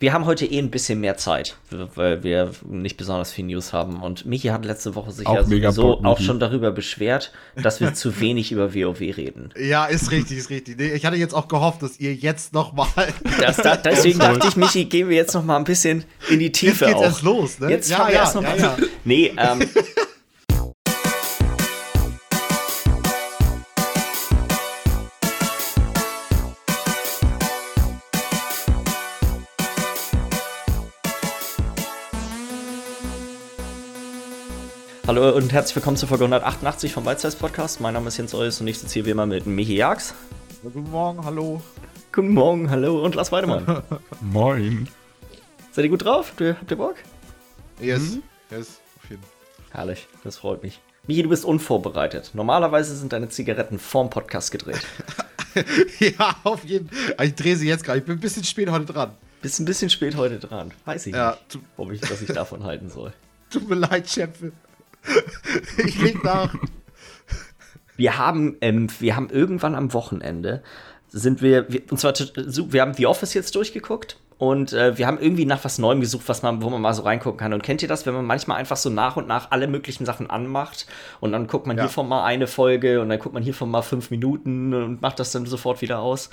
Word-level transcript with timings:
Wir 0.00 0.14
haben 0.14 0.24
heute 0.24 0.46
eh 0.46 0.58
ein 0.58 0.70
bisschen 0.70 0.98
mehr 0.98 1.18
Zeit, 1.18 1.56
weil 1.94 2.22
wir 2.22 2.52
nicht 2.66 2.96
besonders 2.96 3.32
viel 3.32 3.44
News 3.44 3.74
haben. 3.74 4.02
Und 4.02 4.24
Michi 4.24 4.48
hat 4.48 4.64
letzte 4.64 4.94
Woche 4.94 5.10
sich 5.12 5.26
Auch 5.26 5.34
ja 5.34 5.44
sowieso 5.44 5.82
Bock, 5.82 6.06
auch 6.06 6.16
Michi. 6.16 6.24
schon 6.26 6.40
darüber 6.40 6.70
beschwert, 6.70 7.32
dass 7.62 7.82
wir 7.82 7.92
zu 7.92 8.18
wenig 8.18 8.50
über 8.50 8.74
WoW 8.74 8.98
reden. 8.98 9.50
Ja, 9.60 9.84
ist 9.84 10.10
richtig, 10.10 10.38
ist 10.38 10.48
richtig. 10.48 10.78
Nee, 10.78 10.92
ich 10.94 11.04
hatte 11.04 11.16
jetzt 11.16 11.34
auch 11.34 11.46
gehofft, 11.48 11.82
dass 11.82 12.00
ihr 12.00 12.14
jetzt 12.14 12.54
noch 12.54 12.72
mal. 12.72 12.86
Das, 13.40 13.58
da, 13.58 13.76
deswegen 13.76 14.18
dachte 14.20 14.48
ich, 14.48 14.56
Michi, 14.56 14.86
gehen 14.86 15.10
wir 15.10 15.16
jetzt 15.16 15.34
noch 15.34 15.44
mal 15.44 15.58
ein 15.58 15.64
bisschen 15.64 16.04
in 16.30 16.38
die 16.38 16.46
Jetzt 16.46 16.58
Tiefe 16.58 16.86
geht's 16.86 16.96
auch. 16.96 17.02
erst 17.02 17.22
los, 17.22 17.60
ne? 17.60 17.68
Jetzt 17.68 17.90
ja, 17.90 18.08
ja, 18.08 18.20
erst 18.20 18.34
noch 18.36 18.42
ja, 18.42 18.48
mal 18.48 18.58
ja. 18.58 18.76
Nee, 19.04 19.32
ähm, 19.36 19.68
Hallo 35.10 35.34
und 35.34 35.52
herzlich 35.52 35.74
willkommen 35.74 35.96
zur 35.96 36.08
Folge 36.08 36.22
188 36.22 36.92
vom 36.92 37.04
White 37.04 37.28
Podcast. 37.36 37.80
Mein 37.80 37.94
Name 37.94 38.06
ist 38.06 38.18
Jens 38.18 38.32
Eus 38.32 38.60
und 38.60 38.68
ich 38.68 38.78
sitze 38.78 38.94
hier 38.94 39.06
wie 39.06 39.10
immer 39.10 39.26
mit 39.26 39.44
Michi 39.44 39.74
Jags. 39.74 40.14
Guten 40.62 40.88
Morgen, 40.88 41.24
hallo. 41.24 41.60
Guten 42.12 42.28
Morgen, 42.28 42.70
hallo 42.70 43.04
und 43.04 43.16
Lars 43.16 43.32
Weidemann. 43.32 43.82
Moin. 44.20 44.86
Seid 45.72 45.86
ihr 45.86 45.90
gut 45.90 46.04
drauf? 46.04 46.34
Habt 46.38 46.70
ihr 46.70 46.76
Bock? 46.76 46.94
Yes, 47.80 48.18
yes, 48.52 48.80
auf 48.98 49.10
jeden 49.10 49.24
Herrlich, 49.72 50.06
das 50.22 50.36
freut 50.36 50.62
mich. 50.62 50.78
Michi, 51.08 51.24
du 51.24 51.28
bist 51.28 51.44
unvorbereitet. 51.44 52.30
Normalerweise 52.34 52.94
sind 52.94 53.12
deine 53.12 53.28
Zigaretten 53.28 53.80
vorm 53.80 54.10
Podcast 54.10 54.52
gedreht. 54.52 54.80
Ja, 55.98 56.36
auf 56.44 56.64
jeden 56.64 56.88
Fall. 56.88 57.26
Ich 57.26 57.34
drehe 57.34 57.56
sie 57.56 57.66
jetzt 57.66 57.82
gerade. 57.82 57.98
Ich 57.98 58.04
bin 58.04 58.14
ein 58.16 58.20
bisschen 58.20 58.44
spät 58.44 58.70
heute 58.70 58.84
dran. 58.84 59.10
Bist 59.42 59.58
ein 59.58 59.64
bisschen 59.64 59.90
spät 59.90 60.14
heute 60.14 60.38
dran. 60.38 60.70
Weiß 60.84 61.08
ich 61.08 61.12
Ja, 61.16 61.36
nicht, 61.52 61.64
ob 61.76 61.90
ich, 61.90 62.00
was 62.08 62.22
ich 62.22 62.28
davon 62.28 62.62
halten 62.62 62.88
soll. 62.88 63.12
Tut 63.50 63.68
mir 63.68 63.74
leid, 63.74 64.08
Schäpfe. 64.08 64.52
Ich 65.84 66.00
leg 66.00 66.22
nach. 66.24 66.54
Wir 67.96 68.16
haben, 68.18 68.56
ähm, 68.60 68.88
wir 68.98 69.16
haben 69.16 69.28
irgendwann 69.30 69.74
am 69.74 69.92
Wochenende 69.92 70.62
sind 71.12 71.42
wir, 71.42 71.70
wir 71.72 71.82
und 71.90 71.98
zwar 71.98 72.14
wir 72.14 72.80
haben 72.80 72.94
The 72.94 73.06
Office 73.06 73.34
jetzt 73.34 73.56
durchgeguckt 73.56 74.16
und 74.38 74.72
äh, 74.72 74.96
wir 74.96 75.06
haben 75.08 75.18
irgendwie 75.18 75.44
nach 75.44 75.62
was 75.64 75.78
Neuem 75.78 76.00
gesucht, 76.00 76.22
was 76.28 76.42
man, 76.42 76.62
wo 76.62 76.70
man 76.70 76.80
mal 76.80 76.94
so 76.94 77.02
reingucken 77.02 77.38
kann. 77.38 77.52
Und 77.52 77.62
kennt 77.62 77.82
ihr 77.82 77.88
das, 77.88 78.06
wenn 78.06 78.14
man 78.14 78.24
manchmal 78.24 78.58
einfach 78.58 78.76
so 78.76 78.88
nach 78.90 79.16
und 79.16 79.26
nach 79.26 79.50
alle 79.50 79.66
möglichen 79.66 80.06
Sachen 80.06 80.30
anmacht 80.30 80.86
und 81.18 81.32
dann 81.32 81.46
guckt 81.46 81.66
man 81.66 81.76
Ja. 81.76 81.82
hiervon 81.82 82.08
mal 82.08 82.24
eine 82.24 82.46
Folge 82.46 83.00
und 83.02 83.08
dann 83.10 83.18
guckt 83.18 83.34
man 83.34 83.42
hiervon 83.42 83.70
mal 83.70 83.82
fünf 83.82 84.10
Minuten 84.10 84.72
und 84.72 85.02
macht 85.02 85.18
das 85.18 85.32
dann 85.32 85.44
sofort 85.46 85.82
wieder 85.82 85.98
aus. 85.98 86.30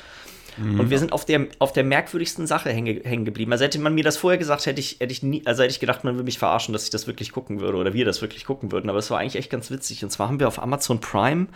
Und 0.60 0.90
wir 0.90 0.98
sind 0.98 1.14
auf 1.14 1.24
der, 1.24 1.48
auf 1.60 1.72
der 1.72 1.84
merkwürdigsten 1.84 2.48
Sache 2.48 2.70
hänge- 2.72 3.04
hängen 3.04 3.26
geblieben. 3.26 3.52
Also 3.52 3.64
hätte 3.64 3.78
man 3.80 3.94
mir 3.94 4.04
das 4.04 4.18
vorher 4.18 4.40
gesagt, 4.40 4.66
hätte 4.66 4.80
ich, 4.80 4.98
hätte 5.00 5.12
ich 5.12 5.22
nie, 5.22 5.44
also 5.46 5.62
hätte 5.62 5.72
ich 5.72 5.80
gedacht, 5.80 6.04
man 6.04 6.16
würde 6.16 6.26
mich 6.26 6.40
verarschen, 6.40 6.74
dass 6.74 6.84
ich 6.84 6.90
das 6.90 7.06
wirklich 7.06 7.32
gucken 7.32 7.60
würde 7.60 7.78
oder 7.78 7.94
wir 7.94 8.06
das 8.06 8.22
wirklich 8.22 8.44
gucken 8.46 8.72
würden. 8.72 8.90
Aber 8.90 9.00
es 9.00 9.12
war 9.12 9.20
eigentlich 9.20 9.36
echt 9.36 9.52
ganz 9.52 9.70
witzig. 9.70 10.04
Und 10.04 10.10
zwar 10.10 10.28
haben 10.30 10.40
wir 10.40 10.48
auf 10.48 10.62
Amazon 10.62 11.00
Prime 11.00 11.48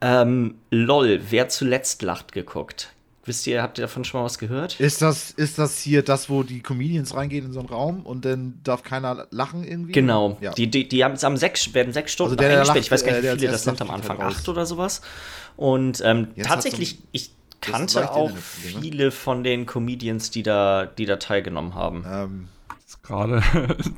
ähm, 0.00 0.56
LOL, 0.70 1.20
wer 1.30 1.48
zuletzt 1.48 2.02
lacht, 2.02 2.32
geguckt. 2.32 2.92
Wisst 3.26 3.46
ihr, 3.46 3.62
habt 3.62 3.78
ihr 3.78 3.82
davon 3.82 4.04
schon 4.04 4.20
mal 4.20 4.24
was 4.24 4.38
gehört? 4.38 4.80
Ist 4.80 5.02
das, 5.02 5.30
ist 5.30 5.58
das 5.58 5.78
hier 5.78 6.02
das, 6.02 6.30
wo 6.30 6.42
die 6.42 6.62
Comedians 6.62 7.14
reingehen 7.14 7.44
in 7.44 7.52
so 7.52 7.60
einen 7.60 7.68
Raum 7.68 8.04
und 8.06 8.24
dann 8.24 8.58
darf 8.64 8.82
keiner 8.82 9.26
lachen 9.30 9.62
irgendwie? 9.62 9.92
Genau. 9.92 10.38
Ja. 10.40 10.52
Die, 10.52 10.68
die, 10.68 10.88
die 10.88 11.04
haben, 11.04 11.16
haben 11.16 11.36
sechs, 11.36 11.72
werden 11.74 11.92
sechs 11.92 12.12
Stunden 12.12 12.38
Also 12.38 12.72
der. 12.72 12.76
Ich 12.76 12.90
weiß 12.90 13.04
gar 13.04 13.12
nicht, 13.12 13.24
äh, 13.24 13.34
wie 13.34 13.38
viele 13.40 13.52
das 13.52 13.64
sind 13.64 13.80
am 13.82 13.90
Anfang. 13.90 14.20
Acht 14.20 14.48
oder 14.48 14.64
sowas. 14.64 15.02
Und 15.56 16.02
ähm, 16.04 16.28
tatsächlich, 16.42 16.98
ich 17.12 17.30
kannte 17.60 18.10
auch 18.10 18.30
ne? 18.30 18.36
viele 18.36 19.10
von 19.10 19.44
den 19.44 19.66
Comedians, 19.66 20.30
die 20.30 20.42
da, 20.42 20.86
die 20.86 21.06
da 21.06 21.16
teilgenommen 21.16 21.74
haben. 21.74 22.04
Ähm, 22.06 22.48
gerade. 23.02 23.42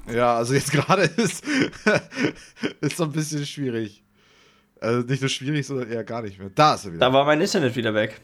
ja, 0.13 0.37
also 0.37 0.55
jetzt 0.55 0.73
gerade 0.73 1.03
ist, 1.03 1.45
ist 2.81 2.97
so 2.97 3.05
ein 3.05 3.13
bisschen 3.13 3.47
schwierig. 3.47 4.03
Also 4.81 5.07
nicht 5.07 5.21
nur 5.21 5.29
schwierig, 5.29 5.67
sondern 5.67 5.91
eher 5.91 6.05
gar 6.05 6.23
nicht 6.23 6.39
mehr. 6.39 6.51
Da 6.55 6.75
ist 6.75 6.87
er 6.87 6.93
wieder. 6.93 7.07
Da 7.07 7.13
war 7.13 7.25
mein 7.25 7.41
Internet 7.41 7.77
wieder 7.77 7.95
weg. 7.95 8.21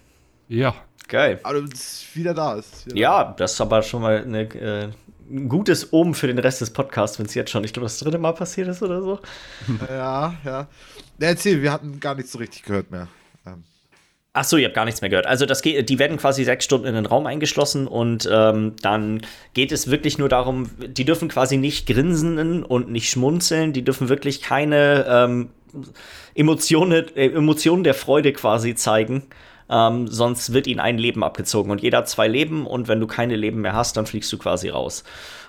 ja. 0.49 0.75
Geil. 1.07 1.41
Aber 1.43 1.57
es 1.61 2.03
ist 2.03 2.17
wieder 2.17 2.35
da. 2.35 2.57
Ist 2.57 2.85
wieder 2.85 2.97
Ja, 2.99 3.35
das 3.39 3.55
ist 3.55 3.61
aber 3.63 3.81
schon 3.81 4.03
mal 4.03 4.23
eine, 4.23 4.43
äh, 4.43 4.91
ein 5.31 5.49
gutes 5.49 5.91
Omen 5.91 6.13
für 6.13 6.27
den 6.27 6.39
Rest 6.39 6.61
des 6.61 6.71
Podcasts, 6.71 7.19
wenn 7.19 7.25
es 7.25 7.33
jetzt 7.33 7.51
schon, 7.51 7.65
ich 7.65 7.73
glaube, 7.73 7.87
das 7.87 7.99
dritte 7.99 8.19
Mal 8.19 8.33
passiert 8.33 8.69
ist 8.69 8.83
oder 8.83 9.01
so. 9.01 9.19
da. 9.81 9.95
Ja, 9.95 10.35
ja. 10.45 10.69
Erzähl, 11.19 11.63
wir 11.63 11.73
hatten 11.73 11.99
gar 11.99 12.15
nichts 12.15 12.33
so 12.33 12.39
richtig 12.39 12.63
gehört 12.63 12.91
mehr. 12.91 13.09
Ähm, 13.47 13.65
Ach 14.35 14.45
so, 14.45 14.57
ihr 14.57 14.67
habt 14.67 14.75
gar 14.75 14.85
nichts 14.85 15.01
mehr 15.01 15.11
gehört. 15.11 15.27
Also 15.27 15.47
das 15.47 15.63
geht, 15.63 15.89
die 15.89 15.99
werden 15.99 16.17
quasi 16.17 16.45
sechs 16.45 16.65
Stunden 16.65 16.87
in 16.87 16.95
den 16.95 17.07
Raum 17.07 17.27
eingeschlossen 17.27 17.89
und 17.89 18.29
ähm, 18.31 18.75
dann 18.83 19.23
geht 19.55 19.73
es 19.73 19.91
wirklich 19.91 20.19
nur 20.19 20.29
darum, 20.29 20.71
die 20.79 21.05
dürfen 21.05 21.29
quasi 21.29 21.57
nicht 21.57 21.87
grinsen 21.87 22.63
und 22.63 22.91
nicht 22.91 23.11
schmunzeln, 23.11 23.73
die 23.73 23.85
dürfen 23.85 24.09
wirklich 24.09 24.43
keine 24.43 25.07
ähm, 25.09 25.49
Emotionen, 26.35 27.07
äh, 27.17 27.27
Emotionen 27.27 27.85
der 27.85 27.95
Freude 27.95 28.33
quasi 28.33 28.75
zeigen. 28.75 29.25
Ähm, 29.71 30.07
sonst 30.09 30.53
wird 30.53 30.67
ihnen 30.67 30.81
ein 30.81 30.99
Leben 30.99 31.25
abgezogen 31.25 31.71
und 31.71 31.83
jeder 31.83 31.99
hat 31.99 32.09
zwei 32.09 32.29
Leben 32.29 32.67
und 32.67 32.89
wenn 32.89 33.01
du 33.01 33.07
keine 33.07 33.37
Leben 33.37 33.61
mehr 33.61 33.75
hast, 33.75 33.97
dann 33.97 34.07
fliegst 34.07 34.33
du 34.33 34.39
quasi 34.39 34.69
raus. 34.71 35.05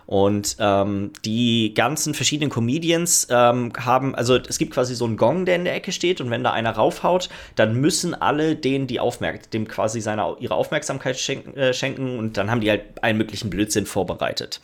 Und 0.09 0.55
ähm, 0.57 1.13
die 1.23 1.75
ganzen 1.75 2.15
verschiedenen 2.15 2.49
Comedians 2.49 3.27
ähm, 3.29 3.71
haben, 3.77 4.15
also 4.15 4.37
es 4.37 4.57
gibt 4.57 4.73
quasi 4.73 4.95
so 4.95 5.05
einen 5.05 5.17
Gong, 5.17 5.45
der 5.45 5.55
in 5.55 5.65
der 5.65 5.75
Ecke 5.75 5.91
steht, 5.91 6.19
und 6.19 6.31
wenn 6.31 6.43
da 6.43 6.51
einer 6.51 6.71
raufhaut, 6.71 7.29
dann 7.55 7.75
müssen 7.75 8.15
alle 8.15 8.55
denen 8.55 8.87
die 8.87 8.99
Aufmerk 8.99 9.51
dem 9.51 9.67
quasi 9.67 10.01
seine, 10.01 10.35
ihre 10.39 10.55
Aufmerksamkeit 10.55 11.19
schenken, 11.19 11.55
äh, 11.55 11.75
schenken 11.75 12.17
und 12.17 12.37
dann 12.37 12.49
haben 12.49 12.59
die 12.59 12.71
halt 12.71 12.81
allen 13.03 13.19
möglichen 13.19 13.51
Blödsinn 13.51 13.85
vorbereitet. 13.85 14.61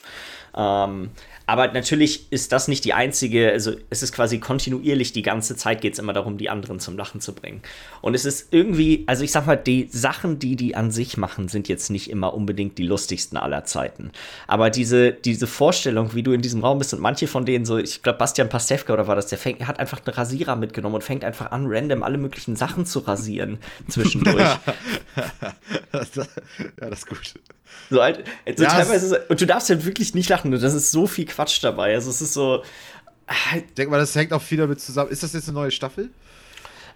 Ähm, 0.56 1.10
aber 1.48 1.72
natürlich 1.72 2.32
ist 2.32 2.52
das 2.52 2.68
nicht 2.68 2.86
die 2.86 2.94
einzige, 2.94 3.52
also 3.52 3.74
es 3.90 4.02
ist 4.02 4.14
quasi 4.14 4.40
kontinuierlich, 4.40 5.14
die 5.14 5.22
ganze 5.22 5.56
Zeit 5.56 5.82
geht 5.82 5.94
es 5.94 6.00
immer 6.00 6.14
darum, 6.14 6.38
die 6.38 6.50
anderen 6.50 6.80
zum 6.80 6.98
Lachen 6.98 7.22
zu 7.22 7.36
bringen. 7.36 7.62
Und 8.02 8.16
es 8.16 8.26
ist 8.26 8.48
irgendwie, 8.52 9.04
also 9.06 9.24
ich 9.24 9.32
sag 9.32 9.46
mal, 9.46 9.56
die 9.56 9.88
Sachen, 9.92 10.40
die 10.40 10.56
die 10.56 10.76
an 10.76 10.92
sich 10.92 11.18
machen, 11.18 11.48
sind 11.48 11.68
jetzt 11.68 11.92
nicht 11.92 12.10
immer 12.10 12.34
unbedingt 12.34 12.78
die 12.78 12.84
lustigsten 12.84 13.38
aller 13.38 13.64
Zeiten. 13.66 14.12
Aber 14.48 14.70
diese, 14.70 15.12
diese 15.12 15.46
Vorstellung, 15.46 16.16
wie 16.16 16.24
du 16.24 16.32
in 16.32 16.42
diesem 16.42 16.64
Raum 16.64 16.80
bist 16.80 16.94
und 16.94 17.00
manche 17.00 17.28
von 17.28 17.46
denen 17.46 17.66
so, 17.66 17.78
ich 17.78 18.02
glaube, 18.02 18.18
Bastian 18.18 18.50
Pastewka 18.50 18.94
oder 18.94 19.08
war 19.08 19.16
das, 19.16 19.28
der 19.28 19.38
fängt, 19.38 19.68
hat 19.68 19.80
einfach 19.80 20.00
einen 20.04 20.16
Rasierer 20.16 20.56
mitgenommen 20.56 20.96
und 20.96 21.04
fängt 21.04 21.24
einfach 21.24 21.52
an, 21.52 21.66
random 21.68 22.02
alle 22.02 22.18
möglichen 22.18 22.56
Sachen 22.56 22.86
zu 22.86 23.00
rasieren 23.00 23.60
zwischendurch. 23.88 24.40
ja, 25.16 25.56
das 25.92 27.00
ist 27.00 27.08
gut. 27.08 27.34
So 27.90 28.02
halt, 28.02 28.24
also 28.46 28.64
Ja, 28.64 28.70
teilweise, 28.70 29.10
so- 29.10 29.18
und 29.30 29.40
du 29.40 29.46
darfst 29.46 29.70
halt 29.70 29.86
wirklich 29.86 30.14
nicht 30.16 30.30
lachen, 30.30 30.52
das 30.52 30.74
ist 30.74 30.92
so 30.92 31.08
viel 31.08 31.26
Quatsch 31.26 31.64
dabei. 31.64 31.94
Also 31.94 32.10
es 32.10 32.22
ist 32.22 32.34
so, 32.34 32.64
Ich 33.56 33.74
denke 33.74 33.92
mal, 33.92 33.98
das 33.98 34.16
hängt 34.16 34.34
auch 34.34 34.42
viel 34.42 34.58
damit 34.58 34.80
zusammen. 34.80 35.10
Ist 35.12 35.24
das 35.24 35.34
jetzt 35.34 35.48
eine 35.48 35.56
neue 35.56 35.72
Staffel? 35.72 36.10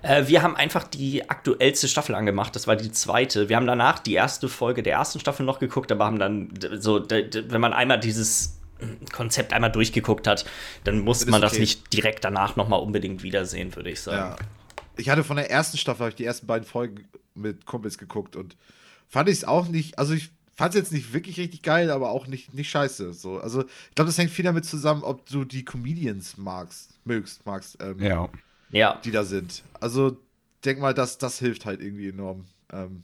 Äh, 0.02 0.28
wir 0.28 0.41
haben 0.41 0.56
einfach 0.56 0.84
die 0.84 1.30
aktuellste 1.30 1.88
Staffel 1.88 2.16
angemacht. 2.16 2.56
Das 2.56 2.68
war 2.68 2.75
die 2.75 2.91
zweite. 2.91 3.50
Wir 3.50 3.56
haben 3.56 3.68
danach 3.68 4.00
die 4.00 4.13
erste 4.13 4.47
Folge 4.47 4.84
der 4.84 4.94
ersten 4.94 5.19
Staffel 5.19 5.46
noch 5.46 5.59
geguckt, 5.59 5.91
aber 5.91 6.06
haben 6.06 6.19
dann 6.19 6.50
so, 6.78 7.03
wenn 7.09 7.62
man 7.62 7.74
einmal 7.74 8.00
dieses 8.00 8.59
Konzept 9.12 9.51
einmal 9.51 9.72
durchgeguckt 9.72 10.25
hat, 10.28 10.46
dann 10.86 11.00
muss 11.00 11.25
man 11.25 11.41
das 11.41 11.53
okay. 11.53 11.62
nicht 11.62 11.91
direkt 11.94 12.24
danach 12.24 12.56
noch 12.56 12.69
mal 12.69 12.78
unbedingt 12.78 13.24
wiedersehen, 13.24 13.75
würde 13.75 13.90
ich 13.90 14.00
sagen. 14.01 14.36
Ja. 14.40 14.46
Ich 14.96 15.09
hatte 15.09 15.24
von 15.24 15.36
der 15.36 15.50
ersten 15.50 15.78
Staffel, 15.78 16.09
ich 16.09 16.16
die 16.16 16.25
ersten 16.25 16.47
beiden 16.47 16.66
Folgen 16.66 17.07
mit 17.36 17.66
Kumpels 17.66 17.97
geguckt 17.97 18.36
und 18.36 18.56
fand 19.07 19.28
ich 19.28 19.40
es 19.40 19.44
auch 19.44 19.68
nicht, 19.68 20.00
also 20.00 20.13
ich 20.13 20.31
fand 20.59 20.75
es 20.75 20.79
jetzt 20.79 20.91
nicht 20.93 21.11
wirklich 21.13 21.39
richtig 21.39 21.63
geil, 21.63 21.89
aber 21.89 22.11
auch 22.11 22.27
nicht, 22.27 22.53
nicht 22.53 22.69
scheiße. 22.69 23.13
So. 23.13 23.39
Also 23.39 23.61
ich 23.63 23.95
glaube, 23.95 24.07
das 24.07 24.17
hängt 24.17 24.29
viel 24.29 24.45
damit 24.45 24.65
zusammen, 24.65 25.03
ob 25.03 25.25
du 25.27 25.43
die 25.45 25.65
Comedians 25.65 26.37
magst, 26.37 26.91
mögst, 27.05 27.45
magst, 27.45 27.77
ähm, 27.81 27.99
Ja. 27.99 28.29
Ja, 28.71 28.99
die 29.03 29.09
da 29.11 29.23
sind. 29.23 29.63
Also 29.79 30.17
denk 30.63 30.79
mal, 30.79 30.93
das, 30.93 31.17
das 31.17 31.39
hilft 31.39 31.65
halt 31.65 31.81
irgendwie 31.81 32.09
enorm. 32.09 32.45
Ähm, 32.71 33.03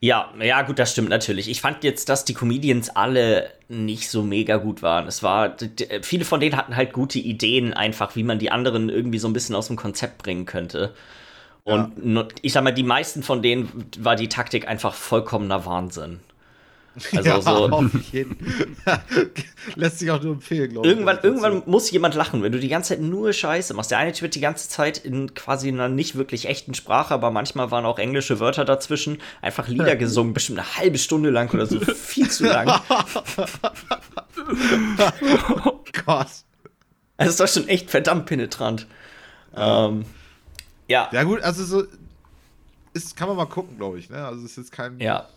ja, 0.00 0.32
ja, 0.40 0.62
gut, 0.62 0.78
das 0.78 0.92
stimmt 0.92 1.08
natürlich. 1.10 1.48
Ich 1.48 1.60
fand 1.60 1.84
jetzt, 1.84 2.08
dass 2.08 2.24
die 2.24 2.34
Comedians 2.34 2.90
alle 2.90 3.50
nicht 3.68 4.10
so 4.10 4.22
mega 4.22 4.56
gut 4.56 4.82
waren. 4.82 5.06
Es 5.06 5.22
war, 5.22 5.56
viele 6.02 6.24
von 6.24 6.40
denen 6.40 6.56
hatten 6.56 6.74
halt 6.76 6.92
gute 6.92 7.18
Ideen 7.18 7.72
einfach, 7.72 8.16
wie 8.16 8.22
man 8.24 8.38
die 8.38 8.50
anderen 8.50 8.88
irgendwie 8.88 9.18
so 9.18 9.28
ein 9.28 9.32
bisschen 9.32 9.54
aus 9.54 9.68
dem 9.68 9.76
Konzept 9.76 10.18
bringen 10.22 10.44
könnte. 10.46 10.94
Und 11.64 12.04
nur- 12.04 12.28
ich 12.42 12.52
sag 12.52 12.64
mal, 12.64 12.72
die 12.72 12.82
meisten 12.82 13.22
von 13.22 13.42
denen 13.42 13.68
war 13.98 14.16
die 14.16 14.28
Taktik 14.28 14.66
einfach 14.66 14.94
vollkommener 14.94 15.64
Wahnsinn. 15.66 16.20
Also 17.16 17.28
ja, 17.28 17.40
so. 17.40 17.50
auf 17.70 17.92
jeden. 18.12 18.36
Lässt 19.76 19.98
sich 20.00 20.10
auch 20.10 20.22
nur 20.22 20.34
empfehlen, 20.34 20.70
glaube 20.70 20.86
ich. 20.86 20.92
Irgendwann, 20.92 21.18
irgendwann 21.22 21.62
muss 21.66 21.90
jemand 21.90 22.14
lachen, 22.14 22.42
wenn 22.42 22.52
du 22.52 22.58
die 22.58 22.68
ganze 22.68 22.90
Zeit 22.90 23.00
nur 23.00 23.32
Scheiße 23.32 23.74
machst. 23.74 23.90
Der 23.90 23.98
eine 23.98 24.12
Typ 24.12 24.22
wird 24.22 24.34
die 24.34 24.40
ganze 24.40 24.68
Zeit 24.68 24.98
in 24.98 25.34
quasi 25.34 25.68
einer 25.68 25.88
nicht 25.88 26.16
wirklich 26.16 26.48
echten 26.48 26.74
Sprache, 26.74 27.14
aber 27.14 27.30
manchmal 27.30 27.70
waren 27.70 27.84
auch 27.84 27.98
englische 27.98 28.40
Wörter 28.40 28.64
dazwischen, 28.64 29.18
einfach 29.40 29.68
Lieder 29.68 29.96
gesungen, 29.96 30.34
bestimmt 30.34 30.58
eine 30.58 30.76
halbe 30.76 30.98
Stunde 30.98 31.30
lang 31.30 31.50
oder 31.52 31.66
so, 31.66 31.80
viel 31.80 32.28
zu 32.28 32.44
lang. 32.44 32.80
Gott. 36.04 36.28
Also 37.16 37.32
es 37.32 37.38
war 37.38 37.46
schon 37.46 37.68
echt 37.68 37.90
verdammt 37.90 38.26
penetrant. 38.26 38.86
Ähm, 39.56 40.04
ja, 40.88 41.08
Ja, 41.12 41.22
gut, 41.22 41.40
also 41.42 41.64
so. 41.64 41.84
Ist, 42.92 43.16
kann 43.16 43.28
man 43.28 43.36
mal 43.36 43.46
gucken, 43.46 43.76
glaube 43.76 43.98
ich. 44.00 44.10
Ne? 44.10 44.24
Also 44.24 44.44
es 44.44 44.52
ist 44.52 44.56
jetzt 44.56 44.72
kein. 44.72 44.98
ja. 44.98 45.28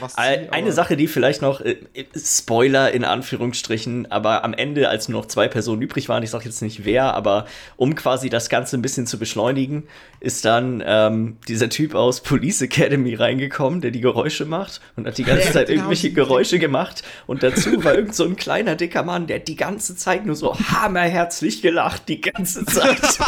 Was 0.00 0.16
Äh, 0.16 0.48
Eine 0.50 0.72
Sache, 0.72 0.96
die 0.96 1.06
vielleicht 1.06 1.42
noch, 1.42 1.60
äh, 1.60 1.76
Spoiler 2.16 2.92
in 2.92 3.04
Anführungsstrichen, 3.04 4.10
aber 4.10 4.44
am 4.44 4.54
Ende, 4.54 4.88
als 4.88 5.08
nur 5.08 5.20
noch 5.20 5.26
zwei 5.28 5.48
Personen 5.48 5.82
übrig 5.82 6.08
waren, 6.08 6.22
ich 6.22 6.30
sage 6.30 6.44
jetzt 6.44 6.62
nicht 6.62 6.84
wer, 6.84 7.14
aber 7.14 7.46
um 7.76 7.94
quasi 7.94 8.28
das 8.30 8.48
Ganze 8.48 8.76
ein 8.76 8.82
bisschen 8.82 9.06
zu 9.06 9.18
beschleunigen, 9.18 9.84
ist 10.20 10.44
dann 10.44 10.82
ähm, 10.86 11.36
dieser 11.48 11.68
Typ 11.68 11.94
aus 11.94 12.20
Police 12.22 12.62
Academy 12.62 13.14
reingekommen, 13.14 13.80
der 13.80 13.90
die 13.90 14.00
Geräusche 14.00 14.44
macht 14.44 14.80
und 14.96 15.06
hat 15.06 15.18
die 15.18 15.24
ganze 15.24 15.52
Zeit 15.52 15.68
den 15.68 15.76
irgendwelche 15.76 16.12
Geräusche 16.12 16.58
gemacht 16.58 17.02
und 17.26 17.42
dazu 17.42 17.82
war 17.84 17.94
irgend 17.94 18.14
so 18.14 18.24
ein 18.24 18.36
kleiner, 18.36 18.76
dicker 18.76 19.02
Mann, 19.02 19.26
der 19.26 19.40
die 19.40 19.56
ganze 19.56 19.96
Zeit 19.96 20.24
nur 20.26 20.36
so 20.36 20.56
hammerherzlich 20.58 21.62
gelacht, 21.62 22.08
die 22.08 22.20
ganze 22.20 22.64
Zeit. 22.64 23.00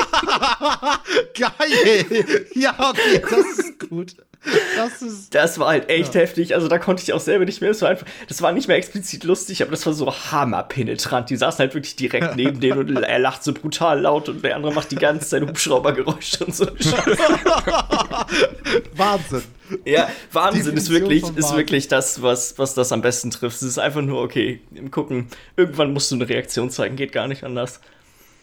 Geil! 1.38 2.24
Ja, 2.54 2.74
okay, 2.78 3.22
das 3.28 3.58
ist 3.58 3.88
gut. 3.88 4.16
Das 4.76 5.02
ist. 5.02 5.34
Das 5.34 5.58
war 5.58 5.68
halt 5.68 5.88
echt 5.88 6.14
heftig. 6.14 6.54
Also 6.54 6.68
da 6.68 6.78
konnte 6.78 7.02
ich 7.02 7.12
auch 7.12 7.20
selber 7.20 7.44
nicht 7.44 7.60
mehr. 7.60 7.70
Das 7.70 7.82
war, 7.82 7.88
einfach, 7.88 8.06
das 8.28 8.42
war 8.42 8.52
nicht 8.52 8.68
mehr 8.68 8.76
explizit 8.76 9.24
lustig, 9.24 9.62
aber 9.62 9.70
das 9.70 9.86
war 9.86 9.92
so 9.94 10.12
hammerpenetrant. 10.12 11.30
Die 11.30 11.36
saßen 11.36 11.60
halt 11.60 11.74
wirklich 11.74 11.96
direkt 11.96 12.36
neben 12.40 12.60
denen 12.60 12.78
und 12.78 12.96
er 12.96 13.18
lacht 13.18 13.42
so 13.42 13.52
brutal 13.54 14.00
laut 14.00 14.28
und 14.28 14.44
der 14.44 14.56
andere 14.56 14.72
macht 14.72 14.90
die 14.90 14.96
ganze 14.96 15.28
Zeit 15.28 15.42
Hubschraubergeräusche 15.42 16.44
und 16.44 16.54
so. 16.54 16.66
Wahnsinn. 18.96 19.42
ja, 19.84 20.08
Wahnsinn 20.32 20.76
ist 20.76 20.90
wirklich, 20.90 21.22
von 21.22 21.36
ist 21.36 21.44
Wahnsinn. 21.44 21.58
wirklich 21.58 21.88
das, 21.88 22.20
was, 22.22 22.58
was 22.58 22.74
das 22.74 22.92
am 22.92 23.00
besten 23.02 23.30
trifft. 23.30 23.56
Es 23.56 23.62
ist 23.62 23.78
einfach 23.78 24.02
nur, 24.02 24.20
okay, 24.22 24.60
im 24.74 24.90
Gucken, 24.90 25.28
irgendwann 25.56 25.92
musst 25.92 26.10
du 26.10 26.16
eine 26.16 26.28
Reaktion 26.28 26.70
zeigen, 26.70 26.96
geht 26.96 27.12
gar 27.12 27.28
nicht 27.28 27.44
anders. 27.44 27.80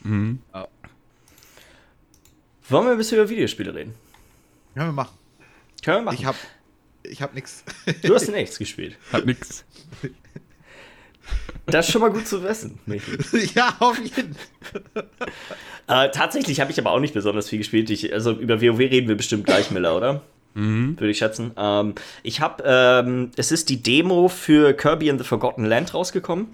Ja. 0.03 0.67
Wollen 2.69 2.85
wir 2.85 2.91
ein 2.93 2.97
bisschen 2.97 3.19
über 3.19 3.29
Videospiele 3.29 3.75
reden? 3.75 3.93
Können 4.73 4.87
wir 4.87 4.93
machen. 4.93 5.20
Können 5.83 5.97
wir 5.97 6.01
machen. 6.03 6.17
Ich 6.19 6.25
hab. 6.25 6.35
Ich 7.03 7.21
hab 7.21 7.33
nix. 7.33 7.63
du 8.03 8.13
hast 8.13 8.29
nichts 8.29 8.59
gespielt. 8.59 8.97
Hat 9.11 9.25
nix. 9.25 9.65
Das 11.67 11.85
ist 11.85 11.91
schon 11.93 12.01
mal 12.01 12.11
gut 12.11 12.27
zu 12.27 12.43
wissen, 12.43 12.79
Michi. 12.85 13.11
ja, 13.55 13.75
auf 13.79 13.97
jeden 13.99 14.35
Äh, 15.87 16.09
tatsächlich 16.11 16.59
habe 16.59 16.71
ich 16.71 16.79
aber 16.79 16.91
auch 16.91 16.99
nicht 16.99 17.13
besonders 17.13 17.49
viel 17.49 17.59
gespielt. 17.59 17.89
Ich, 17.89 18.11
also 18.11 18.31
über 18.31 18.61
WoW 18.61 18.79
reden 18.79 19.07
wir 19.07 19.15
bestimmt 19.15 19.45
gleich, 19.45 19.71
Miller, 19.71 19.95
oder? 19.95 20.21
Würde 20.97 21.11
ich 21.11 21.19
schätzen. 21.19 21.51
Ähm, 21.57 21.95
ich 22.23 22.41
habe, 22.41 22.63
ähm, 22.65 23.31
es 23.37 23.51
ist 23.51 23.69
die 23.69 23.81
Demo 23.81 24.27
für 24.27 24.73
Kirby 24.73 25.09
and 25.09 25.19
the 25.19 25.25
Forgotten 25.25 25.65
Land 25.65 25.93
rausgekommen. 25.93 26.47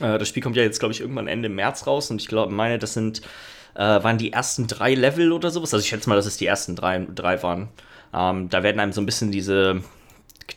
Äh, 0.00 0.18
das 0.18 0.28
Spiel 0.28 0.42
kommt 0.42 0.56
ja 0.56 0.62
jetzt, 0.62 0.80
glaube 0.80 0.92
ich, 0.92 1.00
irgendwann 1.00 1.28
Ende 1.28 1.48
März 1.48 1.86
raus 1.86 2.10
und 2.10 2.20
ich 2.20 2.28
glaube, 2.28 2.52
meine, 2.52 2.78
das 2.78 2.94
sind, 2.94 3.22
äh, 3.74 3.80
waren 3.80 4.18
die 4.18 4.32
ersten 4.32 4.66
drei 4.66 4.94
Level 4.94 5.32
oder 5.32 5.50
sowas. 5.50 5.72
Also 5.72 5.84
ich 5.84 5.90
schätze 5.90 6.08
mal, 6.08 6.16
dass 6.16 6.26
es 6.26 6.36
die 6.36 6.46
ersten 6.46 6.74
drei, 6.74 7.06
drei 7.14 7.42
waren. 7.42 7.68
Ähm, 8.12 8.48
da 8.48 8.62
werden 8.62 8.80
einem 8.80 8.92
so 8.92 9.00
ein 9.00 9.06
bisschen 9.06 9.32
diese, 9.32 9.82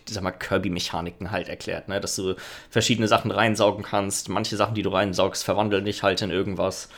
sag 0.10 0.24
mal, 0.24 0.31
Kirby-Mechaniken 0.31 1.31
halt 1.31 1.48
erklärt, 1.48 1.88
ne? 1.88 2.00
Dass 2.02 2.16
du 2.16 2.36
verschiedene 2.69 3.07
Sachen 3.07 3.31
reinsaugen 3.31 3.84
kannst. 3.84 4.30
Manche 4.30 4.57
Sachen, 4.57 4.75
die 4.75 4.81
du 4.81 4.90
reinsaugst, 4.90 5.44
verwandeln 5.44 5.86
dich 5.86 6.04
halt 6.04 6.22
in 6.22 6.31
irgendwas. 6.31 6.90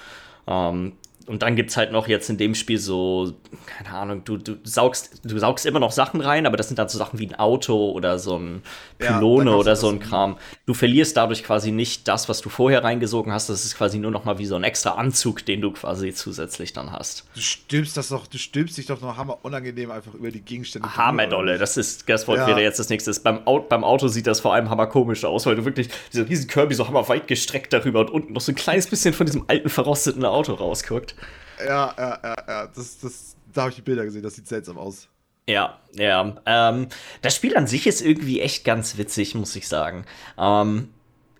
Ähm, 0.47 0.93
und 1.27 1.41
dann 1.43 1.55
gibt 1.55 1.69
es 1.69 1.77
halt 1.77 1.91
noch 1.91 2.07
jetzt 2.07 2.29
in 2.29 2.37
dem 2.37 2.55
Spiel 2.55 2.77
so, 2.79 3.33
keine 3.65 3.95
Ahnung, 3.95 4.23
du, 4.23 4.37
du, 4.37 4.55
saugst, 4.63 5.21
du 5.23 5.37
saugst 5.37 5.65
immer 5.65 5.79
noch 5.79 5.91
Sachen 5.91 6.21
rein, 6.21 6.45
aber 6.45 6.55
das 6.57 6.67
sind 6.67 6.79
dann 6.79 6.87
so 6.87 6.97
Sachen 6.97 7.19
wie 7.19 7.27
ein 7.27 7.35
Auto 7.35 7.91
oder 7.91 8.17
so 8.17 8.37
ein 8.37 8.63
Ja, 9.01 9.17
Pylone 9.17 9.51
du 9.51 9.57
oder 9.57 9.75
so 9.75 9.89
ein 9.89 9.99
Kram. 9.99 10.37
Du 10.65 10.73
verlierst 10.73 11.17
dadurch 11.17 11.43
quasi 11.43 11.71
nicht 11.71 12.07
das, 12.07 12.29
was 12.29 12.39
du 12.41 12.49
vorher 12.49 12.83
reingesogen 12.83 13.33
hast. 13.33 13.49
Das 13.49 13.65
ist 13.65 13.75
quasi 13.77 13.99
nur 13.99 14.11
noch 14.11 14.23
mal 14.23 14.37
wie 14.39 14.45
so 14.45 14.55
ein 14.55 14.63
extra 14.63 14.91
Anzug, 14.91 15.45
den 15.45 15.59
du 15.61 15.71
quasi 15.71 16.13
zusätzlich 16.13 16.71
dann 16.71 16.91
hast. 16.93 17.25
Du 17.35 17.41
stülpst 17.41 17.97
das 17.97 18.07
doch, 18.09 18.25
du 18.25 18.37
stülpst 18.37 18.77
dich 18.77 18.85
doch 18.85 19.01
noch 19.01 19.17
hammer 19.17 19.37
unangenehm 19.43 19.91
einfach 19.91 20.13
über 20.13 20.31
die 20.31 20.41
Gegenstände. 20.41 20.95
Hammerdolle, 20.95 21.57
das 21.57 21.75
ist, 21.77 22.07
das 22.09 22.27
Wort 22.27 22.39
Ja. 22.39 22.47
wäre 22.47 22.61
jetzt 22.61 22.79
das 22.79 22.89
nächste. 22.89 23.11
Beim, 23.21 23.45
Au 23.45 23.59
beim 23.59 23.83
Auto 23.83 24.07
sieht 24.07 24.27
das 24.27 24.39
vor 24.39 24.53
allem 24.53 24.69
hammer 24.69 24.87
komisch 24.87 25.25
aus, 25.25 25.45
weil 25.45 25.55
du 25.57 25.65
wirklich 25.65 25.89
dieser 26.13 26.29
riesen 26.29 26.47
Kirby 26.47 26.73
so 26.73 26.87
hammer 26.87 27.07
weit 27.09 27.27
gestreckt 27.27 27.73
darüber 27.73 27.99
und 27.99 28.11
unten 28.11 28.33
noch 28.33 28.41
so 28.41 28.53
ein 28.53 28.55
kleines 28.55 28.87
bisschen 28.87 29.13
von 29.13 29.25
diesem 29.25 29.43
alten 29.47 29.67
verrosteten 29.69 30.23
Auto 30.23 30.53
rausguckt. 30.53 31.15
Ja, 31.59 31.93
ja, 31.97 32.19
ja, 32.23 32.35
ja. 32.47 32.67
Das, 32.67 32.99
das, 32.99 33.35
da 33.53 33.61
habe 33.61 33.71
ich 33.71 33.75
die 33.77 33.81
Bilder 33.81 34.03
gesehen, 34.05 34.23
das 34.23 34.35
sieht 34.35 34.47
seltsam 34.47 34.77
aus. 34.77 35.07
Ja, 35.49 35.79
ja. 35.93 36.35
Ähm, 36.45 36.87
das 37.21 37.35
Spiel 37.35 37.55
an 37.55 37.67
sich 37.67 37.87
ist 37.87 38.01
irgendwie 38.01 38.41
echt 38.41 38.65
ganz 38.65 38.97
witzig, 38.97 39.33
muss 39.33 39.55
ich 39.55 39.67
sagen. 39.67 40.05
Ähm, 40.37 40.89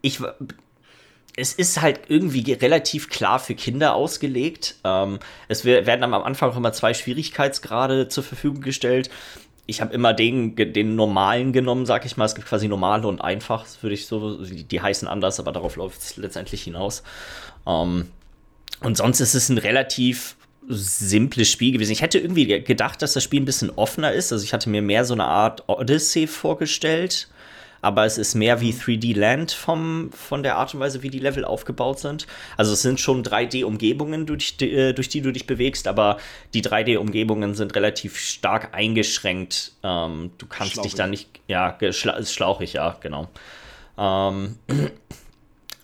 ich, 0.02 0.20
es 1.36 1.54
ist 1.54 1.82
halt 1.82 2.02
irgendwie 2.08 2.44
ge- 2.44 2.58
relativ 2.58 3.10
klar 3.10 3.40
für 3.40 3.54
Kinder 3.54 3.94
ausgelegt. 3.94 4.76
Ähm, 4.84 5.20
es 5.48 5.66
wer- 5.66 5.86
werden 5.86 6.04
am 6.04 6.14
Anfang 6.14 6.50
auch 6.52 6.58
immer 6.58 6.74
zwei 6.74 6.94
Schwierigkeitsgrade 6.94 8.08
zur 8.08 8.24
Verfügung 8.24 8.62
gestellt. 8.62 9.10
Ich 9.68 9.82
habe 9.82 9.94
immer 9.94 10.14
den, 10.14 10.56
den 10.56 10.96
normalen 10.96 11.52
genommen, 11.52 11.86
sag 11.86 12.06
ich 12.06 12.16
mal. 12.18 12.26
Es 12.26 12.36
gibt 12.36 12.48
quasi 12.48 12.68
normale 12.70 13.08
und 13.08 13.22
einfach, 13.22 13.66
würde 13.82 13.94
ich 13.96 14.08
so. 14.08 14.42
Die, 14.44 14.64
die 14.64 14.82
heißen 14.82 15.08
anders, 15.08 15.40
aber 15.42 15.52
darauf 15.52 15.76
läuft 15.76 16.02
es 16.02 16.16
letztendlich 16.18 16.64
hinaus. 16.64 17.04
Ähm, 17.68 18.10
und 18.82 18.98
sonst 18.98 19.20
ist 19.20 19.34
es 19.36 19.50
ein 19.50 19.58
relativ 19.58 20.36
simples 20.70 21.50
Spiel 21.50 21.72
gewesen. 21.72 21.92
Ich 21.92 22.02
hätte 22.02 22.20
irgendwie 22.20 22.46
ge- 22.46 22.60
gedacht, 22.62 23.02
dass 23.02 23.14
das 23.14 23.24
Spiel 23.24 23.42
ein 23.42 23.46
bisschen 23.46 23.70
offener 23.72 24.12
ist. 24.12 24.32
Also 24.34 24.44
ich 24.44 24.54
hatte 24.54 24.70
mir 24.70 24.82
mehr 24.82 25.06
so 25.06 25.14
eine 25.14 25.24
Art 25.26 25.64
Odyssey 25.68 26.28
vorgestellt. 26.28 27.30
Aber 27.80 28.06
es 28.06 28.18
ist 28.18 28.34
mehr 28.34 28.60
wie 28.60 28.72
3D 28.74 29.16
Land 29.16 29.52
vom, 29.52 30.10
von 30.12 30.42
der 30.42 30.58
Art 30.58 30.74
und 30.74 30.80
Weise, 30.80 31.04
wie 31.04 31.12
die 31.12 31.20
Level 31.20 31.46
aufgebaut 31.46 32.00
sind. 32.00 32.26
Also 32.58 32.74
es 32.74 32.82
sind 32.82 33.00
schon 33.00 33.24
3D-Umgebungen, 33.24 34.26
durch 34.26 34.58
die, 34.58 34.72
äh, 34.74 34.94
durch 34.94 35.10
die 35.10 35.22
du 35.22 35.32
dich 35.32 35.46
bewegst, 35.46 35.88
aber 35.88 36.18
die 36.56 36.64
3D-Umgebungen 36.64 37.54
sind 37.54 37.76
relativ 37.76 38.18
stark 38.18 38.74
eingeschränkt. 38.76 39.74
Ähm, 39.84 40.32
du 40.40 40.48
kannst 40.48 40.72
dich 40.72 40.82
Schlauchig. 40.82 40.96
da 40.96 41.08
nicht, 41.08 41.30
ja, 41.48 41.70
geschla 41.70 42.14
ist 42.14 42.34
schlauchig, 42.34 42.74
ja, 42.74 42.98
genau. 43.00 43.30
Ähm, 43.98 44.58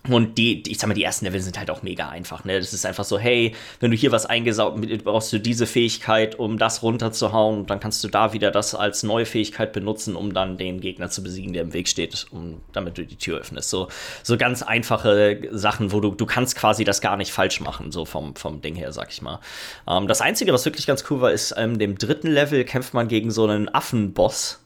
und 0.08 0.36
die, 0.36 0.62
ich 0.70 0.78
sag 0.78 0.88
mal, 0.88 0.94
die 0.94 1.02
ersten 1.02 1.24
Level 1.24 1.40
sind 1.40 1.58
halt 1.58 1.70
auch 1.70 1.82
mega 1.82 2.10
einfach, 2.10 2.44
ne? 2.44 2.58
Das 2.58 2.74
ist 2.74 2.84
einfach 2.84 3.04
so, 3.04 3.18
hey, 3.18 3.54
wenn 3.80 3.90
du 3.90 3.96
hier 3.96 4.12
was 4.12 4.26
eingesaugt, 4.26 4.78
brauchst 5.02 5.32
du 5.32 5.40
diese 5.40 5.66
Fähigkeit, 5.66 6.38
um 6.38 6.58
das 6.58 6.82
runterzuhauen, 6.82 7.60
und 7.60 7.70
dann 7.70 7.80
kannst 7.80 8.04
du 8.04 8.08
da 8.08 8.34
wieder 8.34 8.50
das 8.50 8.74
als 8.74 9.02
neue 9.02 9.24
Fähigkeit 9.24 9.72
benutzen, 9.72 10.14
um 10.14 10.34
dann 10.34 10.58
den 10.58 10.82
Gegner 10.82 11.08
zu 11.08 11.22
besiegen, 11.22 11.54
der 11.54 11.62
im 11.62 11.72
Weg 11.72 11.88
steht, 11.88 12.26
um, 12.30 12.60
damit 12.74 12.98
du 12.98 13.06
die 13.06 13.16
Tür 13.16 13.40
öffnest. 13.40 13.70
So, 13.70 13.88
so 14.22 14.36
ganz 14.36 14.62
einfache 14.62 15.40
Sachen, 15.52 15.90
wo 15.90 16.00
du, 16.00 16.10
du 16.10 16.26
kannst 16.26 16.56
quasi 16.56 16.84
das 16.84 17.00
gar 17.00 17.16
nicht 17.16 17.32
falsch 17.32 17.60
machen, 17.60 17.90
so 17.90 18.04
vom, 18.04 18.36
vom 18.36 18.60
Ding 18.60 18.74
her, 18.74 18.92
sag 18.92 19.10
ich 19.10 19.22
mal. 19.22 19.40
Ähm, 19.88 20.06
das 20.06 20.20
Einzige, 20.20 20.52
was 20.52 20.66
wirklich 20.66 20.86
ganz 20.86 21.04
cool 21.08 21.22
war, 21.22 21.32
ist, 21.32 21.54
ähm, 21.56 21.78
dem 21.78 21.96
dritten 21.96 22.30
Level 22.30 22.64
kämpft 22.64 22.92
man 22.92 23.08
gegen 23.08 23.30
so 23.30 23.46
einen 23.46 23.74
Affenboss. 23.74 24.60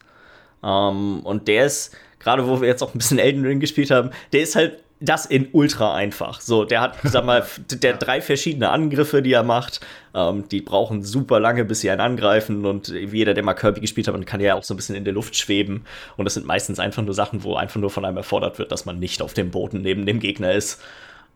Ähm, 0.61 1.21
und 1.21 1.47
der 1.47 1.65
ist, 1.65 1.95
gerade 2.19 2.45
wo 2.45 2.59
wir 2.59 2.67
jetzt 2.67 2.83
auch 2.83 2.93
ein 2.93 2.97
bisschen 2.97 3.19
Elden 3.19 3.45
Ring 3.45 3.61
gespielt 3.61 3.89
haben, 3.89 4.11
der 4.33 4.41
ist 4.41 4.57
halt 4.57 4.79
das 5.01 5.25
in 5.25 5.47
ultra 5.53 5.95
einfach. 5.95 6.41
So, 6.41 6.65
der 6.65 6.81
hat, 6.81 6.97
sag 7.03 7.25
mal, 7.25 7.45
der 7.71 7.97
drei 7.97 8.21
verschiedene 8.21 8.69
Angriffe, 8.69 9.21
die 9.21 9.31
er 9.31 9.43
macht. 9.43 9.79
Ähm, 10.13 10.47
die 10.49 10.61
brauchen 10.61 11.03
super 11.03 11.39
lange, 11.39 11.63
bis 11.65 11.81
sie 11.81 11.89
einen 11.89 12.01
angreifen. 12.01 12.65
Und 12.65 12.89
jeder, 12.89 13.33
der 13.33 13.43
mal 13.43 13.53
Kirby 13.53 13.79
gespielt 13.79 14.07
hat, 14.07 14.25
kann 14.25 14.41
ja 14.41 14.55
auch 14.55 14.63
so 14.63 14.73
ein 14.73 14.77
bisschen 14.77 14.95
in 14.95 15.05
der 15.05 15.13
Luft 15.13 15.35
schweben. 15.37 15.85
Und 16.17 16.25
das 16.25 16.33
sind 16.33 16.45
meistens 16.45 16.79
einfach 16.79 17.01
nur 17.01 17.13
Sachen, 17.13 17.43
wo 17.43 17.55
einfach 17.55 17.79
nur 17.79 17.89
von 17.89 18.03
einem 18.03 18.17
erfordert 18.17 18.59
wird, 18.59 18.71
dass 18.71 18.85
man 18.85 18.99
nicht 18.99 19.21
auf 19.21 19.33
dem 19.33 19.51
Boden 19.51 19.81
neben 19.81 20.05
dem 20.05 20.19
Gegner 20.19 20.51
ist. 20.51 20.81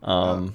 Ähm, 0.06 0.52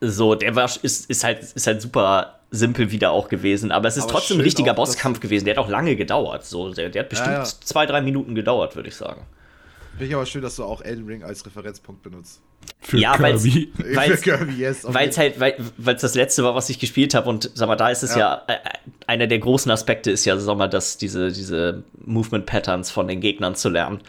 So, 0.00 0.34
der 0.34 0.54
war, 0.54 0.68
ist, 0.82 1.08
ist, 1.08 1.24
halt, 1.24 1.42
ist 1.42 1.66
halt 1.66 1.80
super 1.80 2.40
simpel 2.50 2.90
wieder 2.90 3.10
auch 3.10 3.28
gewesen. 3.28 3.72
Aber 3.72 3.88
es 3.88 3.96
ist 3.96 4.04
Aber 4.04 4.12
trotzdem 4.14 4.38
ein 4.38 4.42
richtiger 4.42 4.72
auch, 4.72 4.76
Bosskampf 4.76 5.20
gewesen. 5.20 5.44
Der 5.44 5.56
hat 5.56 5.64
auch 5.64 5.68
lange 5.68 5.96
gedauert. 5.96 6.44
So, 6.44 6.72
der, 6.72 6.90
der 6.90 7.02
hat 7.04 7.08
bestimmt 7.08 7.36
ja. 7.36 7.44
zwei, 7.44 7.86
drei 7.86 8.02
Minuten 8.02 8.34
gedauert, 8.34 8.76
würde 8.76 8.88
ich 8.88 8.96
sagen. 8.96 9.22
Finde 9.96 10.06
ich 10.06 10.14
aber 10.14 10.26
schön, 10.26 10.42
dass 10.42 10.56
du 10.56 10.64
auch 10.64 10.80
Elden 10.80 11.06
Ring 11.06 11.22
als 11.22 11.46
Referenzpunkt 11.46 12.02
benutzt. 12.02 12.40
Für 12.80 12.98
Ja, 12.98 13.16
Kirby. 13.16 13.72
Weil's- 13.94 14.22
Für 14.22 14.36
Kirby, 14.36 14.52
yes. 14.54 14.80
Weil 14.82 15.08
es 15.08 15.18
halt, 15.18 15.38
weil 15.38 15.54
es 15.86 16.00
das 16.00 16.14
letzte 16.14 16.42
war, 16.44 16.54
was 16.54 16.68
ich 16.70 16.78
gespielt 16.78 17.14
habe 17.14 17.28
und 17.28 17.50
sag 17.54 17.68
mal, 17.68 17.76
da 17.76 17.90
ist 17.90 18.02
es 18.02 18.14
ja, 18.14 18.42
Ja. 18.48 18.54
äh, 18.54 18.58
einer 19.06 19.26
der 19.26 19.38
großen 19.38 19.70
Aspekte 19.70 20.10
ist 20.10 20.24
ja, 20.24 20.36
sag 20.38 20.56
mal, 20.56 20.68
dass 20.68 20.96
diese, 20.98 21.30
diese 21.30 21.84
Movement 22.04 22.46
Patterns 22.46 22.90
von 22.90 23.06
den 23.06 23.20
Gegnern 23.20 23.54
zu 23.54 23.68
lernen. 23.68 24.00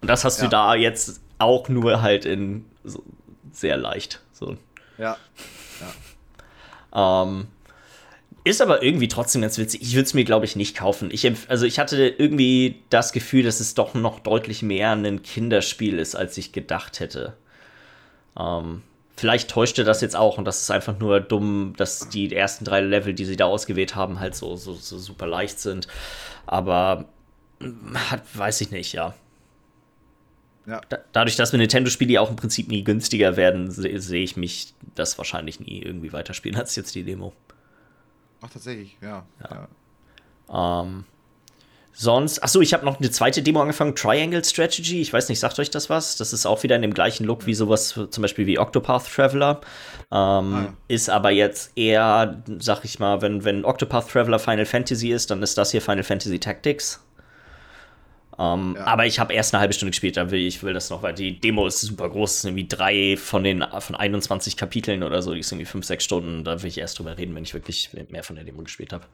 Und 0.00 0.08
das 0.08 0.24
hast 0.24 0.38
du 0.40 0.44
Ja. 0.44 0.50
da 0.50 0.74
jetzt 0.76 1.20
auch 1.38 1.68
nur 1.68 2.00
halt 2.02 2.24
in 2.24 2.64
so 2.84 3.02
sehr 3.52 3.76
leicht. 3.76 4.20
So. 4.32 4.56
Ja. 4.98 5.16
Ähm, 6.94 7.48
ist 8.44 8.60
aber 8.62 8.82
irgendwie 8.82 9.08
trotzdem 9.08 9.42
ganz 9.42 9.58
witzig. 9.58 9.82
Ich 9.82 9.94
würde 9.94 10.04
es 10.04 10.14
mir, 10.14 10.24
glaube 10.24 10.44
ich, 10.46 10.56
nicht 10.56 10.76
kaufen. 10.76 11.10
Ich, 11.12 11.30
also 11.48 11.66
ich 11.66 11.78
hatte 11.78 12.06
irgendwie 12.08 12.82
das 12.90 13.12
Gefühl, 13.12 13.42
dass 13.42 13.60
es 13.60 13.74
doch 13.74 13.94
noch 13.94 14.20
deutlich 14.20 14.62
mehr 14.62 14.92
ein 14.92 15.22
Kinderspiel 15.22 15.98
ist, 15.98 16.14
als 16.14 16.38
ich 16.38 16.52
gedacht 16.52 17.00
hätte. 17.00 17.36
Ähm, 18.38 18.82
vielleicht 19.16 19.50
täuschte 19.50 19.84
das 19.84 20.00
jetzt 20.00 20.16
auch 20.16 20.38
und 20.38 20.44
das 20.44 20.62
ist 20.62 20.70
einfach 20.70 20.98
nur 20.98 21.20
dumm, 21.20 21.74
dass 21.76 22.08
die 22.08 22.32
ersten 22.34 22.64
drei 22.64 22.80
Level, 22.80 23.12
die 23.14 23.24
sie 23.24 23.36
da 23.36 23.46
ausgewählt 23.46 23.94
haben, 23.96 24.20
halt 24.20 24.34
so, 24.34 24.56
so, 24.56 24.74
so 24.74 24.98
super 24.98 25.26
leicht 25.26 25.60
sind. 25.60 25.88
Aber 26.46 27.06
mm, 27.60 27.96
hat, 28.10 28.22
weiß 28.34 28.60
ich 28.62 28.70
nicht, 28.70 28.92
ja. 28.92 29.14
Ja. 30.66 30.80
Da, 30.88 30.98
dadurch, 31.12 31.36
dass 31.36 31.52
wir 31.52 31.58
Nintendo-Spiele 31.58 32.12
ja 32.12 32.20
auch 32.20 32.30
im 32.30 32.36
Prinzip 32.36 32.68
nie 32.68 32.84
günstiger 32.84 33.36
werden, 33.36 33.70
se- 33.70 33.98
sehe 34.00 34.22
ich 34.22 34.36
mich 34.36 34.74
das 34.94 35.16
wahrscheinlich 35.18 35.60
nie 35.60 35.80
irgendwie 35.82 36.12
weiterspielen 36.12 36.58
als 36.58 36.76
jetzt 36.76 36.94
die 36.94 37.04
Demo. 37.04 37.32
Ach, 38.40 38.50
tatsächlich, 38.50 38.96
ja. 39.00 39.24
ja. 40.50 40.82
Ähm, 40.82 41.04
Sonst, 42.00 42.44
achso, 42.44 42.60
ich 42.60 42.74
habe 42.74 42.84
noch 42.84 43.00
eine 43.00 43.10
zweite 43.10 43.42
Demo 43.42 43.60
angefangen, 43.60 43.96
Triangle 43.96 44.44
Strategy. 44.44 45.00
Ich 45.00 45.12
weiß 45.12 45.28
nicht, 45.28 45.40
sagt 45.40 45.58
euch 45.58 45.68
das 45.68 45.90
was? 45.90 46.16
Das 46.16 46.32
ist 46.32 46.46
auch 46.46 46.62
wieder 46.62 46.76
in 46.76 46.82
dem 46.82 46.94
gleichen 46.94 47.24
Look 47.24 47.44
wie 47.46 47.54
sowas, 47.54 47.88
zum 47.88 48.22
Beispiel 48.22 48.46
wie 48.46 48.56
Octopath 48.56 49.12
Traveler. 49.12 49.60
Ähm, 50.12 50.12
ah, 50.12 50.62
ja. 50.66 50.72
Ist 50.86 51.10
aber 51.10 51.30
jetzt 51.30 51.72
eher, 51.76 52.40
sag 52.60 52.84
ich 52.84 53.00
mal, 53.00 53.20
wenn, 53.20 53.42
wenn 53.42 53.64
Octopath 53.64 54.12
Traveler 54.12 54.38
Final 54.38 54.64
Fantasy 54.64 55.10
ist, 55.10 55.32
dann 55.32 55.42
ist 55.42 55.58
das 55.58 55.72
hier 55.72 55.82
Final 55.82 56.04
Fantasy 56.04 56.38
Tactics. 56.38 57.04
Um, 58.38 58.44
ähm, 58.70 58.76
ja. 58.76 58.84
Aber 58.86 59.04
ich 59.04 59.18
habe 59.18 59.32
erst 59.32 59.52
eine 59.52 59.60
halbe 59.60 59.74
Stunde 59.74 59.90
gespielt, 59.90 60.16
da 60.16 60.30
will 60.30 60.38
ich 60.38 60.62
will 60.62 60.72
das 60.72 60.90
noch, 60.90 61.02
weil 61.02 61.12
die 61.12 61.40
Demo 61.40 61.66
ist 61.66 61.80
super 61.80 62.08
groß, 62.08 62.30
es 62.30 62.42
sind 62.42 62.50
irgendwie 62.56 62.68
drei 62.68 63.16
von 63.16 63.42
den 63.42 63.64
von 63.80 63.96
21 63.96 64.56
Kapiteln 64.56 65.02
oder 65.02 65.22
so, 65.22 65.34
die 65.34 65.42
sind 65.42 65.58
irgendwie 65.58 65.70
fünf, 65.70 65.84
sechs 65.84 66.04
Stunden. 66.04 66.44
Da 66.44 66.62
will 66.62 66.68
ich 66.68 66.78
erst 66.78 67.00
drüber 67.00 67.18
reden, 67.18 67.34
wenn 67.34 67.42
ich 67.42 67.52
wirklich 67.52 67.90
mehr 68.10 68.22
von 68.22 68.36
der 68.36 68.44
Demo 68.44 68.62
gespielt 68.62 68.92
habe. 68.92 69.06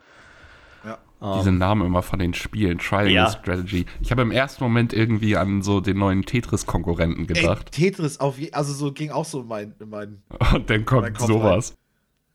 Ja. 0.85 0.99
Um, 1.21 1.38
Diese 1.38 1.52
Namen 1.52 1.87
immer 1.87 2.02
von 2.02 2.19
den 2.19 2.35
Spielen, 2.35 2.76
Triangle 2.78 3.14
ja. 3.14 3.31
Strategy. 3.31 3.87
Ich 4.02 4.11
habe 4.11 4.21
im 4.21 4.31
ersten 4.31 4.62
Moment 4.62 4.93
irgendwie 4.93 5.37
an 5.38 5.62
so 5.62 5.81
den 5.81 5.97
neuen 5.97 6.26
Tetris-Konkurrenten 6.26 7.26
gedacht. 7.26 7.71
Ey, 7.73 7.90
Tetris, 7.90 8.21
auf 8.21 8.38
je, 8.38 8.52
also 8.52 8.75
so 8.75 8.93
ging 8.93 9.11
auch 9.11 9.25
so 9.25 9.43
mein. 9.43 9.75
mein 9.87 10.23
Und 10.54 10.69
dann 10.69 10.85
kommt 10.85 11.19
sowas. 11.19 11.75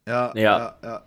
Ja, 0.07 0.33
ja, 0.33 0.41
ja, 0.41 0.75
ja. 0.81 1.03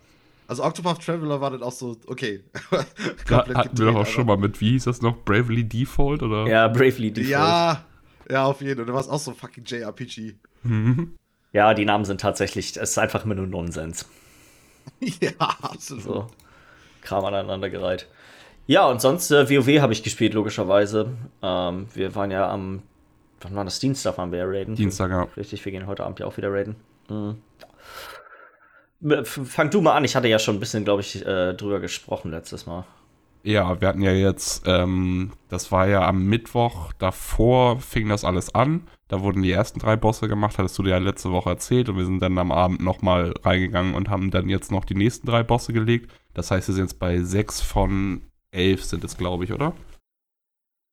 Also 0.53 0.65
Octopath 0.65 1.03
Traveler 1.03 1.41
war 1.41 1.51
dann 1.51 1.63
auch 1.63 1.73
so, 1.73 1.97
okay. 2.09 2.45
da 3.27 3.47
hatten 3.55 3.79
wir 3.79 3.87
doch 3.87 3.95
auch 3.95 4.07
schon 4.07 4.27
mal 4.27 4.37
mit, 4.37 4.61
wie 4.61 4.73
hieß 4.73 4.85
das 4.85 5.01
noch? 5.01 5.17
Bravely 5.25 5.65
Default, 5.65 6.23
oder? 6.23 6.47
Ja, 6.47 6.69
Bravely 6.69 7.11
Default. 7.11 7.31
Ja, 7.31 7.87
ja, 8.29 8.45
auf 8.45 8.61
jeden 8.61 8.77
Fall. 8.77 8.85
Du 8.85 8.93
warst 8.93 9.09
auch 9.09 9.19
so 9.19 9.33
fucking 9.33 9.65
JRPG. 9.65 10.35
Mhm. 10.63 11.15
Ja, 11.55 11.73
die 11.73 11.87
Namen 11.87 12.05
sind 12.05 12.21
tatsächlich, 12.21 12.77
es 12.77 12.91
ist 12.91 12.99
einfach 12.99 13.25
immer 13.25 13.35
nur 13.35 13.47
Nonsens. 13.47 14.07
ja, 15.01 15.31
absolut. 15.39 16.03
So. 16.03 16.27
Kram 17.01 17.25
aneinandergereiht. 17.25 18.07
Ja, 18.67 18.85
und 18.89 19.01
sonst 19.01 19.31
äh, 19.31 19.49
WoW 19.49 19.81
habe 19.81 19.95
ich 19.95 20.03
gespielt, 20.03 20.35
logischerweise. 20.35 21.17
Ähm, 21.41 21.87
wir 21.95 22.15
waren 22.15 22.31
ja 22.31 22.51
am, 22.51 22.83
wann 23.41 23.55
war 23.55 23.65
das? 23.65 23.79
Dienstag 23.79 24.19
waren 24.19 24.31
wir 24.31 24.41
ja 24.41 24.45
raiden. 24.45 24.75
Dienstag, 24.75 25.13
ja. 25.13 25.23
Richtig, 25.35 25.65
wir 25.65 25.73
gehen 25.73 25.87
heute 25.87 26.05
Abend 26.05 26.21
ja 26.21 26.27
auch 26.27 26.37
wieder 26.37 26.53
raiden. 26.53 26.77
Mhm. 27.09 27.37
Fang 29.25 29.71
du 29.71 29.81
mal 29.81 29.97
an, 29.97 30.05
ich 30.05 30.15
hatte 30.15 30.29
ja 30.29 30.39
schon 30.39 30.57
ein 30.57 30.61
bisschen, 30.61 30.85
glaube 30.85 31.01
ich, 31.01 31.25
äh, 31.27 31.55
drüber 31.55 31.81
gesprochen 31.81 32.31
letztes 32.31 32.67
Mal. 32.67 32.85
Ja, 33.45 33.81
wir 33.81 33.89
hatten 33.89 34.03
ja 34.03 34.13
jetzt, 34.13 34.63
ähm, 34.67 35.33
das 35.49 35.73
war 35.73 35.89
ja 35.89 36.07
am 36.07 36.27
Mittwoch 36.27 36.93
davor, 36.99 37.81
fing 37.81 38.09
das 38.09 38.25
alles 38.25 38.55
an. 38.55 38.87
Da 39.09 39.21
wurden 39.21 39.43
die 39.43 39.51
ersten 39.51 39.81
drei 39.81 39.97
Bosse 39.97 40.29
gemacht, 40.29 40.59
hattest 40.59 40.79
du 40.79 40.85
dir 40.85 40.91
ja 40.91 40.99
letzte 40.99 41.33
Woche 41.33 41.51
erzählt. 41.51 41.89
Und 41.89 41.97
wir 41.97 42.05
sind 42.05 42.21
dann 42.21 42.39
am 42.39 42.53
Abend 42.53 42.81
nochmal 42.81 43.35
reingegangen 43.43 43.95
und 43.95 44.09
haben 44.09 44.31
dann 44.31 44.49
jetzt 44.49 44.71
noch 44.71 44.85
die 44.85 44.95
nächsten 44.95 45.27
drei 45.27 45.43
Bosse 45.43 45.73
gelegt. 45.73 46.13
Das 46.35 46.53
heißt, 46.53 46.69
wir 46.69 46.75
sind 46.75 46.85
jetzt 46.85 47.01
bei 47.01 47.19
sechs 47.23 47.61
von 47.61 48.23
elf 48.53 48.85
sind 48.85 49.03
es, 49.03 49.17
glaube 49.17 49.45
ich, 49.45 49.53
oder? 49.53 49.75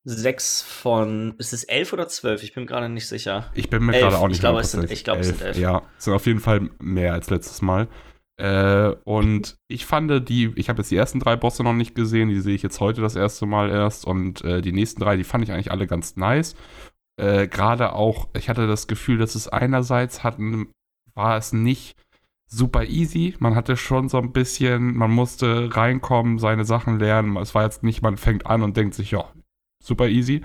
Sechs 0.09 0.61
von, 0.63 1.35
ist 1.37 1.53
es 1.53 1.63
elf 1.63 1.93
oder 1.93 2.07
zwölf? 2.07 2.41
Ich 2.41 2.53
bin 2.53 2.65
gerade 2.65 2.89
nicht 2.89 3.07
sicher. 3.07 3.51
Ich 3.53 3.69
bin 3.69 3.85
mir 3.85 3.91
gerade 3.91 4.17
auch 4.17 4.27
nicht 4.27 4.37
ich 4.37 4.41
glaube, 4.41 4.59
es 4.61 4.71
sind, 4.71 4.89
ich 4.89 5.03
glaube, 5.03 5.21
es 5.21 5.27
sind 5.27 5.41
elf. 5.41 5.57
Ja, 5.57 5.83
es 5.97 6.05
sind 6.05 6.13
auf 6.13 6.25
jeden 6.25 6.39
Fall 6.39 6.69
mehr 6.79 7.13
als 7.13 7.29
letztes 7.29 7.61
Mal. 7.61 7.87
Äh, 8.37 8.95
und 9.03 9.57
ich 9.67 9.85
fand 9.85 10.27
die, 10.29 10.51
ich 10.55 10.69
habe 10.69 10.79
jetzt 10.79 10.89
die 10.89 10.95
ersten 10.95 11.19
drei 11.19 11.35
Bosse 11.35 11.61
noch 11.61 11.73
nicht 11.73 11.93
gesehen, 11.93 12.29
die 12.29 12.39
sehe 12.39 12.55
ich 12.55 12.63
jetzt 12.63 12.79
heute 12.79 13.01
das 13.01 13.15
erste 13.15 13.45
Mal 13.45 13.69
erst. 13.69 14.05
Und 14.05 14.43
äh, 14.43 14.61
die 14.61 14.71
nächsten 14.71 14.99
drei, 14.99 15.15
die 15.15 15.23
fand 15.23 15.43
ich 15.43 15.51
eigentlich 15.51 15.71
alle 15.71 15.85
ganz 15.85 16.15
nice. 16.15 16.55
Äh, 17.21 17.47
Gerade 17.47 17.93
auch, 17.93 18.29
ich 18.35 18.49
hatte 18.49 18.65
das 18.65 18.87
Gefühl, 18.87 19.19
dass 19.19 19.35
es 19.35 19.47
einerseits 19.47 20.23
hatten, 20.23 20.71
war 21.13 21.37
es 21.37 21.53
nicht 21.53 21.95
super 22.47 22.85
easy. 22.85 23.35
Man 23.39 23.55
hatte 23.55 23.77
schon 23.77 24.09
so 24.09 24.17
ein 24.17 24.31
bisschen, 24.31 24.97
man 24.97 25.11
musste 25.11 25.69
reinkommen, 25.75 26.39
seine 26.39 26.65
Sachen 26.65 26.97
lernen. 26.97 27.37
Es 27.37 27.53
war 27.53 27.63
jetzt 27.63 27.83
nicht, 27.83 28.01
man 28.01 28.17
fängt 28.17 28.47
an 28.47 28.63
und 28.63 28.75
denkt 28.75 28.95
sich, 28.95 29.11
ja, 29.11 29.25
super 29.81 30.07
easy. 30.07 30.41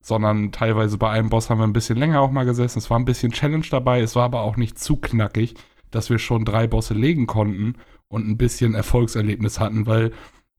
Sondern 0.00 0.50
teilweise 0.50 0.98
bei 0.98 1.10
einem 1.10 1.28
Boss 1.28 1.48
haben 1.48 1.58
wir 1.58 1.66
ein 1.66 1.72
bisschen 1.72 1.96
länger 1.96 2.20
auch 2.20 2.32
mal 2.32 2.44
gesessen. 2.44 2.78
Es 2.78 2.90
war 2.90 2.98
ein 2.98 3.04
bisschen 3.04 3.30
Challenge 3.30 3.66
dabei, 3.70 4.00
es 4.00 4.16
war 4.16 4.24
aber 4.24 4.40
auch 4.40 4.56
nicht 4.56 4.78
zu 4.78 4.96
knackig 4.96 5.54
dass 5.92 6.10
wir 6.10 6.18
schon 6.18 6.44
drei 6.44 6.66
Bosse 6.66 6.94
legen 6.94 7.28
konnten 7.28 7.76
und 8.08 8.28
ein 8.28 8.36
bisschen 8.36 8.74
Erfolgserlebnis 8.74 9.60
hatten, 9.60 9.86
weil 9.86 10.12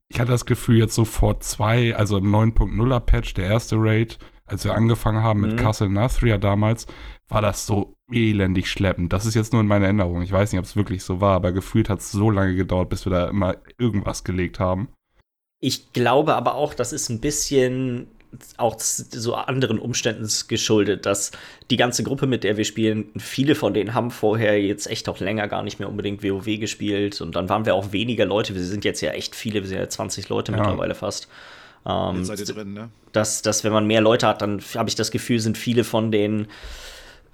ich 0.08 0.20
hatte 0.20 0.32
das 0.32 0.46
Gefühl, 0.46 0.78
jetzt 0.78 0.96
so 0.96 1.06
vor 1.06 1.40
zwei, 1.42 1.96
also 1.96 2.18
im 2.18 2.34
9.0er 2.34 3.00
Patch, 3.00 3.34
der 3.34 3.46
erste 3.46 3.76
Raid, 3.78 4.20
als 4.46 4.64
wir 4.64 4.76
angefangen 4.76 5.24
haben 5.24 5.42
mit 5.42 5.54
mhm. 5.54 5.58
Castle 5.58 5.90
Nathria 5.90 6.38
damals, 6.38 6.86
war 7.28 7.42
das 7.42 7.66
so 7.66 7.96
elendig 8.12 8.70
schleppend. 8.70 9.12
Das 9.12 9.26
ist 9.26 9.34
jetzt 9.34 9.54
nur 9.54 9.62
in 9.62 9.68
meiner 9.68 9.86
Erinnerung. 9.86 10.22
Ich 10.22 10.32
weiß 10.32 10.52
nicht, 10.52 10.60
ob 10.60 10.66
es 10.66 10.76
wirklich 10.76 11.04
so 11.04 11.20
war, 11.20 11.36
aber 11.36 11.52
gefühlt 11.52 11.90
hat 11.90 12.00
es 12.00 12.12
so 12.12 12.30
lange 12.30 12.56
gedauert, 12.56 12.90
bis 12.90 13.06
wir 13.06 13.12
da 13.12 13.28
immer 13.28 13.56
irgendwas 13.80 14.24
gelegt 14.24 14.60
haben. 14.60 14.90
Ich 15.66 15.94
glaube 15.94 16.36
aber 16.36 16.56
auch, 16.56 16.74
das 16.74 16.92
ist 16.92 17.08
ein 17.08 17.22
bisschen 17.22 18.08
auch 18.58 18.76
so 18.80 19.36
anderen 19.36 19.80
Umständen 19.80 20.28
geschuldet, 20.50 21.06
dass 21.06 21.32
die 21.70 21.78
ganze 21.78 22.04
Gruppe, 22.04 22.28
mit 22.28 22.44
der 22.44 22.58
wir 22.58 22.66
spielen, 22.66 23.06
viele 23.18 23.56
von 23.56 23.74
denen 23.74 23.94
haben 23.94 24.12
vorher 24.12 24.62
jetzt 24.62 24.88
echt 24.88 25.08
auch 25.08 25.22
länger 25.22 25.48
gar 25.48 25.64
nicht 25.64 25.80
mehr 25.80 25.88
unbedingt 25.88 26.22
WoW 26.22 26.60
gespielt 26.60 27.22
und 27.22 27.38
dann 27.38 27.48
waren 27.48 27.66
wir 27.66 27.76
auch 27.76 27.94
weniger 27.94 28.26
Leute. 28.26 28.56
Wir 28.56 28.62
sind 28.62 28.84
jetzt 28.84 29.00
ja 29.00 29.12
echt 29.12 29.38
viele, 29.38 29.62
wir 29.62 29.70
sind 29.70 29.78
ja 29.78 29.88
20 29.88 30.28
Leute 30.28 30.52
ja. 30.52 30.58
mittlerweile 30.58 30.96
fast. 30.96 31.30
Ähm, 31.86 32.18
jetzt 32.18 32.28
seid 32.28 32.40
ihr 32.40 32.46
drin, 32.54 32.74
ne? 32.74 32.90
Dass, 33.14 33.42
dass, 33.42 33.64
wenn 33.64 33.72
man 33.72 33.88
mehr 33.88 34.02
Leute 34.02 34.28
hat, 34.28 34.42
dann 34.42 34.60
habe 34.76 34.90
ich 34.90 34.96
das 34.96 35.12
Gefühl, 35.12 35.40
sind 35.40 35.58
viele 35.58 35.86
von 35.86 36.12
denen 36.12 36.48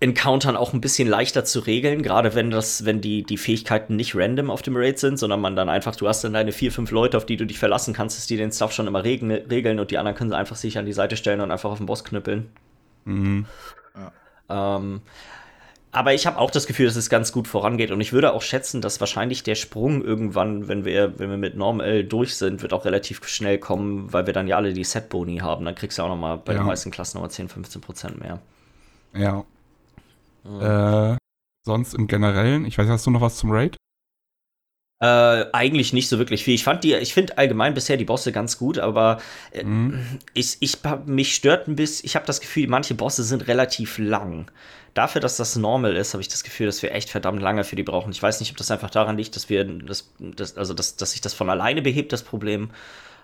Encountern 0.01 0.55
auch 0.55 0.73
ein 0.73 0.79
bisschen 0.79 1.09
leichter 1.09 1.43
zu 1.43 1.59
regeln, 1.59 2.03
gerade 2.03 2.33
wenn 2.33 2.51
das, 2.51 2.85
wenn 2.85 3.01
die, 3.01 3.23
die 3.23 3.37
Fähigkeiten 3.37 3.97
nicht 3.97 4.15
random 4.15 4.49
auf 4.49 4.61
dem 4.61 4.77
Raid 4.77 4.97
sind, 4.97 5.19
sondern 5.19 5.41
man 5.41 5.57
dann 5.57 5.67
einfach, 5.67 5.95
du 5.95 6.07
hast 6.07 6.23
dann 6.23 6.33
deine 6.33 6.53
vier, 6.53 6.71
fünf 6.71 6.91
Leute, 6.91 7.17
auf 7.17 7.25
die 7.25 7.35
du 7.35 7.45
dich 7.45 7.59
verlassen 7.59 7.93
kannst, 7.93 8.17
dass 8.17 8.25
die 8.25 8.37
den 8.37 8.51
Stuff 8.51 8.71
schon 8.71 8.87
immer 8.87 9.03
regeln 9.03 9.79
und 9.79 9.91
die 9.91 9.97
anderen 9.97 10.17
können 10.17 10.29
sie 10.29 10.37
einfach 10.37 10.55
sich 10.55 10.77
an 10.77 10.85
die 10.85 10.93
Seite 10.93 11.17
stellen 11.17 11.41
und 11.41 11.51
einfach 11.51 11.69
auf 11.69 11.79
den 11.79 11.85
Boss 11.85 12.05
knüppeln. 12.05 12.49
Mhm. 13.03 13.45
Ja. 13.93 14.77
Ähm, 14.77 15.01
aber 15.91 16.13
ich 16.13 16.25
habe 16.25 16.37
auch 16.37 16.51
das 16.51 16.65
Gefühl, 16.65 16.85
dass 16.85 16.95
es 16.95 17.09
ganz 17.09 17.33
gut 17.33 17.49
vorangeht 17.49 17.91
und 17.91 17.99
ich 17.99 18.13
würde 18.13 18.31
auch 18.31 18.43
schätzen, 18.43 18.79
dass 18.79 19.01
wahrscheinlich 19.01 19.43
der 19.43 19.55
Sprung 19.55 20.01
irgendwann, 20.01 20.69
wenn 20.69 20.85
wir, 20.85 21.19
wenn 21.19 21.29
wir 21.29 21.37
mit 21.37 21.57
Normal 21.57 22.05
durch 22.05 22.37
sind, 22.37 22.61
wird 22.61 22.71
auch 22.71 22.85
relativ 22.85 23.27
schnell 23.27 23.57
kommen, 23.57 24.13
weil 24.13 24.27
wir 24.27 24.33
dann 24.33 24.47
ja 24.47 24.55
alle 24.55 24.71
die 24.71 24.83
Set-Boni 24.85 25.39
haben. 25.39 25.65
Dann 25.65 25.75
kriegst 25.75 25.97
du 25.97 26.03
auch 26.03 26.09
noch 26.09 26.15
mal 26.15 26.37
bei 26.37 26.53
ja. 26.53 26.59
den 26.59 26.67
meisten 26.67 26.89
Klassen 26.89 27.17
nochmal 27.17 27.31
10, 27.31 27.49
15 27.49 27.81
Prozent 27.81 28.19
mehr. 28.21 28.39
Ja, 29.13 29.43
Mhm. 30.43 30.61
Äh, 30.61 31.17
sonst 31.65 31.93
im 31.93 32.07
Generellen, 32.07 32.65
ich 32.65 32.77
weiß, 32.77 32.87
hast 32.87 33.05
du 33.05 33.11
noch 33.11 33.21
was 33.21 33.37
zum 33.37 33.51
Raid? 33.51 33.77
Äh, 35.01 35.45
eigentlich 35.53 35.93
nicht 35.93 36.09
so 36.09 36.19
wirklich 36.19 36.43
viel. 36.43 36.55
Ich 36.55 36.65
fand 36.65 36.83
die, 36.83 36.93
ich 36.93 37.13
finde 37.13 37.37
allgemein 37.37 37.73
bisher 37.73 37.95
die 37.95 38.03
Bosse 38.03 38.33
ganz 38.33 38.57
gut, 38.57 38.79
aber 38.79 39.21
äh, 39.51 39.63
mhm. 39.63 40.19
ich, 40.33 40.57
ich, 40.59 40.77
mich 41.05 41.35
stört 41.35 41.69
ein 41.69 41.77
bisschen, 41.77 42.05
ich 42.05 42.17
habe 42.17 42.25
das 42.25 42.41
Gefühl, 42.41 42.67
manche 42.67 42.95
Bosse 42.95 43.23
sind 43.23 43.47
relativ 43.47 43.97
lang. 43.97 44.51
Dafür, 44.93 45.21
dass 45.21 45.37
das 45.37 45.55
normal 45.55 45.95
ist, 45.95 46.13
habe 46.13 46.21
ich 46.21 46.27
das 46.27 46.43
Gefühl, 46.43 46.65
dass 46.65 46.83
wir 46.83 46.91
echt 46.91 47.09
verdammt 47.09 47.41
lange 47.41 47.63
für 47.63 47.77
die 47.77 47.83
brauchen. 47.83 48.11
Ich 48.11 48.21
weiß 48.21 48.41
nicht, 48.41 48.51
ob 48.51 48.57
das 48.57 48.71
einfach 48.71 48.89
daran 48.89 49.15
liegt, 49.15 49.37
dass 49.37 49.47
wir 49.47 49.63
das, 49.63 50.11
das 50.19 50.57
also 50.57 50.73
dass, 50.73 50.97
dass 50.97 51.11
sich 51.11 51.21
das 51.21 51.33
von 51.33 51.49
alleine 51.49 51.81
behebt, 51.81 52.11
das 52.11 52.23
Problem. 52.23 52.71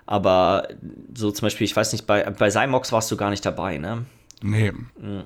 Aber 0.06 0.70
so 1.14 1.30
zum 1.32 1.48
Beispiel, 1.48 1.66
ich 1.66 1.76
weiß 1.76 1.92
nicht, 1.92 2.08
bei, 2.08 2.24
bei 2.24 2.50
Cymox 2.50 2.94
warst 2.94 3.12
du 3.12 3.18
gar 3.18 3.32
nicht 3.32 3.46
dabei, 3.46 3.80
ne? 3.80 4.06
Nee. 4.42 4.72
Mhm 4.72 5.26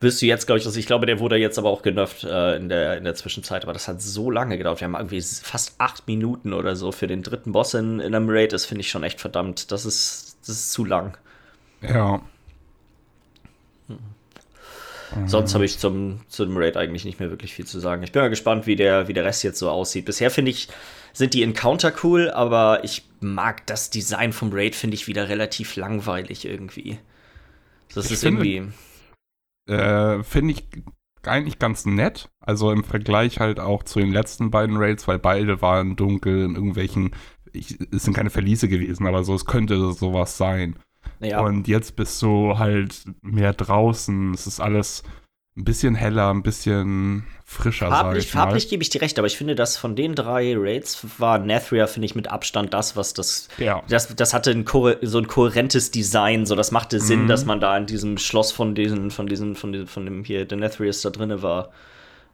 wirst 0.00 0.22
du 0.22 0.26
jetzt, 0.26 0.46
glaube 0.46 0.60
ich, 0.60 0.66
also 0.66 0.78
ich 0.78 0.86
glaube, 0.86 1.06
der 1.06 1.18
wurde 1.18 1.36
jetzt 1.36 1.58
aber 1.58 1.70
auch 1.70 1.82
genervt 1.82 2.22
äh, 2.22 2.56
in, 2.56 2.68
der, 2.68 2.98
in 2.98 3.04
der 3.04 3.14
Zwischenzeit, 3.14 3.64
aber 3.64 3.72
das 3.72 3.88
hat 3.88 4.00
so 4.00 4.30
lange 4.30 4.56
gedauert. 4.56 4.80
Wir 4.80 4.86
haben 4.86 4.94
irgendwie 4.94 5.20
fast 5.20 5.74
acht 5.78 6.06
Minuten 6.06 6.52
oder 6.52 6.76
so 6.76 6.92
für 6.92 7.06
den 7.06 7.22
dritten 7.22 7.52
Boss 7.52 7.74
in, 7.74 7.98
in 7.98 8.14
einem 8.14 8.28
Raid. 8.30 8.52
Das 8.52 8.64
finde 8.64 8.82
ich 8.82 8.90
schon 8.90 9.02
echt 9.02 9.20
verdammt. 9.20 9.72
Das 9.72 9.84
ist, 9.84 10.38
das 10.42 10.50
ist 10.50 10.72
zu 10.72 10.84
lang. 10.84 11.18
Ja. 11.82 12.20
Mhm. 13.88 15.26
Sonst 15.26 15.54
habe 15.54 15.64
ich 15.64 15.78
zum, 15.78 16.20
zum 16.28 16.56
Raid 16.56 16.76
eigentlich 16.76 17.04
nicht 17.04 17.18
mehr 17.18 17.30
wirklich 17.30 17.54
viel 17.54 17.66
zu 17.66 17.80
sagen. 17.80 18.02
Ich 18.02 18.12
bin 18.12 18.22
mal 18.22 18.28
gespannt, 18.28 18.66
wie 18.66 18.76
der, 18.76 19.08
wie 19.08 19.14
der 19.14 19.24
Rest 19.24 19.42
jetzt 19.42 19.58
so 19.58 19.68
aussieht. 19.68 20.04
Bisher 20.04 20.30
finde 20.30 20.52
ich, 20.52 20.68
sind 21.12 21.34
die 21.34 21.42
Encounter 21.42 21.92
cool, 22.04 22.30
aber 22.30 22.84
ich 22.84 23.04
mag 23.20 23.66
das 23.66 23.90
Design 23.90 24.32
vom 24.32 24.50
Raid, 24.52 24.76
finde 24.76 24.94
ich 24.94 25.08
wieder 25.08 25.28
relativ 25.28 25.74
langweilig 25.74 26.44
irgendwie. 26.44 26.98
Das 27.94 28.06
ich 28.06 28.12
ist 28.12 28.20
finde, 28.20 28.46
irgendwie 28.46 28.72
äh, 29.68 30.22
finde 30.22 30.54
ich 30.54 30.68
eigentlich 31.24 31.58
ganz 31.58 31.86
nett. 31.86 32.30
Also 32.40 32.70
im 32.70 32.84
Vergleich 32.84 33.40
halt 33.40 33.60
auch 33.60 33.82
zu 33.82 33.98
den 33.98 34.12
letzten 34.12 34.50
beiden 34.50 34.76
Raids, 34.76 35.06
weil 35.08 35.18
beide 35.18 35.60
waren 35.62 35.96
dunkel 35.96 36.44
in 36.44 36.54
irgendwelchen, 36.54 37.10
ich, 37.52 37.78
es 37.92 38.04
sind 38.04 38.14
keine 38.14 38.30
Verliese 38.30 38.68
gewesen, 38.68 39.06
aber 39.06 39.24
so, 39.24 39.34
es 39.34 39.44
könnte 39.44 39.92
sowas 39.92 40.36
sein. 40.36 40.76
Ja. 41.20 41.40
Und 41.40 41.68
jetzt 41.68 41.96
bist 41.96 42.20
du 42.22 42.58
halt 42.58 43.04
mehr 43.22 43.52
draußen. 43.52 44.32
Es 44.34 44.46
ist 44.46 44.60
alles 44.60 45.02
ein 45.58 45.64
bisschen 45.64 45.96
heller, 45.96 46.30
ein 46.32 46.42
bisschen 46.42 47.24
frischer, 47.44 47.88
farblich, 47.88 48.26
ich 48.26 48.30
Farblich 48.30 48.68
gebe 48.68 48.82
ich 48.82 48.90
dir 48.90 49.02
recht, 49.02 49.18
aber 49.18 49.26
ich 49.26 49.36
finde, 49.36 49.56
dass 49.56 49.76
von 49.76 49.96
den 49.96 50.14
drei 50.14 50.54
Raids 50.56 51.04
war 51.18 51.38
Nathria, 51.38 51.88
finde 51.88 52.06
ich, 52.06 52.14
mit 52.14 52.28
Abstand 52.28 52.72
das, 52.72 52.96
was 52.96 53.12
das. 53.12 53.48
Ja. 53.58 53.82
Das, 53.88 54.14
das 54.14 54.34
hatte 54.34 54.52
ein 54.52 54.64
so 55.02 55.18
ein 55.18 55.26
kohärentes 55.26 55.90
Design, 55.90 56.46
so 56.46 56.54
das 56.54 56.70
machte 56.70 57.00
Sinn, 57.00 57.24
mhm. 57.24 57.28
dass 57.28 57.44
man 57.44 57.58
da 57.58 57.76
in 57.76 57.86
diesem 57.86 58.18
Schloss 58.18 58.52
von 58.52 58.76
diesen, 58.76 59.10
von 59.10 59.26
diesen, 59.26 59.56
von, 59.56 59.72
diesen, 59.72 59.88
von 59.88 60.04
dem 60.04 60.22
hier, 60.22 60.44
der 60.44 60.58
Nathrius 60.58 61.02
da 61.02 61.10
drinne 61.10 61.42
war. 61.42 61.70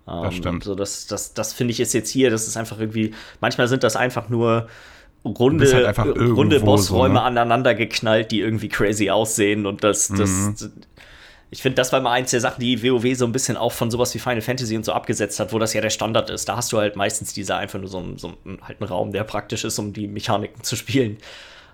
Um, 0.05 0.25
das 0.25 0.35
ähm, 0.35 0.41
stimmt. 0.41 0.65
So, 0.65 0.75
das, 0.75 1.07
das, 1.07 1.33
das 1.33 1.55
finde 1.55 1.73
ich 1.73 1.81
ist 1.81 1.95
jetzt 1.95 2.11
hier, 2.11 2.29
das 2.29 2.47
ist 2.47 2.59
einfach 2.59 2.79
irgendwie, 2.79 3.15
manchmal 3.41 3.69
sind 3.69 3.85
das 3.85 3.97
einfach 3.97 4.29
nur 4.29 4.69
runde, 5.25 5.73
halt 5.73 5.87
einfach 5.87 6.07
runde 6.07 6.61
Bossräume 6.61 7.15
so, 7.15 7.21
ne? 7.21 7.23
aneinander 7.23 7.75
geknallt, 7.75 8.31
die 8.31 8.41
irgendwie 8.41 8.69
crazy 8.69 9.09
aussehen 9.09 9.65
und 9.65 9.83
das, 9.83 10.09
das, 10.09 10.31
Mhm. 10.31 10.55
Ich 11.55 11.63
finde, 11.63 11.77
das 11.77 11.93
war 11.93 12.01
immer 12.01 12.11
eins 12.11 12.33
der 12.33 12.41
Sachen, 12.41 12.59
die 12.61 12.83
WoW 12.83 13.17
so 13.17 13.25
ein 13.25 13.31
bisschen 13.31 13.57
auch 13.57 13.71
von 13.71 13.89
sowas 13.89 14.13
wie 14.13 14.19
Final 14.19 14.41
Fantasy 14.41 14.77
und 14.77 14.85
so 14.85 14.93
abgesetzt 14.93 15.39
hat, 15.39 15.53
wo 15.53 15.61
das 15.61 15.73
ja 15.73 15.81
der 15.81 15.91
Standard 15.91 16.29
ist. 16.29 16.49
Da 16.49 16.57
hast 16.57 16.73
du 16.73 16.79
halt 16.79 16.97
meistens 16.97 17.33
diese 17.33 17.55
einfach 17.55 17.79
nur 17.79 17.87
so 17.87 17.99
einen, 17.99 18.19
so 18.19 18.33
einen, 18.45 18.59
halt 18.61 18.81
einen 18.81 18.89
Raum, 18.89 19.13
der 19.13 19.23
praktisch 19.23 19.63
ist, 19.63 19.79
um 19.79 19.93
die 19.93 20.09
Mechaniken 20.09 20.65
zu 20.65 20.75
spielen. 20.75 21.17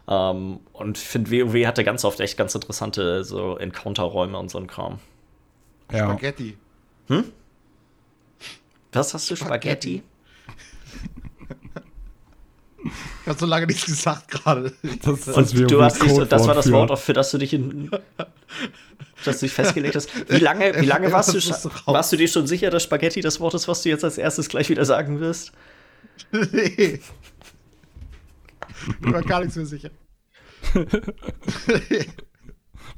Ähm, 0.06 0.60
und 0.74 0.98
ich 0.98 1.04
finde, 1.04 1.30
WoW 1.30 1.66
hatte 1.66 1.82
ganz 1.82 2.04
oft 2.04 2.20
echt 2.20 2.36
ganz 2.36 2.54
interessante 2.54 3.24
so 3.24 3.56
Encounter-Räume 3.56 4.38
und 4.38 4.50
so 4.50 4.58
ein 4.58 4.66
Kram. 4.66 4.98
Ja. 5.90 6.10
Spaghetti. 6.10 6.58
Was 8.92 9.14
hast 9.14 9.30
du, 9.30 9.36
Spaghetti? 9.36 10.02
Ich 13.22 13.28
habe 13.28 13.38
so 13.38 13.46
lange 13.46 13.66
nichts 13.66 13.86
gesagt 13.86 14.30
gerade. 14.30 14.72
Das, 15.02 15.24
das 15.26 15.36
Und 15.52 15.70
du 15.70 15.82
hast 15.82 16.02
dich, 16.02 16.12
das 16.28 16.46
war 16.46 16.54
das 16.54 16.70
Wort, 16.72 16.98
für 16.98 17.12
das 17.12 17.30
du 17.30 17.38
dich 17.38 17.52
in, 17.52 17.90
dass 19.24 19.40
du 19.40 19.46
dich 19.46 19.52
festgelegt 19.52 19.96
hast. 19.96 20.10
Wie 20.30 20.38
lange, 20.38 20.80
wie 20.80 20.86
lange 20.86 21.12
warst, 21.12 21.34
du, 21.34 21.70
warst 21.86 22.12
du 22.12 22.16
dir 22.16 22.28
schon 22.28 22.46
sicher, 22.46 22.70
dass 22.70 22.82
Spaghetti 22.82 23.20
das 23.20 23.38
Wort 23.40 23.54
ist, 23.54 23.68
was 23.68 23.82
du 23.82 23.90
jetzt 23.90 24.04
als 24.04 24.16
erstes 24.18 24.48
gleich 24.48 24.70
wieder 24.70 24.84
sagen 24.84 25.20
wirst? 25.20 25.52
nee. 26.32 27.00
Ich 29.02 29.12
war 29.12 29.22
gar 29.22 29.40
nichts 29.40 29.56
mehr 29.56 29.66
sicher. 29.66 29.90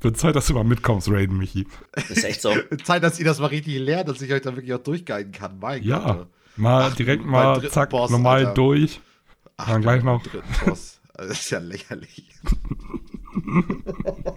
Wird 0.00 0.16
Zeit, 0.16 0.36
dass 0.36 0.46
du 0.46 0.54
mal 0.54 0.64
mitkommst, 0.64 1.08
Raiden, 1.10 1.38
Michi. 1.38 1.66
Das 1.92 2.10
ist 2.10 2.24
echt 2.24 2.42
so. 2.42 2.54
Zeit, 2.84 3.02
dass 3.02 3.18
ihr 3.18 3.24
das 3.24 3.38
mal 3.40 3.46
richtig 3.46 3.78
lernt, 3.78 4.08
dass 4.08 4.20
ich 4.22 4.32
euch 4.32 4.42
da 4.42 4.54
wirklich 4.54 4.72
auch 4.74 4.82
durchguiden 4.82 5.32
kann. 5.32 5.58
Mein 5.58 5.82
Ja. 5.82 5.98
Gott. 5.98 6.28
Mal 6.56 6.90
Ach, 6.90 6.96
direkt 6.96 7.24
mal, 7.24 7.66
zack, 7.70 7.90
Boss, 7.90 8.10
normal 8.10 8.40
Alter. 8.40 8.54
durch. 8.54 9.00
Ach, 9.62 9.68
Dann 9.68 9.82
gleich 9.82 10.02
noch. 10.02 10.22
dritten 10.22 10.48
Boss. 10.64 11.00
Also, 11.14 11.28
Das 11.28 11.40
ist 11.40 11.50
ja 11.50 11.58
lächerlich. 11.58 12.24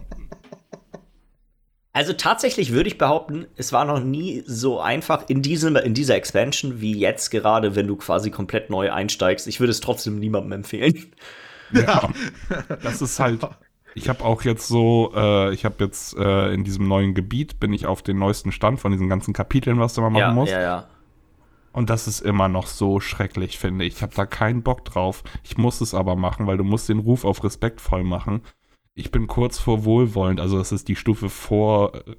Also 1.95 2.11
tatsächlich 2.11 2.73
würde 2.73 2.89
ich 2.89 2.97
behaupten, 2.97 3.47
es 3.55 3.71
war 3.71 3.85
noch 3.85 4.01
nie 4.01 4.43
so 4.45 4.81
einfach 4.81 5.29
in, 5.29 5.41
diesem, 5.41 5.77
in 5.77 5.93
dieser 5.93 6.15
Expansion 6.15 6.81
wie 6.81 6.99
jetzt 6.99 7.29
gerade, 7.29 7.77
wenn 7.77 7.87
du 7.87 7.95
quasi 7.95 8.31
komplett 8.31 8.69
neu 8.69 8.91
einsteigst. 8.91 9.47
Ich 9.47 9.61
würde 9.61 9.71
es 9.71 9.79
trotzdem 9.79 10.19
niemandem 10.19 10.51
empfehlen. 10.51 11.13
Ja. 11.71 12.09
Das 12.83 13.01
ist 13.01 13.17
halt. 13.21 13.47
Ich 13.93 14.09
habe 14.09 14.25
auch 14.25 14.41
jetzt 14.41 14.67
so, 14.67 15.13
äh, 15.15 15.53
ich 15.53 15.63
habe 15.63 15.85
jetzt 15.85 16.17
äh, 16.17 16.53
in 16.53 16.65
diesem 16.65 16.85
neuen 16.85 17.13
Gebiet 17.13 17.61
bin 17.61 17.71
ich 17.71 17.85
auf 17.85 18.01
den 18.03 18.19
neuesten 18.19 18.51
Stand 18.51 18.81
von 18.81 18.91
diesen 18.91 19.07
ganzen 19.07 19.33
Kapiteln, 19.33 19.79
was 19.79 19.93
du 19.93 20.01
mal 20.01 20.09
machen 20.09 20.19
ja, 20.19 20.33
musst. 20.33 20.51
ja, 20.51 20.61
ja. 20.61 20.87
Und 21.75 21.89
das 21.89 22.07
ist 22.07 22.21
immer 22.21 22.47
noch 22.47 22.67
so 22.67 23.01
schrecklich, 23.01 23.59
finde 23.59 23.83
ich. 23.83 23.95
Ich 23.95 24.01
habe 24.01 24.15
da 24.15 24.25
keinen 24.25 24.63
Bock 24.63 24.85
drauf. 24.85 25.25
Ich 25.43 25.57
muss 25.57 25.81
es 25.81 25.93
aber 25.93 26.15
machen, 26.15 26.47
weil 26.47 26.55
du 26.55 26.63
musst 26.63 26.87
den 26.87 26.99
Ruf 26.99 27.25
auf 27.25 27.43
respektvoll 27.43 28.05
machen. 28.05 28.43
Ich 28.93 29.11
bin 29.11 29.27
kurz 29.27 29.59
vor 29.59 29.83
wohlwollend, 29.83 30.39
also 30.39 30.57
das 30.57 30.71
ist 30.71 30.87
die 30.87 30.95
Stufe 30.95 31.27
vor 31.27 31.93
äh, 31.95 32.15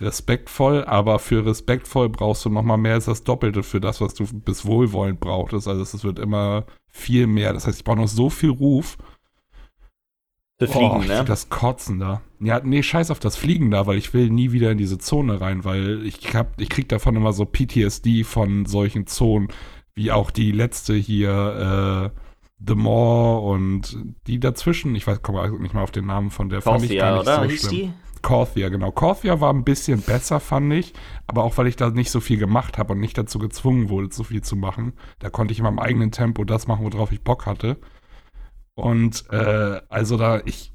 respektvoll, 0.00 0.86
aber 0.86 1.18
für 1.18 1.44
respektvoll 1.44 2.08
brauchst 2.08 2.46
du 2.46 2.48
noch 2.48 2.62
mal 2.62 2.78
mehr 2.78 2.94
als 2.94 3.04
das 3.04 3.24
Doppelte 3.24 3.62
für 3.62 3.78
das, 3.78 4.00
was 4.00 4.14
du 4.14 4.24
bis 4.40 4.64
wohlwollend 4.64 5.20
brauchtest. 5.20 5.68
Also 5.68 5.82
es 5.82 6.02
wird 6.02 6.18
immer 6.18 6.64
viel 6.86 7.26
mehr. 7.26 7.52
Das 7.52 7.66
heißt, 7.66 7.80
ich 7.80 7.84
brauche 7.84 7.98
noch 7.98 8.08
so 8.08 8.30
viel 8.30 8.50
Ruf. 8.50 8.96
Für 10.60 10.66
Fliegen, 10.66 10.96
oh, 10.96 11.04
ne? 11.04 11.24
das 11.24 11.50
Kotzen 11.50 12.00
da. 12.00 12.20
Ja, 12.40 12.60
nee, 12.62 12.82
scheiß 12.82 13.12
auf 13.12 13.20
das 13.20 13.36
Fliegen 13.36 13.70
da, 13.70 13.86
weil 13.86 13.96
ich 13.96 14.12
will 14.12 14.28
nie 14.28 14.50
wieder 14.50 14.72
in 14.72 14.78
diese 14.78 14.98
Zone 14.98 15.40
rein, 15.40 15.64
weil 15.64 16.04
ich 16.04 16.34
hab, 16.34 16.60
ich 16.60 16.68
krieg 16.68 16.88
davon 16.88 17.14
immer 17.14 17.32
so 17.32 17.44
PTSD 17.44 18.24
von 18.24 18.66
solchen 18.66 19.06
Zonen, 19.06 19.48
wie 19.94 20.10
auch 20.10 20.32
die 20.32 20.50
letzte 20.50 20.94
hier, 20.94 22.10
äh, 22.12 22.20
The 22.66 22.74
More 22.74 23.40
und 23.40 23.96
die 24.26 24.40
dazwischen. 24.40 24.96
Ich 24.96 25.06
weiß, 25.06 25.22
komme 25.22 25.48
nicht 25.60 25.74
mal 25.74 25.82
auf 25.82 25.92
den 25.92 26.06
Namen 26.06 26.30
von 26.30 26.48
der. 26.48 26.60
fand 26.60 26.82
ich 26.82 26.98
gar 26.98 27.12
nicht 27.12 27.22
oder? 27.22 27.36
so 27.36 27.50
Hieß 27.50 27.60
schlimm. 27.60 27.72
die? 27.72 27.92
Korthia, 28.20 28.68
genau. 28.68 28.90
Korthia 28.90 29.40
war 29.40 29.52
ein 29.52 29.62
bisschen 29.62 30.02
besser, 30.02 30.40
fand 30.40 30.72
ich. 30.72 30.92
Aber 31.28 31.44
auch, 31.44 31.56
weil 31.56 31.68
ich 31.68 31.76
da 31.76 31.90
nicht 31.90 32.10
so 32.10 32.18
viel 32.18 32.36
gemacht 32.36 32.76
habe 32.78 32.94
und 32.94 33.00
nicht 33.00 33.16
dazu 33.16 33.38
gezwungen 33.38 33.90
wurde, 33.90 34.08
so 34.12 34.24
viel 34.24 34.42
zu 34.42 34.56
machen. 34.56 34.94
Da 35.20 35.30
konnte 35.30 35.52
ich 35.52 35.58
in 35.58 35.64
meinem 35.64 35.78
eigenen 35.78 36.10
Tempo 36.10 36.42
das 36.42 36.66
machen, 36.66 36.92
worauf 36.92 37.12
ich 37.12 37.22
Bock 37.22 37.46
hatte. 37.46 37.76
Und 38.78 39.24
äh, 39.30 39.80
also 39.88 40.16
da, 40.16 40.40
ich, 40.44 40.72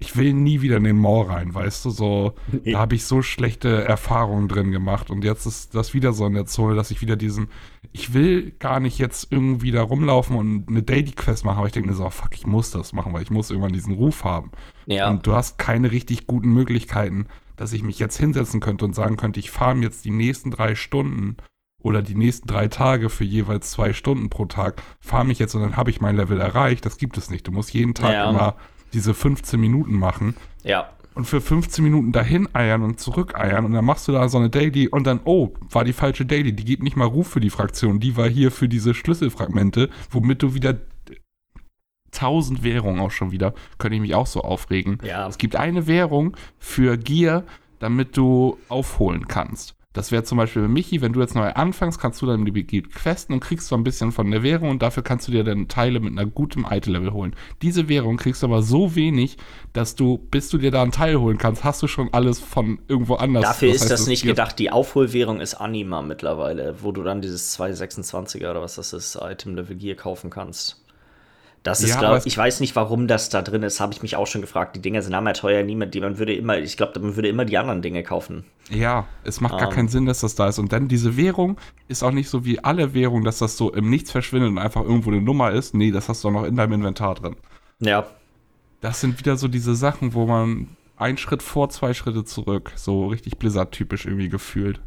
ich 0.00 0.16
will 0.16 0.32
nie 0.32 0.60
wieder 0.60 0.78
in 0.78 0.84
den 0.84 0.98
Mall 0.98 1.26
rein, 1.26 1.54
weißt 1.54 1.84
du, 1.84 1.90
so, 1.90 2.34
da 2.64 2.80
habe 2.80 2.96
ich 2.96 3.04
so 3.04 3.22
schlechte 3.22 3.84
Erfahrungen 3.84 4.48
drin 4.48 4.72
gemacht 4.72 5.08
und 5.08 5.22
jetzt 5.22 5.46
ist 5.46 5.74
das 5.76 5.94
wieder 5.94 6.12
so 6.12 6.26
in 6.26 6.34
der 6.34 6.46
Zone, 6.46 6.74
dass 6.74 6.90
ich 6.90 7.00
wieder 7.00 7.14
diesen, 7.14 7.48
ich 7.92 8.12
will 8.12 8.50
gar 8.58 8.80
nicht 8.80 8.98
jetzt 8.98 9.30
irgendwie 9.30 9.70
da 9.70 9.82
rumlaufen 9.82 10.36
und 10.36 10.68
eine 10.68 10.82
Daily 10.82 11.12
Quest 11.12 11.44
machen, 11.44 11.58
aber 11.58 11.66
ich 11.68 11.72
denke 11.72 11.90
mir 11.90 11.94
so, 11.94 12.06
oh, 12.06 12.10
fuck, 12.10 12.34
ich 12.34 12.46
muss 12.46 12.72
das 12.72 12.92
machen, 12.92 13.12
weil 13.12 13.22
ich 13.22 13.30
muss 13.30 13.50
irgendwann 13.50 13.72
diesen 13.72 13.94
Ruf 13.94 14.24
haben. 14.24 14.50
Ja. 14.86 15.08
Und 15.08 15.26
du 15.26 15.32
hast 15.32 15.58
keine 15.58 15.92
richtig 15.92 16.26
guten 16.26 16.52
Möglichkeiten, 16.52 17.26
dass 17.54 17.72
ich 17.72 17.84
mich 17.84 18.00
jetzt 18.00 18.18
hinsetzen 18.18 18.58
könnte 18.58 18.84
und 18.84 18.94
sagen 18.94 19.16
könnte, 19.16 19.38
ich 19.38 19.52
fahre 19.52 19.78
jetzt 19.78 20.04
die 20.04 20.10
nächsten 20.10 20.50
drei 20.50 20.74
Stunden 20.74 21.36
oder 21.82 22.02
die 22.02 22.14
nächsten 22.14 22.46
drei 22.48 22.68
Tage 22.68 23.08
für 23.08 23.24
jeweils 23.24 23.70
zwei 23.70 23.92
Stunden 23.92 24.30
pro 24.30 24.46
Tag, 24.46 24.82
fahre 25.00 25.24
mich 25.24 25.38
jetzt 25.38 25.54
und 25.54 25.62
dann 25.62 25.76
habe 25.76 25.90
ich 25.90 26.00
mein 26.00 26.16
Level 26.16 26.40
erreicht. 26.40 26.84
Das 26.86 26.96
gibt 26.96 27.16
es 27.18 27.30
nicht. 27.30 27.46
Du 27.46 27.52
musst 27.52 27.72
jeden 27.74 27.94
Tag 27.94 28.12
Ja. 28.12 28.30
immer 28.30 28.56
diese 28.92 29.14
15 29.14 29.58
Minuten 29.58 29.94
machen 29.98 30.34
ja. 30.64 30.90
und 31.14 31.24
für 31.24 31.40
15 31.40 31.82
Minuten 31.82 32.12
dahin 32.12 32.48
eiern 32.54 32.82
und 32.82 33.00
zurück 33.00 33.34
eiern 33.34 33.64
und 33.64 33.72
dann 33.72 33.84
machst 33.84 34.06
du 34.06 34.12
da 34.12 34.28
so 34.28 34.36
eine 34.38 34.50
Daily 34.50 34.86
und 34.88 35.06
dann, 35.06 35.20
oh, 35.24 35.54
war 35.70 35.84
die 35.84 35.94
falsche 35.94 36.26
Daily, 36.26 36.52
die 36.52 36.64
gibt 36.64 36.82
nicht 36.82 36.96
mal 36.96 37.06
Ruf 37.06 37.28
für 37.28 37.40
die 37.40 37.48
Fraktion, 37.50 38.00
die 38.00 38.16
war 38.16 38.28
hier 38.28 38.50
für 38.50 38.68
diese 38.68 38.92
Schlüsselfragmente, 38.92 39.88
womit 40.10 40.42
du 40.42 40.54
wieder 40.54 40.76
1000 42.12 42.62
Währungen 42.62 43.00
auch 43.00 43.10
schon 43.10 43.32
wieder, 43.32 43.54
könnte 43.78 43.94
ich 43.96 44.02
mich 44.02 44.14
auch 44.14 44.26
so 44.26 44.42
aufregen. 44.42 44.98
Ja. 45.02 45.26
Es 45.26 45.38
gibt 45.38 45.56
eine 45.56 45.86
Währung 45.86 46.36
für 46.58 46.98
Gier, 46.98 47.44
damit 47.78 48.16
du 48.16 48.58
aufholen 48.68 49.26
kannst. 49.28 49.74
Das 49.92 50.10
wäre 50.10 50.24
zum 50.24 50.38
Beispiel 50.38 50.62
bei 50.62 50.68
Michi, 50.68 51.02
wenn 51.02 51.12
du 51.12 51.20
jetzt 51.20 51.34
neu 51.34 51.50
anfängst, 51.50 52.00
kannst 52.00 52.22
du 52.22 52.26
dann 52.26 52.44
die 52.44 52.52
Gebiet 52.52 52.94
questen 52.94 53.34
und 53.34 53.40
kriegst 53.40 53.68
so 53.68 53.76
ein 53.76 53.84
bisschen 53.84 54.10
von 54.12 54.30
der 54.30 54.42
Währung 54.42 54.70
und 54.70 54.82
dafür 54.82 55.02
kannst 55.02 55.28
du 55.28 55.32
dir 55.32 55.44
dann 55.44 55.68
Teile 55.68 56.00
mit 56.00 56.12
einer 56.12 56.28
gutem 56.28 56.66
Item-Level 56.68 57.12
holen. 57.12 57.36
Diese 57.60 57.88
Währung 57.88 58.16
kriegst 58.16 58.42
du 58.42 58.46
aber 58.46 58.62
so 58.62 58.94
wenig, 58.94 59.36
dass 59.72 59.94
du, 59.94 60.18
bis 60.18 60.48
du 60.48 60.58
dir 60.58 60.70
da 60.70 60.82
einen 60.82 60.92
Teil 60.92 61.18
holen 61.18 61.36
kannst, 61.36 61.64
hast 61.64 61.82
du 61.82 61.88
schon 61.88 62.08
alles 62.12 62.40
von 62.40 62.78
irgendwo 62.88 63.14
anders. 63.16 63.42
Dafür 63.42 63.72
ist 63.72 63.82
heißt, 63.82 63.90
das 63.90 64.06
nicht 64.06 64.24
gedacht. 64.24 64.58
Die 64.58 64.70
Aufholwährung 64.70 65.40
ist 65.40 65.54
Anima 65.54 66.02
mittlerweile, 66.02 66.76
wo 66.82 66.92
du 66.92 67.02
dann 67.02 67.20
dieses 67.20 67.58
226er 67.58 68.50
oder 68.50 68.62
was 68.62 68.76
das 68.76 68.92
ist, 68.92 69.18
Item 69.20 69.56
Level 69.56 69.76
Gear 69.76 69.96
kaufen 69.96 70.30
kannst. 70.30 70.81
Das 71.62 71.80
ist, 71.80 71.90
Ja, 71.90 71.96
glaub, 71.98 72.08
aber 72.08 72.16
es- 72.18 72.26
ich 72.26 72.36
weiß 72.36 72.58
nicht, 72.58 72.74
warum 72.74 73.06
das 73.06 73.28
da 73.28 73.40
drin 73.40 73.62
ist, 73.62 73.78
habe 73.78 73.92
ich 73.92 74.02
mich 74.02 74.16
auch 74.16 74.26
schon 74.26 74.40
gefragt. 74.40 74.74
Die 74.74 74.80
Dinger 74.82 75.00
sind 75.00 75.14
hammer 75.14 75.32
teuer, 75.32 75.62
niemand, 75.62 75.94
die 75.94 76.00
man 76.00 76.18
würde 76.18 76.34
immer, 76.34 76.58
ich 76.58 76.76
glaube, 76.76 76.98
man 76.98 77.14
würde 77.14 77.28
immer 77.28 77.44
die 77.44 77.56
anderen 77.56 77.82
Dinge 77.82 78.02
kaufen. 78.02 78.44
Ja, 78.68 79.06
es 79.22 79.40
macht 79.40 79.58
gar 79.58 79.68
Ähm. 79.68 79.74
keinen 79.74 79.88
Sinn, 79.88 80.06
dass 80.06 80.20
das 80.20 80.34
da 80.34 80.48
ist. 80.48 80.58
Und 80.58 80.72
dann 80.72 80.88
diese 80.88 81.16
Währung 81.16 81.56
ist 81.86 82.02
auch 82.02 82.10
nicht 82.10 82.28
so 82.28 82.44
wie 82.44 82.58
alle 82.64 82.94
Währungen, 82.94 83.24
dass 83.24 83.38
das 83.38 83.56
so 83.56 83.72
im 83.72 83.90
Nichts 83.90 84.10
verschwindet 84.10 84.50
und 84.50 84.58
einfach 84.58 84.82
irgendwo 84.82 85.10
eine 85.10 85.20
Nummer 85.22 85.52
ist. 85.52 85.72
Nee, 85.74 85.92
das 85.92 86.08
hast 86.08 86.24
du 86.24 86.28
auch 86.28 86.32
noch 86.32 86.44
in 86.44 86.56
deinem 86.56 86.72
Inventar 86.72 87.14
drin. 87.14 87.36
Ja, 87.78 88.06
Das 88.80 89.00
sind 89.00 89.20
wieder 89.20 89.36
so 89.36 89.46
diese 89.46 89.76
Sachen, 89.76 90.14
wo 90.14 90.26
man 90.26 90.66
einen 90.96 91.16
Schritt 91.16 91.44
vor, 91.44 91.68
zwei 91.70 91.94
Schritte 91.94 92.24
zurück, 92.24 92.72
so 92.74 93.06
richtig 93.06 93.38
Blizzard-typisch 93.38 94.06
irgendwie 94.06 94.28
gefühlt. 94.28 94.80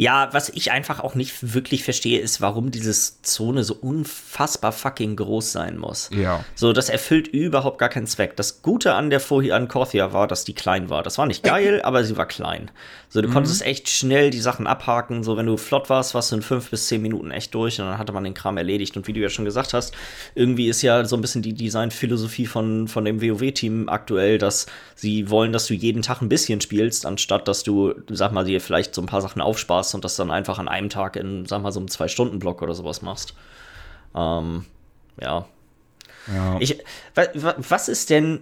Ja, 0.00 0.28
was 0.30 0.48
ich 0.50 0.70
einfach 0.70 1.00
auch 1.00 1.16
nicht 1.16 1.54
wirklich 1.54 1.82
verstehe, 1.82 2.20
ist, 2.20 2.40
warum 2.40 2.70
diese 2.70 2.92
Zone 2.92 3.64
so 3.64 3.74
unfassbar 3.74 4.70
fucking 4.70 5.16
groß 5.16 5.50
sein 5.50 5.76
muss. 5.76 6.08
Ja. 6.12 6.44
So, 6.54 6.72
das 6.72 6.88
erfüllt 6.88 7.26
überhaupt 7.26 7.78
gar 7.78 7.88
keinen 7.88 8.06
Zweck. 8.06 8.36
Das 8.36 8.62
Gute 8.62 8.94
an 8.94 9.10
der 9.10 9.18
vorher 9.18 9.56
an 9.56 9.66
Korthia 9.66 10.12
war, 10.12 10.28
dass 10.28 10.44
die 10.44 10.54
klein 10.54 10.88
war. 10.88 11.02
Das 11.02 11.18
war 11.18 11.26
nicht 11.26 11.42
geil, 11.42 11.82
aber 11.82 12.04
sie 12.04 12.16
war 12.16 12.26
klein. 12.26 12.70
So, 13.08 13.22
du 13.22 13.28
konntest 13.28 13.62
echt 13.62 13.88
schnell 13.88 14.30
die 14.30 14.38
Sachen 14.38 14.68
abhaken. 14.68 15.24
So, 15.24 15.36
wenn 15.36 15.46
du 15.46 15.56
flott 15.56 15.90
warst, 15.90 16.14
warst 16.14 16.30
du 16.30 16.36
in 16.36 16.42
fünf 16.42 16.70
bis 16.70 16.86
zehn 16.86 17.02
Minuten 17.02 17.32
echt 17.32 17.52
durch 17.54 17.80
und 17.80 17.86
dann 17.86 17.98
hatte 17.98 18.12
man 18.12 18.22
den 18.22 18.34
Kram 18.34 18.56
erledigt. 18.56 18.96
Und 18.96 19.08
wie 19.08 19.12
du 19.12 19.20
ja 19.20 19.30
schon 19.30 19.46
gesagt 19.46 19.74
hast, 19.74 19.92
irgendwie 20.36 20.68
ist 20.68 20.82
ja 20.82 21.04
so 21.06 21.16
ein 21.16 21.22
bisschen 21.22 21.42
die 21.42 21.54
Designphilosophie 21.54 22.46
von, 22.46 22.86
von 22.86 23.04
dem 23.04 23.20
WoW-Team 23.20 23.88
aktuell, 23.88 24.38
dass 24.38 24.66
sie 24.94 25.28
wollen, 25.28 25.52
dass 25.52 25.66
du 25.66 25.74
jeden 25.74 26.02
Tag 26.02 26.22
ein 26.22 26.28
bisschen 26.28 26.60
spielst, 26.60 27.04
anstatt 27.04 27.48
dass 27.48 27.64
du, 27.64 27.94
sag 28.10 28.30
mal, 28.30 28.44
dir 28.44 28.60
vielleicht 28.60 28.94
so 28.94 29.02
ein 29.02 29.06
paar 29.06 29.22
Sachen 29.22 29.42
aufsparst 29.42 29.87
und 29.94 30.04
das 30.04 30.16
dann 30.16 30.30
einfach 30.30 30.58
an 30.58 30.68
einem 30.68 30.88
Tag 30.88 31.16
in, 31.16 31.46
sag 31.46 31.62
mal, 31.62 31.72
so 31.72 31.80
einem 31.80 31.88
Zwei-Stunden-Block 31.88 32.62
oder 32.62 32.74
sowas 32.74 33.02
machst. 33.02 33.34
Ähm, 34.14 34.64
ja. 35.20 35.46
ja. 36.32 36.56
Ich, 36.60 36.78
wa, 37.14 37.22
wa, 37.34 37.54
was 37.58 37.88
ist 37.88 38.10
denn. 38.10 38.40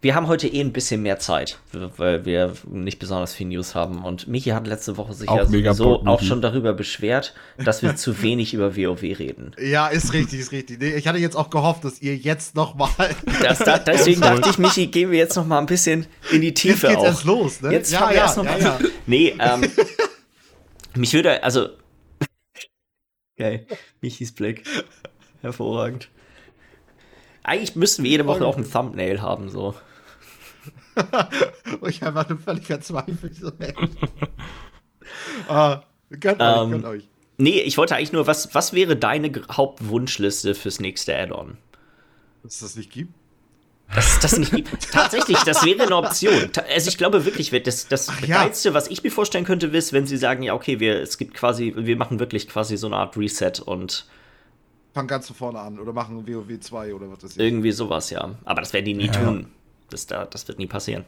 Wir 0.00 0.14
haben 0.14 0.28
heute 0.28 0.46
eh 0.46 0.60
ein 0.60 0.74
bisschen 0.74 1.00
mehr 1.00 1.18
Zeit, 1.18 1.58
weil 1.96 2.26
wir 2.26 2.52
nicht 2.70 2.98
besonders 2.98 3.32
viel 3.32 3.46
News 3.46 3.74
haben. 3.74 4.04
Und 4.04 4.28
Michi 4.28 4.50
hat 4.50 4.66
letzte 4.66 4.98
Woche 4.98 5.14
sich 5.14 5.30
Auch 5.30 5.38
ja 5.38 5.46
sowieso 5.46 6.04
auch 6.04 6.20
schon 6.20 6.42
darüber 6.42 6.74
beschwert, 6.74 7.32
dass 7.56 7.82
wir 7.82 7.96
zu 7.96 8.20
wenig 8.20 8.52
über 8.52 8.76
WoW 8.76 9.00
reden. 9.00 9.52
Ja, 9.58 9.86
ist 9.86 10.12
richtig, 10.12 10.40
ist 10.40 10.52
richtig. 10.52 10.78
Nee, 10.78 10.90
ich 10.90 11.08
hatte 11.08 11.16
jetzt 11.16 11.36
auch 11.36 11.48
gehofft, 11.48 11.86
dass 11.86 12.02
ihr 12.02 12.14
jetzt 12.16 12.54
noch 12.54 12.74
mal. 12.74 12.90
Das, 13.42 13.60
da, 13.60 13.78
deswegen 13.78 14.20
dachte 14.20 14.50
ich, 14.50 14.58
Michi, 14.58 14.88
gehen 14.88 15.10
wir 15.10 15.18
jetzt 15.18 15.36
noch 15.36 15.46
mal 15.46 15.58
ein 15.58 15.64
bisschen 15.64 16.04
in 16.30 16.42
die 16.42 16.48
Jetzt 16.48 16.60
Tiefe 16.60 16.88
geht's 16.88 16.98
auch. 17.00 17.04
erst 17.06 17.24
los, 17.24 17.62
ne? 17.62 17.72
Jetzt 17.72 17.94
fangen 17.94 18.10
wir 18.10 18.16
erst 18.18 18.36
noch 18.36 18.44
mal 18.44 18.60
ja. 18.60 18.78
Nee, 19.06 19.34
ähm, 19.38 19.64
mich 20.96 21.12
würde, 21.12 21.42
also. 21.42 21.68
Geil, 23.36 23.66
Michis 24.00 24.32
Blick. 24.32 24.64
Hervorragend. 25.40 26.08
Eigentlich 27.42 27.76
müssten 27.76 28.04
wir 28.04 28.10
jede 28.10 28.26
Woche 28.26 28.46
auch 28.46 28.56
ein 28.56 28.68
Thumbnail 28.68 29.20
haben, 29.20 29.50
so. 29.50 29.74
ich 31.86 32.02
einfach 32.02 32.28
nur 32.28 32.38
völlig 32.38 32.66
verzweifelt. 32.66 33.36
So, 33.36 33.52
ah, 35.48 35.82
gönnt 36.08 36.40
euch, 36.40 36.60
um, 36.60 36.70
gönnt 36.70 36.84
euch. 36.86 37.08
Nee, 37.36 37.60
ich 37.60 37.76
wollte 37.76 37.96
eigentlich 37.96 38.12
nur, 38.12 38.26
was, 38.26 38.54
was 38.54 38.72
wäre 38.72 38.96
deine 38.96 39.30
Hauptwunschliste 39.50 40.54
fürs 40.54 40.80
nächste 40.80 41.16
Add-on? 41.16 41.58
Dass 42.42 42.54
es 42.54 42.60
das 42.60 42.76
nicht 42.76 42.92
gibt? 42.92 43.12
Dass 43.94 44.14
es 44.14 44.20
das 44.20 44.38
nicht. 44.38 44.66
Tatsächlich, 44.92 45.38
das 45.44 45.64
wäre 45.64 45.82
eine 45.82 45.96
Option. 45.96 46.50
Also 46.72 46.88
ich 46.88 46.98
glaube 46.98 47.24
wirklich, 47.24 47.50
das, 47.62 47.86
das 47.88 48.10
ja. 48.26 48.42
Geilste, 48.42 48.74
was 48.74 48.88
ich 48.88 49.02
mir 49.02 49.10
vorstellen 49.10 49.44
könnte, 49.44 49.66
ist, 49.66 49.92
wenn 49.92 50.06
sie 50.06 50.16
sagen, 50.16 50.42
ja, 50.42 50.54
okay, 50.54 50.80
wir, 50.80 51.00
es 51.00 51.18
gibt 51.18 51.34
quasi, 51.34 51.72
wir 51.76 51.96
machen 51.96 52.18
wirklich 52.18 52.48
quasi 52.48 52.76
so 52.76 52.86
eine 52.86 52.96
Art 52.96 53.16
Reset 53.16 53.60
und 53.64 54.06
fangen 54.94 55.08
ganz 55.08 55.26
von 55.26 55.36
vorne 55.36 55.58
an 55.60 55.78
oder 55.78 55.92
machen 55.92 56.26
WoW 56.26 56.58
2 56.58 56.94
oder 56.94 57.10
was 57.10 57.18
das 57.18 57.30
ist. 57.32 57.40
Irgendwie 57.40 57.72
sowas, 57.72 58.10
ja. 58.10 58.34
Aber 58.44 58.60
das 58.60 58.72
werden 58.72 58.86
die 58.86 58.94
nie 58.94 59.06
ja. 59.06 59.12
tun. 59.12 59.46
Das, 59.90 60.06
da, 60.06 60.24
das 60.24 60.48
wird 60.48 60.58
nie 60.58 60.66
passieren. 60.66 61.04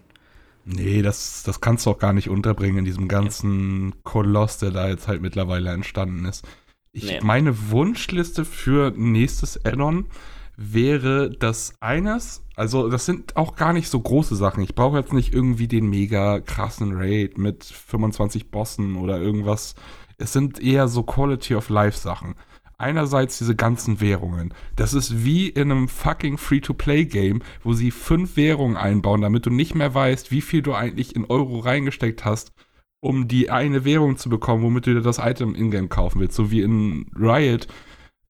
Nee, 0.64 1.02
das, 1.02 1.44
das 1.44 1.60
kannst 1.60 1.86
du 1.86 1.90
auch 1.90 1.98
gar 1.98 2.12
nicht 2.12 2.28
unterbringen 2.28 2.78
in 2.78 2.84
diesem 2.84 3.06
ganzen 3.06 3.90
ja. 3.90 3.96
Koloss, 4.02 4.58
der 4.58 4.72
da 4.72 4.88
jetzt 4.88 5.06
halt 5.06 5.22
mittlerweile 5.22 5.70
entstanden 5.70 6.24
ist. 6.24 6.44
Ich, 6.92 7.04
nee. 7.04 7.20
Meine 7.22 7.70
Wunschliste 7.70 8.44
für 8.44 8.92
nächstes 8.96 9.64
Addon 9.64 10.06
wäre 10.56 11.30
das 11.30 11.74
eines, 11.80 12.44
also 12.56 12.88
das 12.88 13.04
sind 13.06 13.36
auch 13.36 13.56
gar 13.56 13.72
nicht 13.72 13.88
so 13.88 14.00
große 14.00 14.36
Sachen. 14.36 14.62
Ich 14.62 14.74
brauche 14.74 14.98
jetzt 14.98 15.12
nicht 15.12 15.34
irgendwie 15.34 15.68
den 15.68 15.88
mega 15.88 16.40
krassen 16.40 16.92
Raid 16.96 17.38
mit 17.38 17.64
25 17.64 18.50
Bossen 18.50 18.96
oder 18.96 19.20
irgendwas. 19.20 19.74
Es 20.18 20.32
sind 20.32 20.58
eher 20.60 20.88
so 20.88 21.02
Quality 21.02 21.54
of 21.54 21.68
Life 21.68 21.98
Sachen 21.98 22.34
einerseits 22.78 23.38
diese 23.38 23.56
ganzen 23.56 24.00
Währungen. 24.00 24.52
Das 24.76 24.94
ist 24.94 25.24
wie 25.24 25.48
in 25.48 25.70
einem 25.70 25.88
fucking 25.88 26.38
Free-to-Play-Game, 26.38 27.42
wo 27.62 27.72
sie 27.72 27.90
fünf 27.90 28.36
Währungen 28.36 28.76
einbauen, 28.76 29.22
damit 29.22 29.46
du 29.46 29.50
nicht 29.50 29.74
mehr 29.74 29.94
weißt, 29.94 30.30
wie 30.30 30.42
viel 30.42 30.62
du 30.62 30.74
eigentlich 30.74 31.16
in 31.16 31.24
Euro 31.24 31.58
reingesteckt 31.60 32.24
hast, 32.24 32.52
um 33.00 33.28
die 33.28 33.50
eine 33.50 33.84
Währung 33.84 34.16
zu 34.16 34.28
bekommen, 34.28 34.62
womit 34.62 34.86
du 34.86 34.94
dir 34.94 35.00
das 35.00 35.18
Item 35.18 35.54
in-game 35.54 35.88
kaufen 35.88 36.20
willst. 36.20 36.36
So 36.36 36.50
wie 36.50 36.62
in 36.62 37.06
Riot, 37.18 37.66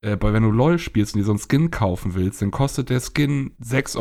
äh, 0.03 0.17
wenn 0.21 0.43
du 0.43 0.51
LOL 0.51 0.79
spielst 0.79 1.15
und 1.15 1.21
dir 1.21 1.25
so 1.25 1.33
einen 1.33 1.41
Skin 1.41 1.71
kaufen 1.71 2.15
willst, 2.15 2.43
dann 2.43 2.51
kostet 2.51 2.91
der 2.91 3.01
Skin 3.01 3.53
6,50 3.63 3.97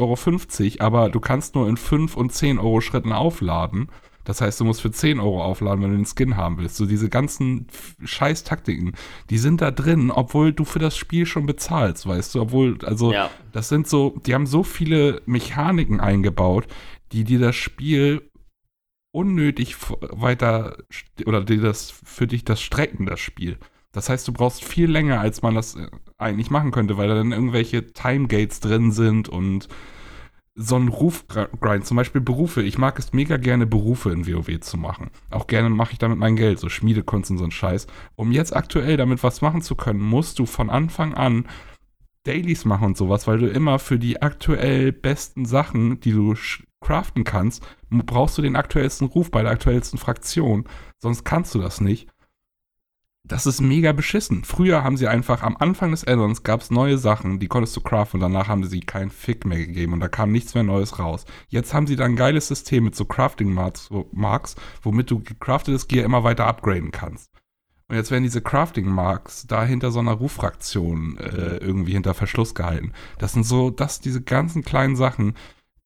Euro, 0.80 0.86
aber 0.86 1.10
du 1.10 1.20
kannst 1.20 1.56
nur 1.56 1.68
in 1.68 1.78
5 1.78 2.16
und 2.16 2.34
10 2.34 2.60
Euro 2.60 2.82
Schritten 2.82 3.12
aufladen. 3.12 3.90
Das 4.26 4.42
heißt, 4.42 4.60
du 4.60 4.66
musst 4.66 4.82
für 4.82 4.92
10 4.92 5.20
Euro 5.20 5.44
aufladen, 5.44 5.84
wenn 5.84 5.92
du 5.92 5.98
den 5.98 6.06
Skin 6.06 6.36
haben 6.36 6.58
willst. 6.58 6.78
So 6.78 6.88
diese 6.88 7.10
ganzen 7.10 7.68
Scheiß-Taktiken, 8.04 8.94
die 9.30 9.38
sind 9.38 9.62
da 9.62 9.70
drin, 9.70 10.10
obwohl 10.10 10.52
du 10.52 10.66
für 10.66 10.80
das 10.80 10.98
Spiel 10.98 11.28
schon 11.28 11.46
bezahlst, 11.46 12.08
weißt 12.08 12.34
du? 12.34 12.42
Obwohl, 12.42 12.80
also, 12.84 13.14
ja. 13.14 13.30
das 13.52 13.70
sind 13.70 13.88
so, 13.88 14.20
die 14.26 14.34
haben 14.34 14.48
so 14.48 14.64
viele 14.64 15.22
Mechaniken 15.28 16.00
eingebaut, 16.00 16.66
die 17.12 17.24
dir 17.24 17.40
das 17.40 17.56
Spiel 17.56 18.32
unnötig 19.12 19.78
weiter 20.02 20.76
oder 21.26 21.42
die 21.44 21.60
das 21.60 21.92
für 21.92 22.28
dich 22.28 22.44
das 22.44 22.62
strecken, 22.62 23.06
das 23.06 23.20
Spiel. 23.20 23.60
Das 23.96 24.10
heißt, 24.10 24.28
du 24.28 24.34
brauchst 24.34 24.64
viel 24.64 24.92
länger, 24.92 25.22
als 25.22 25.42
man 25.42 25.56
das 25.56 25.76
äh, 25.76 25.88
eigentlich 26.18 26.52
machen 26.52 26.72
könnte, 26.72 26.98
weil 26.98 27.08
da 27.08 27.16
dann 27.16 27.32
irgendwelche 27.32 27.94
Timegates 27.94 28.60
drin 28.60 28.92
sind 28.92 29.30
und 29.30 29.70
so 30.54 30.76
ein 30.76 30.90
Rufgrind, 30.90 31.86
zum 31.86 31.98
Beispiel 31.98 32.22
Berufe. 32.22 32.62
Ich 32.62 32.78
mag 32.78 33.00
es 33.00 33.14
mega 33.14 33.38
gerne, 33.38 33.66
Berufe 33.66 34.12
in 34.12 34.28
WoW 34.28 34.60
zu 34.60 34.78
machen. 34.78 35.12
Auch 35.30 35.48
gerne 35.48 35.70
mache 35.70 35.94
ich 35.94 35.98
damit 35.98 36.18
mein 36.18 36.36
Geld, 36.36 36.60
so 36.60 36.70
Schmiedekunst 36.70 37.32
und 37.32 37.38
so 37.38 37.46
ein 37.46 37.52
Scheiß. 37.52 37.88
Um 38.16 38.32
jetzt 38.32 38.56
aktuell 38.56 38.98
damit 38.98 39.24
was 39.24 39.42
machen 39.42 39.62
zu 39.62 39.76
können, 39.76 40.02
musst 40.02 40.40
du 40.40 40.46
von 40.46 40.70
Anfang 40.70 41.14
an 41.14 41.46
Dailies 42.24 42.66
machen 42.66 42.88
und 42.88 42.98
sowas, 42.98 43.28
weil 43.28 43.38
du 43.38 43.48
immer 43.48 43.80
für 43.80 44.00
die 44.00 44.22
aktuell 44.22 44.92
besten 44.92 45.46
Sachen, 45.46 46.00
die 46.02 46.12
du 46.12 46.36
craften 46.82 47.24
kannst, 47.24 47.66
brauchst 47.90 48.38
du 48.38 48.42
den 48.42 48.56
aktuellsten 48.56 49.08
Ruf 49.08 49.32
bei 49.32 49.42
der 49.42 49.52
aktuellsten 49.52 50.00
Fraktion. 50.00 50.66
Sonst 50.98 51.24
kannst 51.24 51.54
du 51.56 51.60
das 51.60 51.82
nicht 51.82 52.10
das 53.28 53.46
ist 53.46 53.62
mega 53.62 53.92
beschissen. 53.92 54.44
Früher 54.44 54.84
haben 54.84 54.98
sie 54.98 55.08
einfach, 55.08 55.42
am 55.42 55.58
Anfang 55.58 55.92
des 55.92 56.06
Addons 56.06 56.44
gab 56.44 56.62
es 56.62 56.70
neue 56.70 56.98
Sachen, 56.98 57.40
die 57.40 57.48
konntest 57.48 57.76
du 57.76 57.82
craften 57.82 58.22
und 58.22 58.32
danach 58.32 58.48
haben 58.48 58.64
sie 58.66 58.82
keinen 58.82 59.10
Fick 59.10 59.46
mehr 59.46 59.58
gegeben 59.58 59.94
und 59.94 60.00
da 60.00 60.08
kam 60.08 60.32
nichts 60.32 60.54
mehr 60.54 60.64
Neues 60.64 61.00
raus. 61.00 61.26
Jetzt 61.48 61.74
haben 61.74 61.88
sie 61.88 61.96
da 61.96 62.06
ein 62.06 62.16
geiles 62.16 62.48
System 62.48 62.84
mit 62.84 62.96
so 62.96 63.06
Crafting-Marks, 63.06 64.56
womit 64.84 65.12
du 65.12 65.20
gecraftetes 65.20 65.88
Gear 65.88 66.06
immer 66.06 66.24
weiter 66.24 66.46
upgraden 66.46 66.92
kannst. 66.92 67.32
Und 67.88 67.96
jetzt 67.96 68.12
werden 68.12 68.24
diese 68.24 68.42
Crafting-Marks 68.42 69.46
da 69.48 69.64
hinter 69.64 69.92
so 69.92 70.00
einer 70.00 70.14
Ruffraktion 70.14 71.18
äh, 71.18 71.58
irgendwie 71.58 71.94
hinter 71.94 72.14
Verschluss 72.14 72.56
gehalten. 72.56 72.94
Das 73.20 73.34
sind 73.34 73.46
so, 73.46 73.70
das, 73.70 74.00
diese 74.02 74.22
ganzen 74.22 74.64
kleinen 74.64 74.96
Sachen, 74.96 75.36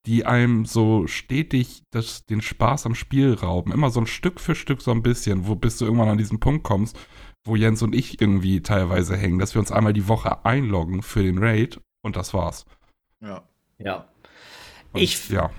die 0.06 0.25
einem 0.25 0.65
so 0.65 1.08
stetig 1.08 1.84
das, 1.91 2.25
den 2.25 2.41
Spaß 2.41 2.86
am 2.86 2.95
Spiel 2.95 3.34
rauben. 3.34 3.73
Immer 3.73 3.89
so 3.89 3.99
ein 3.99 4.08
Stück 4.08 4.39
für 4.39 4.56
Stück 4.56 4.82
so 4.82 4.91
ein 4.91 5.04
bisschen, 5.04 5.45
wo 5.47 5.56
bis 5.56 5.78
du 5.78 5.86
irgendwann 5.86 6.10
an 6.10 6.17
diesen 6.17 6.39
Punkt 6.39 6.63
kommst, 6.63 6.97
wo 7.43 7.56
Jens 7.56 7.82
und 7.82 7.95
ich 7.95 8.21
irgendwie 8.21 8.62
teilweise 8.62 9.15
hängen, 9.15 9.39
dass 9.39 9.56
wir 9.56 9.60
uns 9.60 9.71
einmal 9.71 9.93
die 9.93 10.08
Woche 10.08 10.45
einloggen 10.45 11.02
für 11.02 11.23
den 11.23 11.38
Raid 11.38 11.80
und 12.02 12.15
das 12.15 12.34
war's. 12.34 12.65
Ja. 13.21 13.43
Ja. 13.78 14.08
Und, 14.93 15.02
ich, 15.02 15.30
ja. 15.30 15.49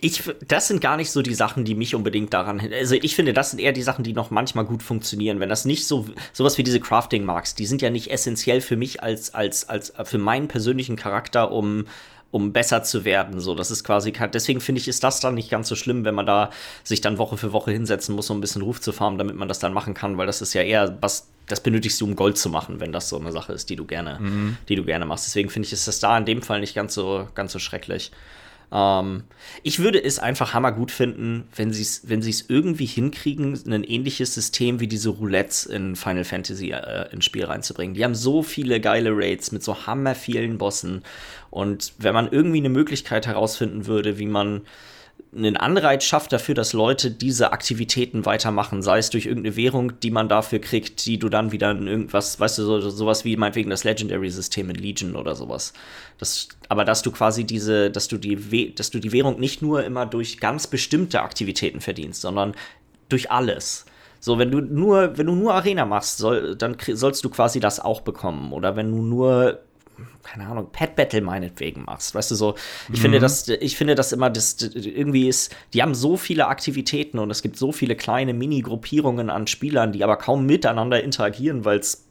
Ich, 0.00 0.22
das 0.48 0.68
sind 0.68 0.80
gar 0.80 0.96
nicht 0.96 1.10
so 1.10 1.20
die 1.20 1.34
Sachen, 1.34 1.64
die 1.64 1.74
mich 1.74 1.94
unbedingt 1.94 2.32
daran. 2.32 2.60
Also 2.72 2.94
ich 2.94 3.14
finde, 3.14 3.34
das 3.34 3.50
sind 3.50 3.58
eher 3.58 3.72
die 3.72 3.82
Sachen, 3.82 4.02
die 4.02 4.14
noch 4.14 4.30
manchmal 4.30 4.64
gut 4.64 4.82
funktionieren. 4.82 5.40
Wenn 5.40 5.50
das 5.50 5.66
nicht 5.66 5.86
so 5.86 6.06
sowas 6.32 6.56
wie 6.56 6.62
diese 6.62 6.80
Crafting 6.80 7.24
Marks, 7.24 7.54
die 7.54 7.66
sind 7.66 7.82
ja 7.82 7.90
nicht 7.90 8.10
essentiell 8.10 8.62
für 8.62 8.76
mich 8.76 9.02
als 9.02 9.34
als 9.34 9.68
als 9.68 9.92
für 10.04 10.18
meinen 10.18 10.48
persönlichen 10.48 10.96
Charakter, 10.96 11.52
um 11.52 11.84
um 12.30 12.52
besser 12.52 12.82
zu 12.82 13.04
werden. 13.04 13.40
So, 13.40 13.54
das 13.54 13.70
ist 13.70 13.84
quasi, 13.84 14.12
deswegen 14.12 14.60
finde 14.60 14.80
ich, 14.80 14.88
ist 14.88 15.02
das 15.02 15.20
dann 15.20 15.34
nicht 15.34 15.50
ganz 15.50 15.68
so 15.68 15.74
schlimm, 15.74 16.04
wenn 16.04 16.14
man 16.14 16.26
da 16.26 16.50
sich 16.84 17.00
dann 17.00 17.18
Woche 17.18 17.36
für 17.36 17.52
Woche 17.52 17.72
hinsetzen 17.72 18.14
muss, 18.14 18.30
um 18.30 18.38
ein 18.38 18.40
bisschen 18.40 18.62
Ruf 18.62 18.80
zu 18.80 18.92
farmen, 18.92 19.18
damit 19.18 19.36
man 19.36 19.48
das 19.48 19.58
dann 19.58 19.72
machen 19.72 19.94
kann, 19.94 20.16
weil 20.16 20.26
das 20.26 20.40
ist 20.40 20.54
ja 20.54 20.62
eher 20.62 20.96
was, 21.00 21.28
das 21.48 21.60
benötigst 21.60 22.00
du, 22.00 22.04
um 22.04 22.14
Gold 22.14 22.38
zu 22.38 22.48
machen, 22.48 22.78
wenn 22.80 22.92
das 22.92 23.08
so 23.08 23.18
eine 23.18 23.32
Sache 23.32 23.52
ist, 23.52 23.70
die 23.70 23.76
du 23.76 23.84
gerne, 23.84 24.18
mhm. 24.20 24.56
die 24.68 24.76
du 24.76 24.84
gerne 24.84 25.04
machst. 25.04 25.26
Deswegen 25.26 25.50
finde 25.50 25.66
ich, 25.66 25.72
ist 25.72 25.88
das 25.88 25.98
da 25.98 26.16
in 26.16 26.24
dem 26.24 26.42
Fall 26.42 26.60
nicht 26.60 26.74
ganz 26.74 26.94
so, 26.94 27.28
ganz 27.34 27.52
so 27.52 27.58
schrecklich. 27.58 28.12
Ähm, 28.72 29.24
ich 29.62 29.78
würde 29.78 30.02
es 30.02 30.18
einfach 30.18 30.54
hammergut 30.54 30.90
finden, 30.90 31.44
wenn 31.56 31.72
sie 31.72 31.82
es 31.82 32.08
wenn 32.08 32.22
irgendwie 32.48 32.86
hinkriegen, 32.86 33.58
ein 33.66 33.84
ähnliches 33.84 34.34
System 34.34 34.80
wie 34.80 34.86
diese 34.86 35.10
Roulettes 35.10 35.66
in 35.66 35.96
Final 35.96 36.24
Fantasy 36.24 36.70
äh, 36.70 37.12
ins 37.12 37.24
Spiel 37.24 37.44
reinzubringen. 37.44 37.94
Die 37.94 38.04
haben 38.04 38.14
so 38.14 38.42
viele 38.42 38.80
geile 38.80 39.10
Raids 39.12 39.52
mit 39.52 39.62
so 39.62 39.86
hammer 39.86 40.14
vielen 40.14 40.58
Bossen. 40.58 41.02
Und 41.50 41.94
wenn 41.98 42.14
man 42.14 42.30
irgendwie 42.30 42.58
eine 42.58 42.68
Möglichkeit 42.68 43.26
herausfinden 43.26 43.86
würde, 43.86 44.18
wie 44.18 44.26
man 44.26 44.62
einen 45.34 45.56
Anreiz 45.56 46.04
schafft 46.04 46.32
dafür, 46.32 46.56
dass 46.56 46.72
Leute 46.72 47.10
diese 47.10 47.52
Aktivitäten 47.52 48.26
weitermachen, 48.26 48.82
sei 48.82 48.98
es 48.98 49.10
durch 49.10 49.26
irgendeine 49.26 49.54
Währung, 49.54 50.00
die 50.00 50.10
man 50.10 50.28
dafür 50.28 50.58
kriegt, 50.58 51.06
die 51.06 51.18
du 51.18 51.28
dann 51.28 51.52
wieder 51.52 51.70
in 51.70 51.86
irgendwas, 51.86 52.40
weißt 52.40 52.58
du, 52.58 52.64
so, 52.64 52.90
sowas 52.90 53.24
wie 53.24 53.36
meinetwegen 53.36 53.70
das 53.70 53.84
Legendary-System 53.84 54.70
in 54.70 54.76
Legion 54.76 55.14
oder 55.14 55.36
sowas. 55.36 55.72
Das, 56.18 56.48
aber 56.68 56.84
dass 56.84 57.02
du 57.02 57.12
quasi 57.12 57.44
diese, 57.44 57.90
dass 57.92 58.08
du 58.08 58.18
die, 58.18 58.74
dass 58.74 58.90
du 58.90 58.98
die 58.98 59.12
Währung 59.12 59.38
nicht 59.38 59.62
nur 59.62 59.84
immer 59.84 60.04
durch 60.04 60.40
ganz 60.40 60.66
bestimmte 60.66 61.22
Aktivitäten 61.22 61.80
verdienst, 61.80 62.22
sondern 62.22 62.54
durch 63.08 63.30
alles. 63.30 63.86
So, 64.18 64.38
wenn 64.38 64.50
du 64.50 64.60
nur, 64.60 65.16
wenn 65.16 65.26
du 65.26 65.34
nur 65.34 65.54
Arena 65.54 65.86
machst, 65.86 66.18
soll, 66.18 66.56
dann 66.56 66.76
sollst 66.92 67.24
du 67.24 67.30
quasi 67.30 67.60
das 67.60 67.78
auch 67.78 68.00
bekommen. 68.00 68.52
Oder 68.52 68.74
wenn 68.76 68.90
du 68.90 69.00
nur 69.00 69.60
keine 70.22 70.46
Ahnung, 70.46 70.68
Pet 70.72 70.96
Battle 70.96 71.20
meinetwegen 71.20 71.84
machst. 71.84 72.14
Weißt 72.14 72.30
du 72.30 72.34
so, 72.34 72.54
ich 72.92 72.98
mhm. 72.98 73.02
finde 73.02 73.18
das, 73.20 73.48
ich 73.48 73.76
finde 73.76 73.94
das 73.94 74.12
immer, 74.12 74.30
das 74.30 74.56
irgendwie 74.60 75.28
ist, 75.28 75.54
die 75.72 75.82
haben 75.82 75.94
so 75.94 76.16
viele 76.16 76.46
Aktivitäten 76.48 77.18
und 77.18 77.30
es 77.30 77.42
gibt 77.42 77.56
so 77.56 77.72
viele 77.72 77.96
kleine 77.96 78.34
Mini-Gruppierungen 78.34 79.30
an 79.30 79.46
Spielern, 79.46 79.92
die 79.92 80.04
aber 80.04 80.16
kaum 80.16 80.46
miteinander 80.46 81.02
interagieren, 81.02 81.64
weil 81.64 81.78
es 81.78 82.06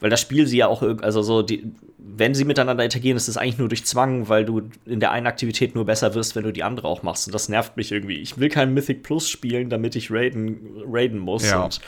weil 0.00 0.10
das 0.10 0.20
Spiel 0.20 0.46
sie 0.46 0.58
ja 0.58 0.68
auch, 0.68 0.82
also 1.02 1.22
so, 1.22 1.42
die, 1.42 1.72
wenn 1.98 2.34
sie 2.34 2.44
miteinander 2.44 2.84
interagieren, 2.84 3.16
ist 3.16 3.28
es 3.28 3.36
eigentlich 3.36 3.58
nur 3.58 3.68
durch 3.68 3.84
Zwang, 3.84 4.28
weil 4.28 4.44
du 4.44 4.62
in 4.86 5.00
der 5.00 5.10
einen 5.10 5.26
Aktivität 5.26 5.74
nur 5.74 5.86
besser 5.86 6.14
wirst, 6.14 6.36
wenn 6.36 6.44
du 6.44 6.52
die 6.52 6.62
andere 6.62 6.86
auch 6.86 7.02
machst. 7.02 7.26
Und 7.26 7.34
das 7.34 7.48
nervt 7.48 7.76
mich 7.76 7.90
irgendwie. 7.90 8.18
Ich 8.18 8.38
will 8.38 8.48
kein 8.48 8.72
Mythic 8.74 9.02
Plus 9.02 9.28
spielen, 9.28 9.70
damit 9.70 9.96
ich 9.96 10.10
raiden, 10.10 10.82
raiden 10.86 11.18
muss. 11.18 11.48
Ja. 11.48 11.64
Und 11.64 11.80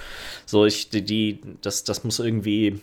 so, 0.44 0.66
ich, 0.66 0.90
die, 0.90 1.03
die, 1.03 1.40
das, 1.62 1.85
das 1.85 2.03
muss 2.03 2.18
irgendwie, 2.18 2.81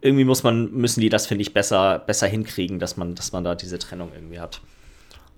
irgendwie 0.00 0.24
muss 0.24 0.42
man, 0.42 0.72
müssen 0.72 1.00
die 1.00 1.08
das, 1.08 1.26
finde 1.26 1.42
ich, 1.42 1.52
besser, 1.52 1.98
besser 1.98 2.26
hinkriegen, 2.26 2.78
dass 2.78 2.96
man, 2.96 3.14
dass 3.14 3.32
man 3.32 3.44
da 3.44 3.54
diese 3.54 3.78
Trennung 3.78 4.12
irgendwie 4.14 4.40
hat. 4.40 4.60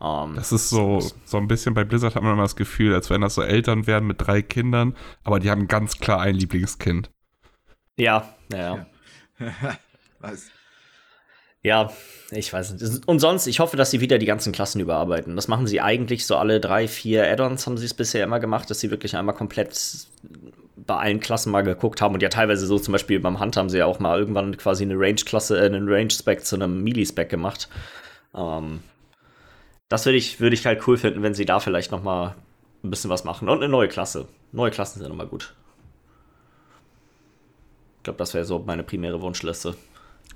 Um, 0.00 0.30
ähm, 0.30 0.36
das 0.36 0.50
ist 0.50 0.70
so, 0.70 0.98
so 1.26 1.36
ein 1.36 1.46
bisschen 1.46 1.74
bei 1.74 1.84
Blizzard 1.84 2.14
hat 2.14 2.22
man 2.22 2.32
immer 2.32 2.42
das 2.42 2.56
Gefühl, 2.56 2.94
als 2.94 3.10
wenn 3.10 3.20
das 3.20 3.34
so 3.34 3.42
Eltern 3.42 3.86
werden 3.86 4.06
mit 4.06 4.20
drei 4.20 4.40
Kindern, 4.40 4.96
aber 5.24 5.40
die 5.40 5.50
haben 5.50 5.68
ganz 5.68 5.98
klar 5.98 6.20
ein 6.20 6.34
Lieblingskind. 6.34 7.10
Ja, 7.98 8.34
ja. 8.50 8.86
Ja, 9.38 9.78
Was? 10.20 10.46
ja 11.62 11.92
ich 12.30 12.50
weiß 12.50 12.72
nicht. 12.72 13.06
Und 13.06 13.18
sonst, 13.18 13.46
ich 13.46 13.60
hoffe, 13.60 13.76
dass 13.76 13.90
sie 13.90 14.00
wieder 14.00 14.18
die 14.18 14.26
ganzen 14.26 14.52
Klassen 14.52 14.80
überarbeiten. 14.80 15.36
Das 15.36 15.48
machen 15.48 15.66
sie 15.66 15.82
eigentlich 15.82 16.24
so 16.24 16.36
alle 16.36 16.60
drei, 16.60 16.88
vier 16.88 17.30
Add-ons 17.30 17.66
haben 17.66 17.76
sie 17.76 17.84
es 17.84 17.94
bisher 17.94 18.24
immer 18.24 18.40
gemacht, 18.40 18.70
dass 18.70 18.80
sie 18.80 18.90
wirklich 18.90 19.16
einmal 19.16 19.34
komplett 19.34 19.74
bei 20.90 20.96
allen 20.96 21.20
Klassen 21.20 21.52
mal 21.52 21.62
geguckt 21.62 22.02
haben 22.02 22.14
und 22.14 22.20
ja 22.20 22.28
teilweise 22.28 22.66
so 22.66 22.76
zum 22.76 22.90
Beispiel 22.90 23.20
beim 23.20 23.38
Hunt 23.38 23.56
haben 23.56 23.70
sie 23.70 23.78
ja 23.78 23.86
auch 23.86 24.00
mal 24.00 24.18
irgendwann 24.18 24.56
quasi 24.56 24.82
eine 24.82 24.98
Range-Klasse, 24.98 25.56
äh, 25.56 25.64
einen 25.64 25.88
Range-Spec 25.88 26.44
zu 26.44 26.56
einem 26.56 26.82
Melee-Spec 26.82 27.28
gemacht. 27.28 27.68
Ähm, 28.34 28.80
das 29.88 30.04
würde 30.04 30.18
ich, 30.18 30.40
würd 30.40 30.52
ich 30.52 30.66
halt 30.66 30.84
cool 30.88 30.96
finden, 30.96 31.22
wenn 31.22 31.32
sie 31.32 31.44
da 31.44 31.60
vielleicht 31.60 31.92
noch 31.92 32.02
mal 32.02 32.34
ein 32.82 32.90
bisschen 32.90 33.08
was 33.08 33.22
machen. 33.22 33.48
Und 33.48 33.58
eine 33.58 33.68
neue 33.68 33.86
Klasse. 33.86 34.26
Neue 34.50 34.72
Klassen 34.72 34.98
sind 34.98 35.12
immer 35.12 35.26
gut. 35.26 35.54
Ich 37.98 38.02
glaube, 38.02 38.18
das 38.18 38.34
wäre 38.34 38.44
so 38.44 38.58
meine 38.58 38.82
primäre 38.82 39.20
Wunschliste. 39.22 39.76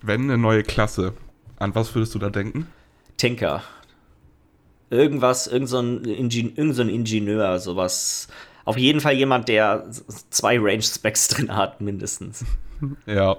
Wenn 0.03 0.23
eine 0.23 0.38
neue 0.38 0.62
Klasse, 0.62 1.14
an 1.57 1.75
was 1.75 1.97
würdest 1.97 2.14
du 2.14 2.21
da 2.21 2.31
denken? 2.31 2.69
Tinker. 3.17 3.64
Irgendwas, 4.88 5.49
irgend 5.49 5.69
so 5.69 5.81
Ingen 5.81 6.55
irgend 6.55 6.77
so 6.77 6.83
Ingenieur, 6.85 7.59
sowas. 7.59 8.29
Auf 8.64 8.77
jeden 8.77 9.00
Fall 9.00 9.14
jemand, 9.14 9.48
der 9.48 9.90
zwei 10.31 10.59
Range-Specs 10.59 11.29
drin 11.29 11.55
hat, 11.55 11.81
mindestens. 11.81 12.44
Ja. 13.07 13.37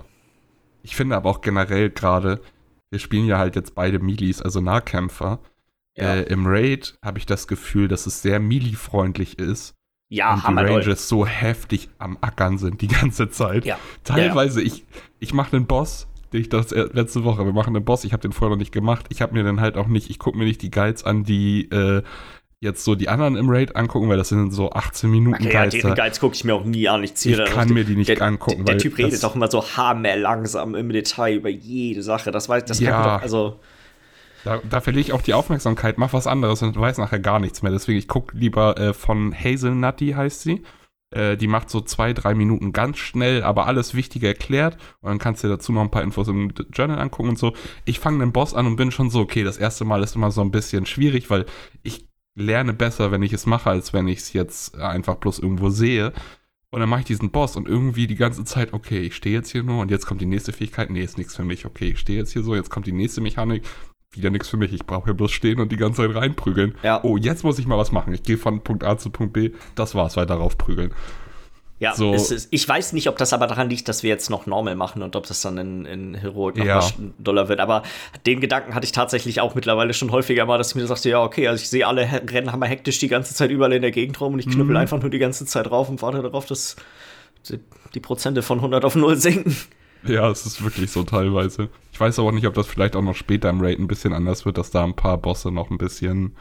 Ich 0.81 0.95
finde 0.95 1.15
aber 1.15 1.29
auch 1.29 1.41
generell 1.41 1.89
gerade, 1.91 2.41
wir 2.89 2.99
spielen 2.99 3.25
ja 3.25 3.37
halt 3.37 3.55
jetzt 3.55 3.75
beide 3.75 3.99
Milis, 3.99 4.41
also 4.41 4.61
Nahkämpfer. 4.61 5.39
Ja. 5.95 6.15
Äh, 6.15 6.21
Im 6.23 6.47
Raid 6.47 6.97
habe 7.03 7.19
ich 7.19 7.25
das 7.25 7.47
Gefühl, 7.47 7.87
dass 7.87 8.05
es 8.07 8.21
sehr 8.21 8.39
melee-freundlich 8.39 9.37
ist. 9.37 9.75
Ja, 10.09 10.35
und 10.35 10.47
die 10.47 10.63
Rangers 10.63 11.09
so 11.09 11.25
heftig 11.25 11.89
am 11.97 12.17
Ackern 12.21 12.57
sind 12.57 12.81
die 12.81 12.87
ganze 13.01 13.29
Zeit. 13.29 13.65
Ja. 13.65 13.77
Teilweise, 14.03 14.61
ja, 14.61 14.67
ja. 14.67 14.73
ich, 14.73 14.85
ich 15.19 15.33
mache 15.33 15.55
einen 15.55 15.65
Boss, 15.65 16.07
den 16.31 16.41
ich 16.41 16.49
das 16.49 16.71
letzte 16.71 17.23
Woche, 17.23 17.45
wir 17.45 17.53
machen 17.53 17.75
einen 17.75 17.85
Boss, 17.85 18.03
ich 18.03 18.13
habe 18.13 18.21
den 18.21 18.31
vorher 18.31 18.55
noch 18.55 18.59
nicht 18.59 18.71
gemacht. 18.71 19.07
Ich 19.09 19.21
habe 19.21 19.33
mir 19.33 19.43
dann 19.43 19.59
halt 19.59 19.77
auch 19.77 19.87
nicht, 19.87 20.09
ich 20.09 20.19
gucke 20.19 20.37
mir 20.37 20.45
nicht 20.45 20.61
die 20.61 20.71
Guides 20.71 21.03
an, 21.03 21.23
die 21.23 21.69
äh, 21.71 22.03
jetzt 22.65 22.83
so 22.83 22.95
die 22.95 23.07
anderen 23.07 23.37
im 23.37 23.49
Raid 23.49 23.75
angucken, 23.75 24.09
weil 24.09 24.17
das 24.17 24.29
sind 24.29 24.51
so 24.51 24.71
18 24.71 25.09
Minuten 25.09 25.41
okay, 25.41 25.53
Guides. 25.53 25.81
Ja, 25.81 25.89
die 25.89 26.01
Guides 26.01 26.19
gucke 26.19 26.35
ich 26.35 26.43
mir 26.43 26.55
auch 26.55 26.65
nie 26.65 26.89
an. 26.89 27.03
Ich, 27.03 27.15
ziehe 27.15 27.41
ich 27.41 27.49
kann 27.49 27.69
mir 27.69 27.85
die 27.85 27.95
nicht 27.95 28.09
der, 28.09 28.21
angucken. 28.21 28.65
Der, 28.65 28.75
der 28.75 28.81
Typ 28.81 28.97
redet 28.97 29.23
auch 29.23 29.35
immer 29.35 29.49
so 29.49 29.63
haarmehr 29.63 30.17
langsam 30.17 30.75
im 30.75 30.89
Detail 30.89 31.35
über 31.35 31.49
jede 31.49 32.03
Sache. 32.03 32.31
Das 32.31 32.49
weiß, 32.49 32.65
das 32.65 32.81
ja. 32.81 32.91
kann 32.91 33.03
doch, 33.03 33.21
also 33.21 33.59
da, 34.43 34.61
da 34.69 34.79
verliere 34.79 35.01
ich 35.01 35.13
auch 35.13 35.23
die 35.23 35.33
Aufmerksamkeit, 35.33 35.97
mach 35.97 36.13
was 36.13 36.27
anderes 36.27 36.61
und 36.61 36.79
weiß 36.79 36.99
nachher 36.99 37.19
gar 37.19 37.39
nichts 37.39 37.63
mehr. 37.63 37.71
Deswegen, 37.71 37.97
ich 37.97 38.07
gucke 38.07 38.37
lieber 38.37 38.77
äh, 38.77 38.93
von 38.93 39.33
Hazelnutty 39.33 40.11
heißt 40.11 40.41
sie. 40.41 40.61
Äh, 41.09 41.35
die 41.35 41.47
macht 41.47 41.69
so 41.69 41.81
zwei, 41.81 42.13
drei 42.13 42.35
Minuten 42.35 42.71
ganz 42.71 42.97
schnell, 42.97 43.41
aber 43.41 43.65
alles 43.65 43.95
Wichtige 43.95 44.27
erklärt. 44.27 44.77
Und 45.01 45.09
dann 45.09 45.17
kannst 45.17 45.43
du 45.43 45.47
dir 45.47 45.55
dazu 45.55 45.71
noch 45.71 45.81
ein 45.81 45.89
paar 45.89 46.03
Infos 46.03 46.27
im 46.27 46.53
Journal 46.71 46.99
angucken 46.99 47.29
und 47.29 47.39
so. 47.39 47.53
Ich 47.85 47.99
fange 47.99 48.19
den 48.19 48.33
Boss 48.33 48.53
an 48.53 48.67
und 48.67 48.75
bin 48.75 48.91
schon 48.91 49.09
so, 49.09 49.19
okay, 49.19 49.43
das 49.43 49.57
erste 49.57 49.83
Mal 49.83 50.03
ist 50.03 50.15
immer 50.15 50.29
so 50.29 50.41
ein 50.41 50.51
bisschen 50.51 50.85
schwierig, 50.85 51.29
weil 51.31 51.45
ich 51.81 52.07
lerne 52.35 52.73
besser, 52.73 53.11
wenn 53.11 53.23
ich 53.23 53.33
es 53.33 53.45
mache, 53.45 53.69
als 53.69 53.93
wenn 53.93 54.07
ich 54.07 54.19
es 54.19 54.33
jetzt 54.33 54.77
einfach 54.77 55.15
bloß 55.15 55.39
irgendwo 55.39 55.69
sehe. 55.69 56.13
Und 56.69 56.81
dann 56.81 56.89
mache 56.89 57.01
ich 57.01 57.05
diesen 57.05 57.31
Boss 57.31 57.55
und 57.55 57.69
irgendwie 57.69 58.05
die 58.05 58.15
ganze 58.15 58.43
Zeit, 58.43 58.73
okay, 58.73 58.99
ich 58.99 59.15
stehe 59.15 59.33
jetzt 59.33 59.49
hier 59.51 59.63
nur 59.63 59.81
und 59.81 59.91
jetzt 59.91 60.05
kommt 60.05 60.19
die 60.19 60.25
nächste 60.25 60.51
Fähigkeit. 60.51 60.89
Nee, 60.89 61.03
ist 61.03 61.17
nichts 61.17 61.35
für 61.35 61.45
mich. 61.45 61.65
Okay, 61.65 61.91
ich 61.91 61.99
stehe 61.99 62.19
jetzt 62.19 62.33
hier 62.33 62.43
so, 62.43 62.53
jetzt 62.53 62.69
kommt 62.69 62.85
die 62.85 62.91
nächste 62.91 63.21
Mechanik 63.21 63.63
wieder 64.11 64.29
nichts 64.29 64.49
für 64.49 64.57
mich. 64.57 64.73
Ich 64.73 64.85
brauche 64.85 65.05
hier 65.05 65.13
bloß 65.13 65.31
stehen 65.31 65.59
und 65.59 65.71
die 65.71 65.77
ganze 65.77 66.01
Zeit 66.01 66.15
reinprügeln. 66.15 66.75
Ja. 66.83 67.01
Oh, 67.03 67.17
jetzt 67.17 67.43
muss 67.43 67.59
ich 67.59 67.67
mal 67.67 67.77
was 67.77 67.91
machen. 67.91 68.13
Ich 68.13 68.23
gehe 68.23 68.37
von 68.37 68.61
Punkt 68.61 68.83
A 68.83 68.97
zu 68.97 69.09
Punkt 69.09 69.33
B. 69.33 69.51
Das 69.75 69.95
war's, 69.95 70.17
weiter 70.17 70.35
raufprügeln. 70.35 70.91
Ja, 71.77 71.93
so. 71.93 72.13
ist, 72.13 72.47
ich 72.51 72.67
weiß 72.67 72.93
nicht, 72.93 73.09
ob 73.09 73.17
das 73.17 73.33
aber 73.33 73.47
daran 73.47 73.69
liegt, 73.69 73.89
dass 73.89 74.01
wir 74.01 74.09
jetzt 74.09 74.29
noch 74.29 74.45
Normal 74.45 74.75
machen 74.75 75.03
und 75.03 75.17
ob 75.17 75.27
das 75.27 75.41
dann 75.41 75.57
in, 75.57 75.85
in 75.85 76.15
Heroic 76.15 76.55
noch 76.55 76.65
ja. 76.65 76.81
Dollar 77.19 77.49
wird. 77.49 77.59
Aber 77.59 77.83
den 78.25 78.39
Gedanken 78.39 78.73
hatte 78.73 78.85
ich 78.85 78.93
tatsächlich 78.93 79.41
auch 79.41 79.55
mittlerweile 79.55 79.93
schon 79.93 80.11
häufiger 80.11 80.45
mal, 80.45 80.57
dass 80.57 80.69
ich 80.69 80.75
mir 80.75 80.87
sagte, 80.87 81.09
ja, 81.09 81.21
okay, 81.21 81.49
also 81.49 81.61
ich 81.61 81.69
sehe 81.69 81.85
alle 81.85 82.09
rennen 82.31 82.53
hammer 82.53 82.67
hektisch 82.67 82.99
die 82.99 83.09
ganze 83.09 83.33
Zeit 83.33 83.51
überall 83.51 83.73
in 83.73 83.81
der 83.81 83.91
Gegend 83.91 84.19
rum 84.21 84.33
und 84.33 84.39
ich 84.39 84.45
knüppel 84.45 84.71
mhm. 84.71 84.77
einfach 84.77 85.01
nur 85.01 85.09
die 85.09 85.19
ganze 85.19 85.45
Zeit 85.45 85.69
rauf 85.69 85.89
und 85.89 86.01
warte 86.01 86.21
darauf, 86.21 86.45
dass 86.45 86.77
die, 87.49 87.59
die 87.93 87.99
Prozente 87.99 88.41
von 88.41 88.59
100 88.59 88.85
auf 88.85 88.95
0 88.95 89.17
sinken. 89.17 89.55
Ja, 90.07 90.29
es 90.29 90.45
ist 90.45 90.63
wirklich 90.63 90.91
so 90.91 91.03
teilweise. 91.03 91.69
Ich 91.91 91.99
weiß 91.99 92.19
aber 92.19 92.31
nicht, 92.31 92.47
ob 92.47 92.53
das 92.53 92.67
vielleicht 92.67 92.95
auch 92.95 93.01
noch 93.01 93.15
später 93.15 93.49
im 93.49 93.59
Raid 93.59 93.79
ein 93.79 93.87
bisschen 93.87 94.13
anders 94.13 94.45
wird, 94.45 94.57
dass 94.57 94.71
da 94.71 94.83
ein 94.83 94.95
paar 94.95 95.17
Bosse 95.17 95.51
noch 95.51 95.71
ein 95.71 95.77
bisschen 95.77 96.35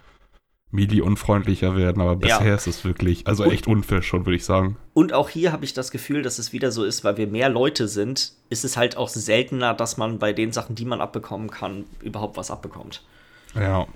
melee-unfreundlicher 0.75 1.77
werden, 1.77 2.03
aber 2.03 2.17
bisher 2.17 2.49
ja. 2.49 2.55
ist 2.55 2.67
es 2.67 2.85
wirklich, 2.85 3.27
also 3.27 3.45
und, 3.45 3.53
echt 3.53 3.67
unfair 3.67 4.03
schon, 4.03 4.27
würde 4.27 4.37
ich 4.37 4.45
sagen. 4.45 4.77
Und 4.93 5.13
auch 5.13 5.29
hier 5.29 5.53
habe 5.53 5.65
ich 5.65 5.73
das 5.73 5.91
Gefühl, 5.91 6.23
dass 6.23 6.39
es 6.39 6.53
wieder 6.53 6.73
so 6.73 6.85
ist, 6.85 7.05
weil 7.05 7.17
wir 7.17 7.29
mehr 7.29 7.49
Leute 7.49 7.87
sind, 7.87 8.33
ist 8.51 8.65
es 8.65 8.77
halt 8.77 8.97
auch 8.97 9.09
seltener, 9.09 9.73
dass 9.73 9.97
man 9.97 10.19
bei 10.19 10.33
den 10.33 10.53
Sachen, 10.53 10.75
die 10.75 10.85
man 10.85 11.01
abbekommen 11.01 11.51
kann, 11.51 11.85
überhaupt 12.03 12.37
was 12.37 12.51
abbekommt. 12.51 13.03
Ja. 13.55 13.87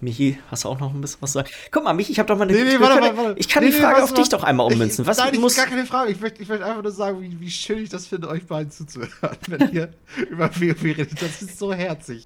Michi, 0.00 0.38
hast 0.50 0.64
du 0.64 0.68
auch 0.70 0.80
noch 0.80 0.94
ein 0.94 1.00
bisschen 1.00 1.20
was 1.20 1.32
zu 1.32 1.38
sagen? 1.38 1.50
Guck 1.70 1.84
mal, 1.84 1.92
Michi, 1.92 2.12
ich 2.12 2.18
habe 2.18 2.26
doch 2.26 2.36
mal 2.36 2.48
eine. 2.48 2.52
Nee, 2.52 2.64
nee, 2.64 2.80
warte, 2.80 3.02
warte, 3.02 3.16
warte. 3.16 3.34
Ich 3.38 3.48
kann 3.48 3.62
nee, 3.62 3.70
die 3.70 3.76
Frage 3.76 3.98
nee, 3.98 4.02
auf 4.02 4.14
dich 4.14 4.30
doch 4.30 4.42
einmal 4.42 4.72
ummünzen. 4.72 5.06
Was 5.06 5.18
nein, 5.18 5.34
ich 5.34 5.40
muss 5.40 5.56
gar 5.56 5.66
keine 5.66 5.84
Frage. 5.84 6.10
Ich 6.10 6.20
möchte, 6.20 6.42
ich 6.42 6.48
möchte 6.48 6.64
einfach 6.64 6.82
nur 6.82 6.90
sagen, 6.90 7.20
wie, 7.20 7.38
wie 7.38 7.50
schön 7.50 7.82
ich 7.82 7.90
das 7.90 8.06
finde, 8.06 8.28
euch 8.28 8.46
beiden 8.46 8.72
zuzuhören, 8.72 9.36
wenn 9.46 9.70
ihr 9.72 9.92
über 10.30 10.48
WoW 10.48 10.82
redet. 10.82 11.20
Das 11.20 11.42
ist 11.42 11.58
so 11.58 11.72
herzig. 11.74 12.24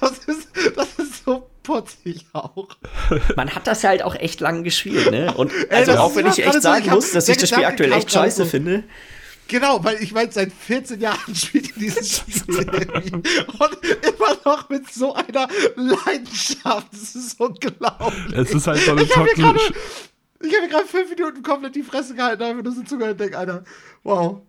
Das 0.00 0.18
ist, 0.24 0.48
das 0.74 0.94
ist 0.94 1.24
so 1.24 1.46
putzig 1.70 2.26
auch. 2.32 2.68
Man 3.36 3.54
hat 3.54 3.66
das 3.66 3.82
ja 3.82 3.90
halt 3.90 4.02
auch 4.02 4.16
echt 4.16 4.40
lang 4.40 4.64
gespielt, 4.64 5.10
ne? 5.10 5.32
Und 5.34 5.52
also 5.70 5.92
Ey, 5.92 5.98
auch 5.98 6.16
wenn 6.16 6.26
ich 6.26 6.44
echt 6.44 6.62
sagen 6.62 6.84
so, 6.86 6.90
muss, 6.90 7.12
dass 7.12 7.28
ich 7.28 7.36
das 7.36 7.48
Spiel 7.48 7.64
aktuell 7.64 7.92
echt 7.92 8.10
scheiße 8.10 8.44
finde. 8.46 8.84
Genau, 9.46 9.82
weil 9.84 10.02
ich 10.02 10.12
meine, 10.12 10.30
seit 10.30 10.52
14 10.52 11.00
Jahren 11.00 11.34
spielt 11.34 11.68
ihr 11.68 11.74
dieses 11.76 12.18
Spiel 12.18 12.56
und 12.56 12.64
immer 12.64 14.36
noch 14.44 14.68
mit 14.68 14.92
so 14.92 15.14
einer 15.14 15.48
Leidenschaft. 15.76 16.86
Das 16.92 17.14
ist 17.14 17.40
unglaublich. 17.40 18.36
Es 18.36 18.52
ist 18.52 18.66
halt 18.66 18.80
so 18.80 18.92
eine 18.92 19.06
toxische. 19.06 19.74
Ich 20.42 20.54
habe 20.54 20.62
mir 20.62 20.68
gerade 20.68 20.86
fünf 20.86 21.10
Minuten 21.10 21.42
komplett 21.42 21.74
die 21.74 21.82
Fresse 21.82 22.14
gehalten, 22.14 22.42
einfach 22.42 22.64
nur 22.64 22.72
so 22.72 22.82
zugehört 22.82 23.12
und 23.12 23.20
denke, 23.20 23.38
Alter, 23.38 23.64
wow. 24.02 24.40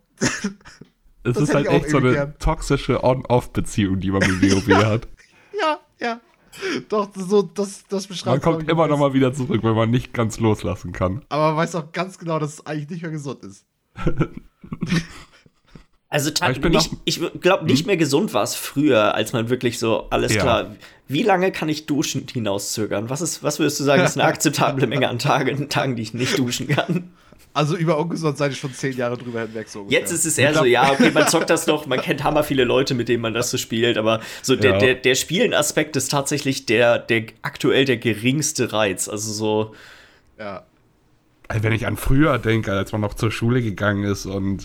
Es 1.23 1.38
ist 1.38 1.53
halt 1.53 1.67
echt 1.67 1.89
so 1.89 1.97
eine 1.97 2.13
gern. 2.13 2.39
toxische 2.39 3.03
On-Off-Beziehung, 3.03 3.99
die 3.99 4.12
man 4.12 4.21
mit 4.21 4.41
WoW 4.41 4.86
hat. 4.86 5.07
Ja, 5.53 5.79
ja. 5.99 6.19
Doch, 6.89 7.09
so, 7.15 7.41
das, 7.41 7.83
das 7.87 8.07
beschreibt 8.07 8.43
Man 8.43 8.53
kommt 8.53 8.69
immer 8.69 8.87
noch 8.87 8.99
mal 8.99 9.13
wieder 9.13 9.33
zurück, 9.33 9.61
wenn 9.63 9.75
man 9.75 9.89
nicht 9.89 10.13
ganz 10.13 10.39
loslassen 10.39 10.91
kann. 10.91 11.23
Aber 11.29 11.49
man 11.49 11.57
weiß 11.57 11.75
auch 11.75 11.91
ganz 11.91 12.17
genau, 12.17 12.39
dass 12.39 12.53
es 12.53 12.65
eigentlich 12.65 12.89
nicht 12.89 13.01
mehr 13.01 13.11
gesund 13.11 13.43
ist. 13.43 13.65
Also 16.13 16.29
nicht, 16.67 16.91
ich 17.05 17.21
glaube, 17.39 17.63
nicht 17.63 17.79
hm? 17.79 17.87
mehr 17.87 17.95
gesund 17.95 18.33
war 18.33 18.43
es 18.43 18.53
früher, 18.53 19.15
als 19.15 19.31
man 19.31 19.49
wirklich 19.49 19.79
so, 19.79 20.09
alles 20.09 20.33
ja. 20.33 20.41
klar, 20.41 20.75
wie 21.07 21.23
lange 21.23 21.53
kann 21.53 21.69
ich 21.69 21.85
duschen 21.85 22.27
hinauszögern? 22.29 23.09
Was, 23.09 23.21
ist, 23.21 23.43
was 23.43 23.59
würdest 23.59 23.79
du 23.79 23.85
sagen, 23.85 24.03
ist 24.03 24.17
eine 24.17 24.27
akzeptable 24.27 24.87
Menge 24.87 25.07
an 25.07 25.19
Tagen, 25.19 25.69
Tagen, 25.69 25.95
die 25.95 26.01
ich 26.01 26.13
nicht 26.13 26.37
duschen 26.37 26.67
kann? 26.67 27.13
Also 27.54 27.75
über 27.75 27.97
ungesund 27.97 28.38
seid 28.38 28.51
ihr 28.51 28.56
schon 28.56 28.73
zehn 28.73 28.95
Jahre 28.95 29.17
drüber 29.17 29.41
hinweg 29.41 29.67
so 29.67 29.82
ungefähr. 29.82 29.99
Jetzt 29.99 30.12
ist 30.12 30.25
es 30.25 30.38
eher 30.38 30.54
so, 30.54 30.63
ja, 30.63 30.91
okay, 30.91 31.12
man 31.12 31.27
zockt 31.27 31.49
das 31.49 31.67
noch, 31.67 31.86
man 31.86 31.99
kennt 31.99 32.23
hammer 32.23 32.43
viele 32.43 32.63
Leute, 32.63 32.93
mit 32.93 33.10
denen 33.10 33.21
man 33.21 33.34
das 33.34 33.51
so 33.51 33.58
spielt, 33.58 33.97
aber 33.97 34.21
so 34.41 34.56
der, 34.56 34.73
ja. 34.73 34.77
der, 34.77 34.95
der 34.95 35.15
Spielen-Aspekt 35.15 35.95
ist 35.97 36.12
tatsächlich 36.12 36.65
der, 36.65 36.97
der 36.99 37.25
aktuell 37.41 37.86
der 37.86 37.97
geringste 37.97 38.71
Reiz. 38.71 39.10
Also 39.10 39.34
so. 39.34 39.75
Ja. 40.39 40.63
Also 41.49 41.63
wenn 41.63 41.73
ich 41.73 41.88
an 41.88 41.97
früher 41.97 42.39
denke, 42.39 42.71
als 42.71 42.93
man 42.93 43.01
noch 43.01 43.15
zur 43.15 43.32
Schule 43.32 43.62
gegangen 43.62 44.06
ist 44.06 44.25
und 44.25 44.63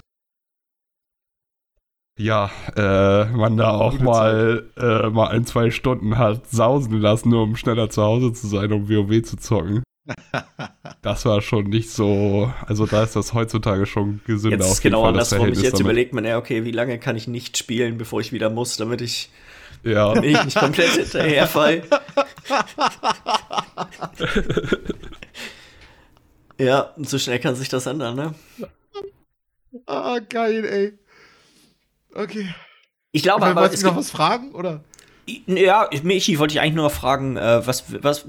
ja, 2.19 2.51
äh, 2.77 3.27
man 3.27 3.57
da 3.57 3.73
auch 3.73 3.99
mal, 3.99 4.65
äh, 4.79 5.11
mal 5.11 5.29
ein, 5.29 5.45
zwei 5.45 5.71
Stunden 5.71 6.17
hat 6.17 6.49
sausen 6.49 6.99
lassen, 6.99 7.29
nur 7.29 7.43
um 7.43 7.57
schneller 7.57 7.91
zu 7.91 8.03
Hause 8.03 8.33
zu 8.33 8.47
sein, 8.47 8.73
um 8.73 8.89
WoW 8.89 9.23
zu 9.23 9.37
zocken. 9.37 9.83
Das 11.03 11.25
war 11.25 11.41
schon 11.43 11.65
nicht 11.65 11.91
so, 11.91 12.53
also 12.67 12.87
da 12.87 13.03
ist 13.03 13.17
das 13.17 13.33
heutzutage 13.35 13.87
schon 13.87 14.21
gesünder. 14.27 14.59
Jetzt 14.59 14.73
ist 14.73 14.81
genau 14.83 15.03
Fall, 15.03 15.11
andersrum. 15.11 15.49
Ich 15.49 15.61
jetzt 15.61 15.75
damit. 15.75 15.81
überlegt 15.81 16.13
man, 16.13 16.25
ja, 16.25 16.39
okay, 16.39 16.65
wie 16.65 16.73
lange 16.73 16.99
kann 16.99 17.17
ich 17.17 17.29
nicht 17.29 17.59
spielen, 17.59 17.99
bevor 17.99 18.21
ich 18.21 18.33
wieder 18.33 18.51
muss, 18.51 18.77
damit 18.77 19.01
ich, 19.01 19.31
ja. 19.83 20.15
damit 20.15 20.31
ich 20.31 20.45
nicht 20.45 20.59
komplett 20.59 20.91
hinterherfall. 20.91 21.83
Ja, 26.59 26.95
so 26.97 27.19
schnell 27.19 27.39
kann 27.39 27.55
sich 27.55 27.69
das 27.69 27.87
ändern, 27.87 28.17
ne? 28.17 28.35
Ah, 29.87 30.19
geil, 30.21 30.65
ey. 30.65 30.99
Okay. 32.15 32.55
Ich 33.13 33.23
glaube 33.23 33.45
aber. 33.45 33.61
Wolltest 33.61 33.83
du 33.83 33.89
noch 33.89 33.97
was 33.97 34.11
fragen, 34.11 34.53
oder? 34.53 34.83
Ja, 35.47 35.91
Michi, 36.05 36.39
wollte 36.39 36.55
ich 36.55 36.61
eigentlich 36.61 36.75
nur 36.75 36.89
fragen, 36.89 37.37
äh, 37.37 37.67
was, 37.67 37.85
was, 38.01 38.27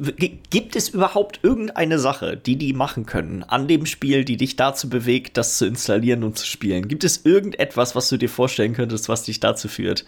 gibt 0.49 0.75
es 0.75 0.89
überhaupt 0.89 1.39
irgendeine 1.43 1.99
Sache, 1.99 2.35
die 2.37 2.55
die 2.55 2.73
machen 2.73 3.05
können 3.05 3.43
an 3.43 3.67
dem 3.67 3.85
Spiel, 3.85 4.25
die 4.25 4.35
dich 4.35 4.55
dazu 4.55 4.89
bewegt, 4.89 5.37
das 5.37 5.59
zu 5.59 5.67
installieren 5.67 6.23
und 6.23 6.39
zu 6.39 6.47
spielen? 6.47 6.87
Gibt 6.87 7.03
es 7.03 7.23
irgendetwas, 7.23 7.95
was 7.95 8.09
du 8.09 8.17
dir 8.17 8.29
vorstellen 8.29 8.73
könntest, 8.73 9.09
was 9.09 9.23
dich 9.23 9.39
dazu 9.39 9.67
führt? 9.67 10.05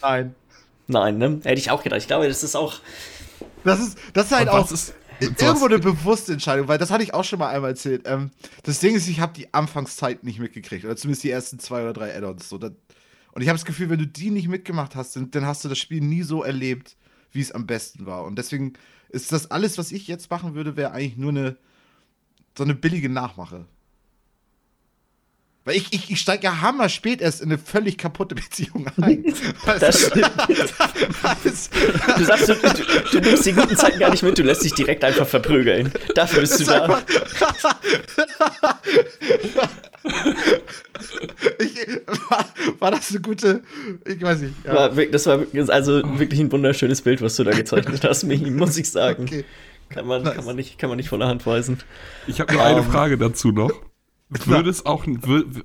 Nein. 0.00 0.34
Nein, 0.86 1.18
ne? 1.18 1.40
Hätte 1.44 1.60
ich 1.60 1.70
auch 1.70 1.82
gedacht. 1.82 2.00
Ich 2.00 2.06
glaube, 2.06 2.26
das 2.26 2.42
ist 2.42 2.56
auch. 2.56 2.80
Das 3.64 3.78
ist, 3.78 3.98
das 4.14 4.26
ist 4.26 4.32
halt 4.32 4.48
auch. 4.48 4.70
Ist, 4.70 4.94
irgendwo 5.20 5.66
eine 5.66 5.78
bewusste 5.78 6.32
Entscheidung, 6.32 6.68
weil 6.68 6.78
das 6.78 6.90
hatte 6.90 7.02
ich 7.02 7.12
auch 7.12 7.24
schon 7.24 7.38
mal 7.38 7.48
einmal 7.48 7.70
erzählt. 7.70 8.02
Ähm, 8.06 8.30
das 8.62 8.78
Ding 8.78 8.94
ist, 8.94 9.08
ich 9.08 9.20
habe 9.20 9.32
die 9.34 9.52
Anfangszeit 9.52 10.24
nicht 10.24 10.38
mitgekriegt, 10.38 10.84
oder 10.84 10.96
zumindest 10.96 11.24
die 11.24 11.30
ersten 11.30 11.58
zwei 11.58 11.82
oder 11.82 11.92
drei 11.92 12.16
Add-ons. 12.16 12.48
So. 12.48 12.58
Und 13.38 13.42
ich 13.42 13.48
habe 13.50 13.56
das 13.56 13.64
Gefühl, 13.64 13.88
wenn 13.88 14.00
du 14.00 14.06
die 14.08 14.32
nicht 14.32 14.48
mitgemacht 14.48 14.96
hast, 14.96 15.14
dann, 15.14 15.30
dann 15.30 15.46
hast 15.46 15.64
du 15.64 15.68
das 15.68 15.78
Spiel 15.78 16.00
nie 16.00 16.24
so 16.24 16.42
erlebt, 16.42 16.96
wie 17.30 17.40
es 17.40 17.52
am 17.52 17.68
besten 17.68 18.04
war. 18.04 18.24
Und 18.24 18.36
deswegen 18.36 18.72
ist 19.10 19.30
das 19.30 19.52
alles, 19.52 19.78
was 19.78 19.92
ich 19.92 20.08
jetzt 20.08 20.28
machen 20.28 20.56
würde, 20.56 20.76
wäre 20.76 20.90
eigentlich 20.90 21.16
nur 21.16 21.30
eine 21.30 21.56
so 22.56 22.64
eine 22.64 22.74
billige 22.74 23.08
Nachmache. 23.08 23.66
Weil 25.68 25.76
ich, 25.76 25.92
ich, 25.92 26.10
ich 26.10 26.18
steige 26.18 26.44
ja 26.44 26.62
hammer 26.62 26.88
spät 26.88 27.20
erst 27.20 27.42
in 27.42 27.50
eine 27.50 27.58
völlig 27.58 27.98
kaputte 27.98 28.34
Beziehung 28.34 28.86
ein. 29.02 29.22
Das 29.78 30.06
stimmt. 30.06 30.30
du 32.16 32.24
sagst, 32.24 32.48
du, 32.48 32.54
du, 32.54 32.70
du, 33.12 33.20
nimmst 33.20 33.44
die 33.44 33.52
guten 33.52 33.76
Zeiten 33.76 33.98
gar 33.98 34.10
nicht 34.10 34.22
mit, 34.22 34.38
du 34.38 34.44
lässt 34.44 34.64
dich 34.64 34.72
direkt 34.72 35.04
einfach 35.04 35.26
verprügeln. 35.26 35.92
Dafür 36.14 36.40
bist 36.40 36.58
du 36.58 36.64
da. 36.64 36.86
ich, 41.58 42.00
war, 42.30 42.46
war, 42.78 42.90
das 42.90 43.10
eine 43.10 43.20
gute, 43.20 43.62
ich 44.06 44.22
weiß 44.22 44.40
nicht. 44.40 44.54
Ja. 44.64 44.74
War, 44.74 44.88
das 44.88 45.26
war 45.26 45.44
also 45.68 46.00
wirklich 46.18 46.40
ein 46.40 46.50
wunderschönes 46.50 47.02
Bild, 47.02 47.20
was 47.20 47.36
du 47.36 47.44
da 47.44 47.50
gezeichnet 47.50 48.02
hast, 48.04 48.24
Michi, 48.24 48.50
muss 48.50 48.78
ich 48.78 48.90
sagen. 48.90 49.24
Okay. 49.24 49.44
Kann 49.90 50.06
man, 50.06 50.22
nice. 50.22 50.34
kann, 50.34 50.46
man 50.46 50.56
nicht, 50.56 50.78
kann 50.78 50.88
man 50.88 50.96
nicht 50.96 51.10
von 51.10 51.20
der 51.20 51.28
Hand 51.28 51.46
weisen. 51.46 51.78
Ich 52.26 52.40
habe 52.40 52.54
nur 52.54 52.62
um, 52.62 52.68
eine 52.68 52.82
Frage 52.82 53.18
dazu 53.18 53.52
noch. 53.52 53.87
Würde 54.30 54.68
es 54.68 54.84
auch, 54.84 55.06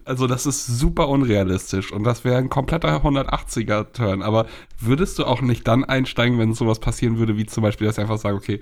also 0.06 0.28
das 0.28 0.46
ist 0.46 0.66
super 0.66 1.10
unrealistisch 1.10 1.92
und 1.92 2.06
das 2.06 2.24
wäre 2.24 2.38
ein 2.38 2.50
kompletter 2.50 3.04
180er-Turn, 3.04 4.22
aber 4.22 4.46
würdest 4.80 5.20
du 5.20 5.26
auch 5.26 5.42
nicht 5.42 5.68
dann 5.68 5.84
einsteigen, 5.84 6.40
wenn 6.40 6.54
sowas 6.54 6.80
passieren 6.80 7.18
würde, 7.18 7.36
wie 7.36 7.46
zum 7.46 7.62
Beispiel, 7.62 7.88
dass 7.88 8.00
einfach 8.00 8.18
sagen, 8.18 8.38
okay, 8.38 8.62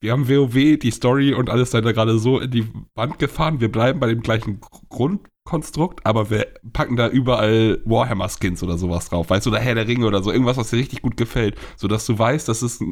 wir 0.00 0.12
haben 0.12 0.28
WoW, 0.28 0.78
die 0.78 0.90
Story 0.90 1.32
und 1.32 1.48
alles 1.48 1.70
da 1.70 1.80
gerade 1.80 2.18
so 2.18 2.38
in 2.40 2.50
die 2.50 2.68
Wand 2.94 3.18
gefahren, 3.18 3.60
wir 3.60 3.72
bleiben 3.72 4.00
bei 4.00 4.08
dem 4.08 4.20
gleichen 4.20 4.60
Grundkonstrukt, 4.90 6.04
aber 6.04 6.28
wir 6.28 6.46
packen 6.74 6.96
da 6.96 7.08
überall 7.08 7.80
Warhammer-Skins 7.86 8.62
oder 8.62 8.76
sowas 8.76 9.08
drauf, 9.08 9.30
weißt 9.30 9.46
du, 9.46 9.50
oder 9.50 9.60
Herr 9.60 9.74
der 9.74 9.88
Ringe 9.88 10.06
oder 10.06 10.22
so, 10.22 10.30
irgendwas, 10.30 10.58
was 10.58 10.70
dir 10.70 10.76
richtig 10.76 11.00
gut 11.00 11.16
gefällt, 11.16 11.56
sodass 11.76 12.04
du 12.04 12.18
weißt, 12.18 12.48
dass 12.48 12.60
es 12.60 12.84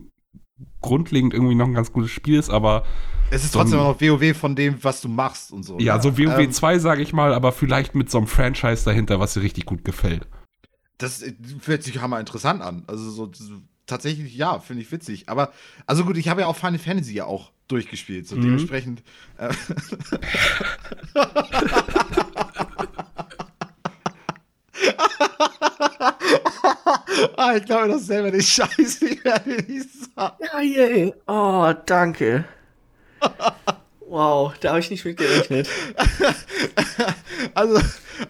grundlegend 0.80 1.34
irgendwie 1.34 1.54
noch 1.54 1.66
ein 1.66 1.74
ganz 1.74 1.92
gutes 1.92 2.10
Spiel 2.10 2.38
ist, 2.38 2.48
aber 2.48 2.84
es 3.30 3.44
ist 3.44 3.52
trotzdem 3.52 3.78
so 3.78 3.84
noch 3.84 4.00
WoW 4.00 4.36
von 4.36 4.56
dem, 4.56 4.82
was 4.82 5.00
du 5.00 5.08
machst 5.08 5.52
und 5.52 5.64
so. 5.64 5.78
Ja, 5.78 6.00
so 6.00 6.16
WoW 6.16 6.38
ähm, 6.38 6.52
2, 6.52 6.78
sage 6.78 7.02
ich 7.02 7.12
mal, 7.12 7.34
aber 7.34 7.52
vielleicht 7.52 7.94
mit 7.94 8.10
so 8.10 8.18
einem 8.18 8.26
Franchise 8.26 8.84
dahinter, 8.84 9.20
was 9.20 9.34
dir 9.34 9.42
richtig 9.42 9.66
gut 9.66 9.84
gefällt. 9.84 10.26
Das 10.98 11.22
hört 11.66 11.82
sich 11.82 12.00
hammer 12.00 12.20
interessant 12.20 12.62
an. 12.62 12.84
Also 12.86 13.10
so, 13.10 13.30
tatsächlich, 13.86 14.36
ja, 14.36 14.58
finde 14.58 14.82
ich 14.82 14.92
witzig. 14.92 15.28
Aber, 15.28 15.52
also 15.86 16.04
gut, 16.04 16.16
ich 16.16 16.28
habe 16.28 16.42
ja 16.42 16.46
auch 16.46 16.56
Final 16.56 16.78
Fantasy 16.78 17.14
ja 17.14 17.24
auch 17.24 17.50
durchgespielt. 17.68 18.28
So 18.28 18.36
mhm. 18.36 18.42
dementsprechend. 18.42 19.02
Äh, 19.38 19.48
ah, 27.36 27.56
ich 27.56 27.64
glaube 27.64 27.88
das 27.88 28.06
selber 28.06 28.30
nicht 28.30 28.48
scheiße. 28.48 29.06
Ich 29.16 29.24
werde 29.24 29.50
nicht 29.50 29.88
sagen. 30.14 30.36
Ja, 30.40 30.60
yeah. 30.60 31.12
Oh, 31.26 31.74
danke. 31.86 32.44
Wow, 34.08 34.54
da 34.60 34.70
habe 34.70 34.80
ich 34.80 34.90
nicht 34.90 35.04
mit 35.04 35.16
gerechnet. 35.16 35.68
also, 37.54 37.80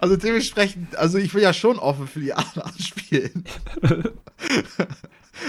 also 0.01 0.17
dementsprechend, 0.17 0.97
also 0.97 1.19
ich 1.19 1.35
will 1.35 1.43
ja 1.43 1.53
schon 1.53 1.79
offen 1.79 2.09
für 2.09 2.21
die 2.21 2.33
anderen 2.33 2.73
spielen. 2.79 3.45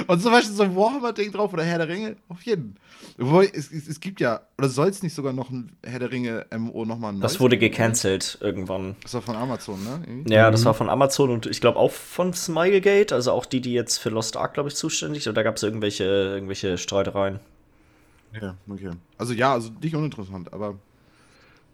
Und 0.07 0.21
zum 0.21 0.31
Beispiel 0.31 0.53
so 0.53 0.63
ein 0.63 0.75
Warhammer-Ding 0.75 1.31
drauf 1.31 1.53
oder 1.53 1.63
Herr 1.63 1.77
der 1.77 1.87
Ringe, 1.87 2.17
auf 2.27 2.41
jeden. 2.43 2.75
Wobei, 3.17 3.45
es, 3.45 3.71
es, 3.71 3.87
es 3.87 3.99
gibt 3.99 4.19
ja, 4.19 4.41
oder 4.57 4.67
soll 4.69 4.89
es 4.89 5.01
nicht 5.01 5.15
sogar 5.15 5.33
noch 5.33 5.49
ein 5.49 5.71
Herr 5.83 5.99
der 5.99 6.11
Ringe 6.11 6.45
MO 6.57 6.85
nochmal 6.85 7.13
ein 7.13 7.21
Das 7.21 7.39
wurde 7.39 7.57
gecancelt 7.57 8.37
irgendwann. 8.41 8.95
Das 9.03 9.13
war 9.13 9.21
von 9.21 9.35
Amazon, 9.35 9.83
ne? 9.83 10.03
Irgendwie? 10.05 10.33
Ja, 10.33 10.51
das 10.51 10.61
mhm. 10.61 10.65
war 10.65 10.73
von 10.73 10.89
Amazon 10.89 11.31
und 11.31 11.45
ich 11.45 11.61
glaube 11.61 11.79
auch 11.79 11.91
von 11.91 12.33
Smilegate, 12.33 13.15
also 13.15 13.31
auch 13.31 13.45
die, 13.45 13.61
die 13.61 13.73
jetzt 13.73 13.97
für 13.97 14.09
Lost 14.09 14.35
Ark, 14.37 14.53
glaube 14.53 14.69
ich, 14.69 14.75
zuständig 14.75 15.23
sind. 15.23 15.35
Da 15.35 15.43
gab 15.43 15.55
es 15.55 15.63
irgendwelche, 15.63 16.03
irgendwelche 16.03 16.77
Streitereien. 16.77 17.39
Ja, 18.33 18.55
okay. 18.69 18.91
Also 19.17 19.33
ja, 19.33 19.53
also 19.53 19.71
nicht 19.81 19.95
uninteressant, 19.95 20.53
aber. 20.53 20.75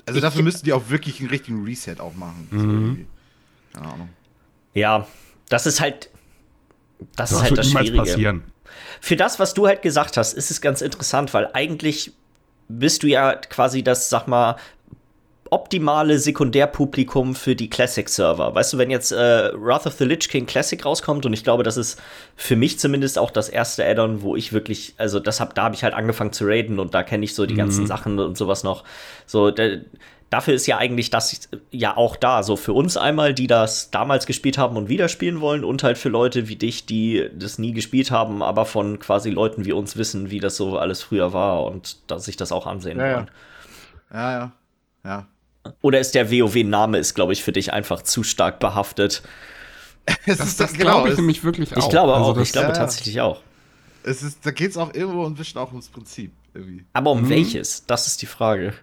Also 0.05 0.17
ich 0.17 0.21
dafür 0.21 0.43
müssten 0.43 0.65
die 0.65 0.73
auch 0.73 0.89
wirklich 0.89 1.19
einen 1.19 1.29
richtigen 1.29 1.63
Reset 1.63 1.95
auch 1.99 2.13
machen. 2.15 2.47
Mhm. 2.51 3.07
Keine 3.73 3.87
Ahnung. 3.87 4.09
Ja, 4.73 5.07
das 5.49 5.65
ist 5.65 5.79
halt. 5.79 6.09
Das, 7.15 7.29
das 7.29 7.31
ist 7.31 7.43
halt 7.43 7.57
das 7.57 7.69
Schwierige. 7.69 7.97
Passieren. 7.97 8.43
Für 9.01 9.15
das, 9.15 9.39
was 9.39 9.53
du 9.53 9.67
halt 9.67 9.81
gesagt 9.81 10.17
hast, 10.17 10.33
ist 10.33 10.51
es 10.51 10.61
ganz 10.61 10.81
interessant, 10.81 11.33
weil 11.33 11.49
eigentlich 11.53 12.13
bist 12.69 13.03
du 13.03 13.07
ja 13.07 13.35
quasi 13.35 13.83
das, 13.83 14.09
sag 14.09 14.27
mal, 14.27 14.55
optimale 15.53 16.17
Sekundärpublikum 16.17 17.35
für 17.35 17.55
die 17.55 17.69
Classic-Server. 17.69 18.55
Weißt 18.55 18.73
du, 18.73 18.79
wenn 18.79 18.89
jetzt 18.89 19.11
äh, 19.11 19.51
Wrath 19.53 19.85
of 19.85 19.93
the 19.93 20.03
Lich 20.03 20.27
King 20.27 20.47
Classic 20.47 20.83
rauskommt, 20.83 21.27
und 21.27 21.33
ich 21.33 21.43
glaube, 21.43 21.61
das 21.61 21.77
ist 21.77 22.01
für 22.35 22.55
mich 22.55 22.79
zumindest 22.79 23.19
auch 23.19 23.29
das 23.29 23.49
erste 23.49 23.85
Add-on, 23.85 24.23
wo 24.23 24.35
ich 24.35 24.51
wirklich, 24.51 24.95
also 24.97 25.19
das 25.19 25.39
hab, 25.39 25.53
da 25.53 25.65
habe 25.65 25.75
ich 25.75 25.83
halt 25.83 25.93
angefangen 25.93 26.33
zu 26.33 26.45
raiden 26.45 26.79
und 26.79 26.95
da 26.95 27.03
kenne 27.03 27.23
ich 27.23 27.35
so 27.35 27.45
die 27.45 27.53
mhm. 27.53 27.59
ganzen 27.59 27.85
Sachen 27.85 28.17
und 28.17 28.35
sowas 28.35 28.63
noch. 28.63 28.83
So, 29.27 29.51
da, 29.51 29.77
dafür 30.31 30.55
ist 30.55 30.65
ja 30.65 30.79
eigentlich 30.79 31.11
das 31.11 31.47
ja 31.69 31.95
auch 31.95 32.15
da. 32.15 32.41
So 32.41 32.55
für 32.55 32.73
uns 32.73 32.97
einmal, 32.97 33.35
die 33.35 33.45
das 33.45 33.91
damals 33.91 34.25
gespielt 34.25 34.57
haben 34.57 34.75
und 34.75 34.89
wieder 34.89 35.07
spielen 35.07 35.39
wollen, 35.39 35.63
und 35.63 35.83
halt 35.83 35.99
für 35.99 36.09
Leute 36.09 36.47
wie 36.47 36.55
dich, 36.55 36.87
die 36.87 37.29
das 37.37 37.59
nie 37.59 37.73
gespielt 37.73 38.09
haben, 38.09 38.41
aber 38.41 38.65
von 38.65 38.97
quasi 38.97 39.29
Leuten 39.29 39.65
wie 39.65 39.71
uns 39.71 39.97
wissen, 39.97 40.31
wie 40.31 40.39
das 40.39 40.57
so 40.57 40.79
alles 40.79 41.03
früher 41.03 41.31
war 41.31 41.63
und 41.65 42.09
dass 42.09 42.25
sich 42.25 42.37
das 42.37 42.51
auch 42.51 42.65
ansehen 42.65 42.97
ja, 42.97 43.15
wollen. 43.15 43.31
Ja, 44.11 44.31
ja. 44.31 44.51
Ja. 45.05 45.27
Oder 45.81 45.99
ist 45.99 46.15
der 46.15 46.31
WoW-Name, 46.31 46.97
ist, 46.97 47.13
glaube 47.13 47.33
ich, 47.33 47.43
für 47.43 47.51
dich 47.51 47.71
einfach 47.71 48.01
zu 48.01 48.23
stark 48.23 48.59
behaftet? 48.59 49.23
das, 50.25 50.37
das, 50.37 50.55
das 50.57 50.73
genau, 50.73 50.91
glaube 50.91 51.09
ich 51.09 51.17
nämlich 51.17 51.43
wirklich 51.43 51.75
auch. 51.75 51.77
Ich 51.77 51.89
glaube 51.89 52.13
also 52.13 52.31
auch, 52.31 52.37
ich 52.37 52.51
glaube 52.51 52.69
ja, 52.69 52.73
tatsächlich 52.73 53.21
auch. 53.21 53.41
Es 54.03 54.21
ist, 54.21 54.45
da 54.45 54.51
geht 54.51 54.71
es 54.71 54.77
auch 54.77 54.93
irgendwo 54.93 55.25
ein 55.25 55.35
bisschen 55.35 55.61
auch 55.61 55.69
ums 55.69 55.87
Prinzip. 55.87 56.33
Irgendwie. 56.53 56.85
Aber 56.93 57.11
um 57.11 57.23
mhm. 57.23 57.29
welches? 57.29 57.85
Das 57.85 58.07
ist 58.07 58.21
die 58.21 58.25
Frage. 58.25 58.73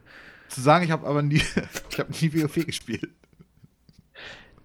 Zu 0.48 0.62
sagen, 0.62 0.84
ich 0.84 0.90
habe 0.90 1.06
aber 1.06 1.22
nie, 1.22 1.42
ich 1.90 1.98
habe 1.98 2.10
nie 2.20 2.32
WoW 2.32 2.66
gespielt. 2.66 3.08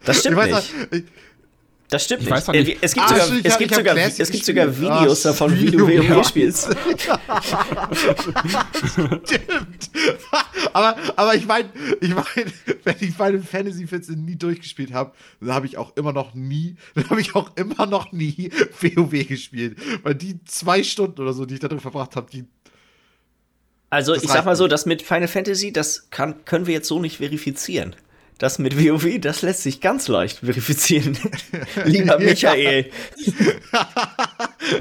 Das 0.05 0.19
stimmt 0.19 0.37
ich 0.39 0.45
nicht. 0.45 0.55
Auch, 0.55 0.91
ich, 0.91 1.03
das 1.89 2.03
stimmt 2.05 2.23
ich 2.23 2.29
nicht. 2.29 2.47
nicht. 2.47 2.77
Es 2.81 2.93
gibt, 2.93 3.05
ah, 3.05 3.09
sogar, 3.09 3.27
es, 3.43 3.57
gibt 3.57 3.75
sogar, 3.75 3.95
es 3.97 4.31
gibt 4.31 4.45
sogar 4.45 4.75
Videos 4.75 5.25
ah, 5.25 5.29
davon, 5.29 5.59
wie 5.59 5.69
du 5.69 5.87
WoW 5.87 6.27
spielst. 6.27 6.65
stimmt. 9.23 9.91
aber, 10.73 10.97
aber 11.15 11.35
ich 11.35 11.45
meine, 11.45 11.69
ich 12.01 12.15
mein, 12.15 12.25
wenn 12.83 12.95
ich 12.99 13.13
Final 13.15 13.41
Fantasy 13.41 13.85
14 13.85 14.25
nie 14.25 14.35
durchgespielt 14.35 14.93
habe, 14.93 15.11
dann 15.39 15.53
habe 15.53 15.67
ich 15.67 15.77
auch 15.77 15.95
immer 15.95 16.11
noch 16.11 16.33
nie, 16.33 16.75
dann 16.95 17.07
habe 17.11 17.21
ich 17.21 17.35
auch 17.35 17.55
immer 17.55 17.85
noch 17.85 18.11
nie 18.11 18.49
WoW 18.81 19.27
gespielt. 19.27 19.77
Weil 20.01 20.15
die 20.15 20.43
zwei 20.45 20.81
Stunden 20.81 21.21
oder 21.21 21.33
so, 21.33 21.45
die 21.45 21.53
ich 21.53 21.59
da 21.59 21.67
drin 21.67 21.79
verbracht 21.79 22.15
habe, 22.15 22.31
die 22.31 22.45
also 23.91 24.15
ich 24.15 24.23
sag 24.23 24.43
mal 24.43 24.55
so, 24.55 24.67
das 24.67 24.85
mit 24.85 25.03
Final 25.03 25.27
Fantasy, 25.27 25.71
das 25.71 26.09
kann, 26.09 26.43
können 26.43 26.65
wir 26.65 26.73
jetzt 26.73 26.87
so 26.87 26.99
nicht 26.99 27.17
verifizieren. 27.17 27.95
Das 28.37 28.59
mit 28.59 28.77
WoW, 28.77 29.19
das 29.19 29.43
lässt 29.43 29.63
sich 29.63 29.79
ganz 29.79 30.09
leicht 30.09 30.39
verifizieren. 30.39 31.17
Lieber 31.85 32.19
Michael. 32.19 32.91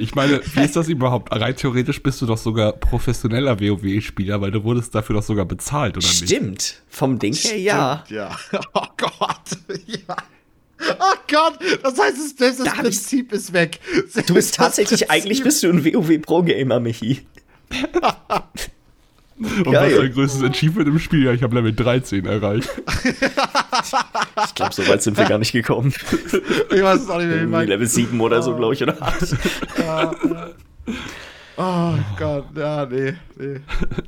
ich 0.00 0.14
meine, 0.16 0.40
wie 0.54 0.64
ist 0.64 0.74
das 0.74 0.88
überhaupt? 0.88 1.32
Rein 1.32 1.54
theoretisch 1.54 2.02
bist 2.02 2.20
du 2.20 2.26
doch 2.26 2.36
sogar 2.36 2.72
professioneller 2.72 3.60
WoW-Spieler, 3.60 4.40
weil 4.40 4.50
du 4.50 4.64
wurdest 4.64 4.92
dafür 4.94 5.16
doch 5.16 5.22
sogar 5.22 5.44
bezahlt, 5.44 5.96
oder 5.96 6.06
Stimmt. 6.06 6.30
nicht? 6.30 6.62
Stimmt. 6.62 6.82
Vom 6.88 7.18
Ding 7.20 7.34
her 7.34 7.56
ja. 7.56 8.04
ja. 8.08 8.36
Oh 8.74 8.86
Gott. 8.96 9.58
Ja. 9.86 10.16
Oh 10.98 11.14
Gott, 11.28 11.58
das 11.82 11.98
heißt, 11.98 12.40
das, 12.40 12.56
das 12.56 12.58
da 12.58 12.72
Prinzip 12.72 13.32
ist 13.32 13.52
weg. 13.52 13.78
Du 14.26 14.34
bist 14.34 14.56
tatsächlich, 14.56 15.10
eigentlich 15.10 15.42
bist 15.42 15.62
du 15.62 15.68
ein 15.68 15.84
WoW-Pro-Gamer, 15.84 16.80
Michi. 16.80 17.24
Und 19.36 19.64
Geil. 19.64 19.74
was 19.74 19.92
ist 19.92 19.98
dein 19.98 20.12
größtes 20.12 20.42
Achievement 20.44 20.88
im 20.88 20.98
Spiel? 20.98 21.24
Ja, 21.24 21.32
ich 21.32 21.42
habe 21.42 21.54
Level 21.56 21.72
13 21.72 22.24
erreicht. 22.24 22.70
ich 24.44 24.54
glaube, 24.54 24.72
so 24.72 24.86
weit 24.86 25.02
sind 25.02 25.16
wir 25.16 25.24
gar 25.24 25.38
nicht 25.38 25.52
gekommen. 25.52 25.92
Ich 25.92 26.82
weiß 26.82 27.02
es 27.02 27.10
auch 27.10 27.18
nicht 27.18 27.28
mehr. 27.28 27.62
Wie 27.62 27.66
Level 27.66 27.86
7 27.86 28.20
oder 28.20 28.42
so, 28.42 28.54
glaube 28.54 28.74
ich, 28.74 28.82
oder? 28.82 28.96
ja, 29.78 30.12
ja. 30.12 30.50
Oh 31.56 31.94
Gott, 32.18 32.46
ja, 32.56 32.86
nee, 32.86 33.14
nee. 33.36 33.60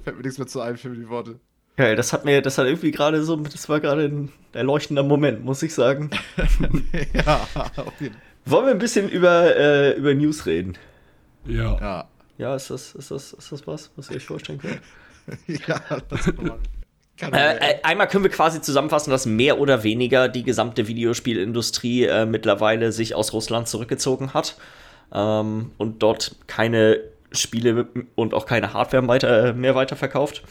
Fällt 0.04 0.16
mir 0.16 0.22
nichts 0.22 0.38
mehr 0.38 0.46
zu 0.46 0.60
ein 0.60 0.76
für 0.76 0.90
die 0.90 1.08
Worte. 1.08 1.38
Geil, 1.76 1.94
das 1.94 2.12
hat 2.12 2.24
mir, 2.24 2.40
das 2.40 2.58
hat 2.58 2.66
irgendwie 2.66 2.90
gerade 2.90 3.22
so, 3.22 3.36
das 3.36 3.68
war 3.68 3.80
gerade 3.80 4.04
ein 4.04 4.32
erleuchtender 4.52 5.02
Moment, 5.02 5.44
muss 5.44 5.62
ich 5.62 5.74
sagen. 5.74 6.10
ja, 7.12 7.46
auf 7.76 8.00
jeden 8.00 8.14
Fall. 8.14 8.22
Wollen 8.46 8.66
wir 8.66 8.72
ein 8.72 8.78
bisschen 8.78 9.08
über, 9.08 9.56
äh, 9.56 9.92
über 9.96 10.14
News 10.14 10.46
reden? 10.46 10.78
Ja. 11.46 11.78
Ja, 11.80 12.08
ja 12.38 12.56
ist, 12.56 12.70
das, 12.70 12.94
ist, 12.94 13.10
das, 13.10 13.32
ist 13.32 13.52
das 13.52 13.66
was, 13.66 13.90
was 13.96 14.10
ihr 14.10 14.16
euch 14.16 14.24
vorstellen 14.24 14.60
könnt? 14.60 14.80
ja, 15.46 15.80
das 16.08 16.32
äh, 17.20 17.56
äh, 17.56 17.82
einmal 17.82 18.08
können 18.08 18.24
wir 18.24 18.30
quasi 18.30 18.60
zusammenfassen, 18.60 19.10
dass 19.10 19.24
mehr 19.24 19.58
oder 19.58 19.82
weniger 19.82 20.28
die 20.28 20.42
gesamte 20.42 20.86
Videospielindustrie 20.86 22.04
äh, 22.04 22.26
mittlerweile 22.26 22.92
sich 22.92 23.14
aus 23.14 23.32
Russland 23.32 23.68
zurückgezogen 23.68 24.34
hat 24.34 24.56
ähm, 25.12 25.70
und 25.78 26.02
dort 26.02 26.36
keine 26.46 27.00
Spiele 27.32 27.88
und 28.14 28.34
auch 28.34 28.46
keine 28.46 28.72
Hardware 28.72 29.08
weiter, 29.08 29.54
mehr 29.54 29.74
weiterverkauft. 29.74 30.42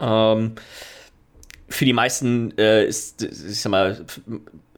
Ähm, 0.00 0.52
für 1.68 1.84
die 1.84 1.92
meisten 1.92 2.56
äh, 2.58 2.84
ist, 2.84 3.22
ich 3.22 3.60
sag 3.60 3.70
mal, 3.70 4.04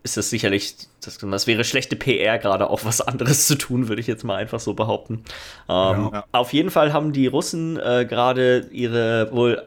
ist 0.02 0.16
das 0.16 0.30
sicherlich, 0.30 0.74
das, 1.04 1.18
das 1.18 1.46
wäre 1.46 1.64
schlechte 1.64 1.96
PR, 1.96 2.38
gerade 2.38 2.70
auch 2.70 2.84
was 2.84 3.00
anderes 3.00 3.46
zu 3.46 3.56
tun, 3.56 3.88
würde 3.88 4.00
ich 4.00 4.06
jetzt 4.06 4.24
mal 4.24 4.36
einfach 4.36 4.60
so 4.60 4.74
behaupten. 4.74 5.24
Ähm, 5.68 6.10
ja. 6.12 6.24
Auf 6.32 6.52
jeden 6.52 6.70
Fall 6.70 6.92
haben 6.92 7.12
die 7.12 7.26
Russen 7.26 7.78
äh, 7.78 8.06
gerade 8.08 8.68
ihre 8.70 9.30
wohl 9.32 9.62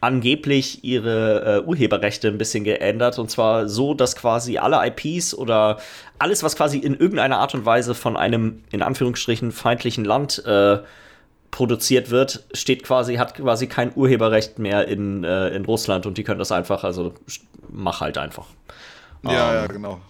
angeblich 0.00 0.84
ihre 0.84 1.62
äh, 1.62 1.66
Urheberrechte 1.66 2.28
ein 2.28 2.38
bisschen 2.38 2.64
geändert. 2.64 3.18
Und 3.18 3.30
zwar 3.30 3.68
so, 3.68 3.94
dass 3.94 4.16
quasi 4.16 4.58
alle 4.58 4.80
IPs 4.86 5.34
oder 5.34 5.78
alles, 6.18 6.42
was 6.42 6.56
quasi 6.56 6.78
in 6.78 6.94
irgendeiner 6.94 7.38
Art 7.38 7.54
und 7.54 7.64
Weise 7.64 7.94
von 7.94 8.16
einem, 8.16 8.62
in 8.70 8.82
Anführungsstrichen, 8.82 9.50
feindlichen 9.50 10.04
Land 10.04 10.44
äh, 10.44 10.78
produziert 11.50 12.10
wird, 12.10 12.44
steht 12.52 12.82
quasi, 12.82 13.14
hat 13.16 13.34
quasi 13.34 13.66
kein 13.66 13.92
Urheberrecht 13.94 14.58
mehr 14.58 14.88
in, 14.88 15.24
äh, 15.24 15.48
in 15.50 15.64
Russland 15.64 16.04
und 16.04 16.18
die 16.18 16.24
können 16.24 16.38
das 16.38 16.52
einfach, 16.52 16.84
also 16.84 17.14
mach 17.70 18.00
halt 18.00 18.18
einfach. 18.18 18.46
Ja, 19.24 19.48
um, 19.48 19.54
ja, 19.54 19.64
ähm, 19.64 19.68
genau. 19.68 20.00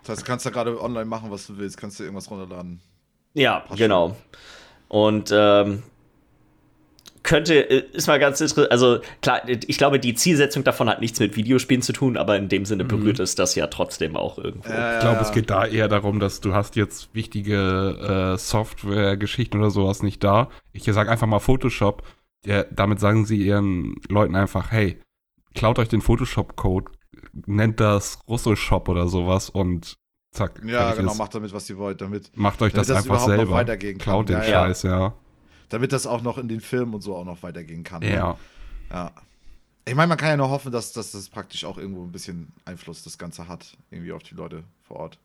Das 0.00 0.10
heißt, 0.10 0.22
du 0.22 0.26
kannst 0.26 0.44
ja 0.44 0.50
gerade 0.50 0.80
online 0.80 1.04
machen, 1.04 1.30
was 1.30 1.46
du 1.46 1.58
willst, 1.58 1.76
kannst 1.76 1.98
du 1.98 2.04
irgendwas 2.04 2.30
runterladen. 2.30 2.80
Ja, 3.34 3.60
Passt 3.60 3.78
genau. 3.78 4.08
Schon. 4.08 4.16
Und 4.88 5.30
ähm, 5.32 5.82
könnte, 7.22 7.54
äh, 7.54 7.84
ist 7.92 8.08
mal 8.08 8.18
ganz 8.18 8.40
interessant, 8.40 8.70
also 8.70 9.00
klar, 9.20 9.42
ich 9.48 9.78
glaube, 9.78 9.98
die 9.98 10.14
Zielsetzung 10.14 10.64
davon 10.64 10.88
hat 10.88 11.00
nichts 11.00 11.20
mit 11.20 11.36
Videospielen 11.36 11.82
zu 11.82 11.92
tun, 11.92 12.16
aber 12.16 12.36
in 12.36 12.48
dem 12.48 12.64
Sinne 12.64 12.84
mhm. 12.84 12.88
berührt 12.88 13.18
mhm. 13.18 13.24
es 13.24 13.34
das 13.34 13.54
ja 13.54 13.68
trotzdem 13.68 14.16
auch 14.16 14.38
irgendwo. 14.38 14.68
Äh, 14.68 14.94
ich 14.94 15.00
glaube, 15.00 15.20
es 15.20 15.32
geht 15.32 15.50
da 15.50 15.66
eher 15.66 15.88
darum, 15.88 16.20
dass 16.20 16.40
du 16.40 16.54
hast 16.54 16.76
jetzt 16.76 17.14
wichtige 17.14 18.34
äh, 18.34 18.38
Software-Geschichten 18.38 19.58
oder 19.58 19.70
sowas 19.70 20.02
nicht 20.02 20.22
da. 20.24 20.48
Ich 20.72 20.84
sage 20.84 21.10
einfach 21.10 21.26
mal 21.26 21.38
Photoshop. 21.38 22.02
Der, 22.44 22.64
damit 22.64 22.98
sagen 22.98 23.24
sie 23.24 23.36
ihren 23.36 23.94
Leuten 24.08 24.34
einfach, 24.34 24.72
hey, 24.72 24.98
klaut 25.54 25.78
euch 25.78 25.88
den 25.88 26.00
Photoshop-Code, 26.00 26.90
nennt 27.32 27.80
das 27.80 28.18
Russo-Shop 28.28 28.88
oder 28.88 29.08
sowas 29.08 29.50
und 29.50 29.96
zack. 30.30 30.62
Ja, 30.64 30.94
genau, 30.94 31.12
ist. 31.12 31.18
macht 31.18 31.34
damit, 31.34 31.52
was 31.52 31.68
ihr 31.70 31.78
wollt. 31.78 32.00
Damit, 32.00 32.36
macht 32.36 32.62
euch 32.62 32.72
das, 32.72 32.86
das 32.86 32.98
einfach 32.98 33.24
selber. 33.24 33.64
Klaut 33.98 34.28
den 34.28 34.36
ja, 34.36 34.44
Scheiß, 34.44 34.82
ja. 34.84 34.98
ja 34.98 35.14
damit 35.72 35.92
das 35.92 36.06
auch 36.06 36.22
noch 36.22 36.36
in 36.36 36.48
den 36.48 36.60
Filmen 36.60 36.92
und 36.92 37.00
so 37.00 37.16
auch 37.16 37.24
noch 37.24 37.42
weitergehen 37.42 37.82
kann. 37.82 38.00
Ne? 38.00 38.12
Ja. 38.12 38.38
Ja. 38.90 39.12
Ich 39.86 39.94
meine, 39.94 40.08
man 40.08 40.18
kann 40.18 40.28
ja 40.28 40.36
nur 40.36 40.50
hoffen, 40.50 40.70
dass, 40.70 40.92
dass 40.92 41.12
das 41.12 41.28
praktisch 41.28 41.64
auch 41.64 41.78
irgendwo 41.78 42.04
ein 42.04 42.12
bisschen 42.12 42.52
Einfluss 42.64 43.02
das 43.02 43.16
Ganze 43.16 43.48
hat, 43.48 43.76
irgendwie 43.90 44.12
auf 44.12 44.22
die 44.22 44.34
Leute 44.34 44.64
vor 44.82 44.98
Ort. 44.98 45.18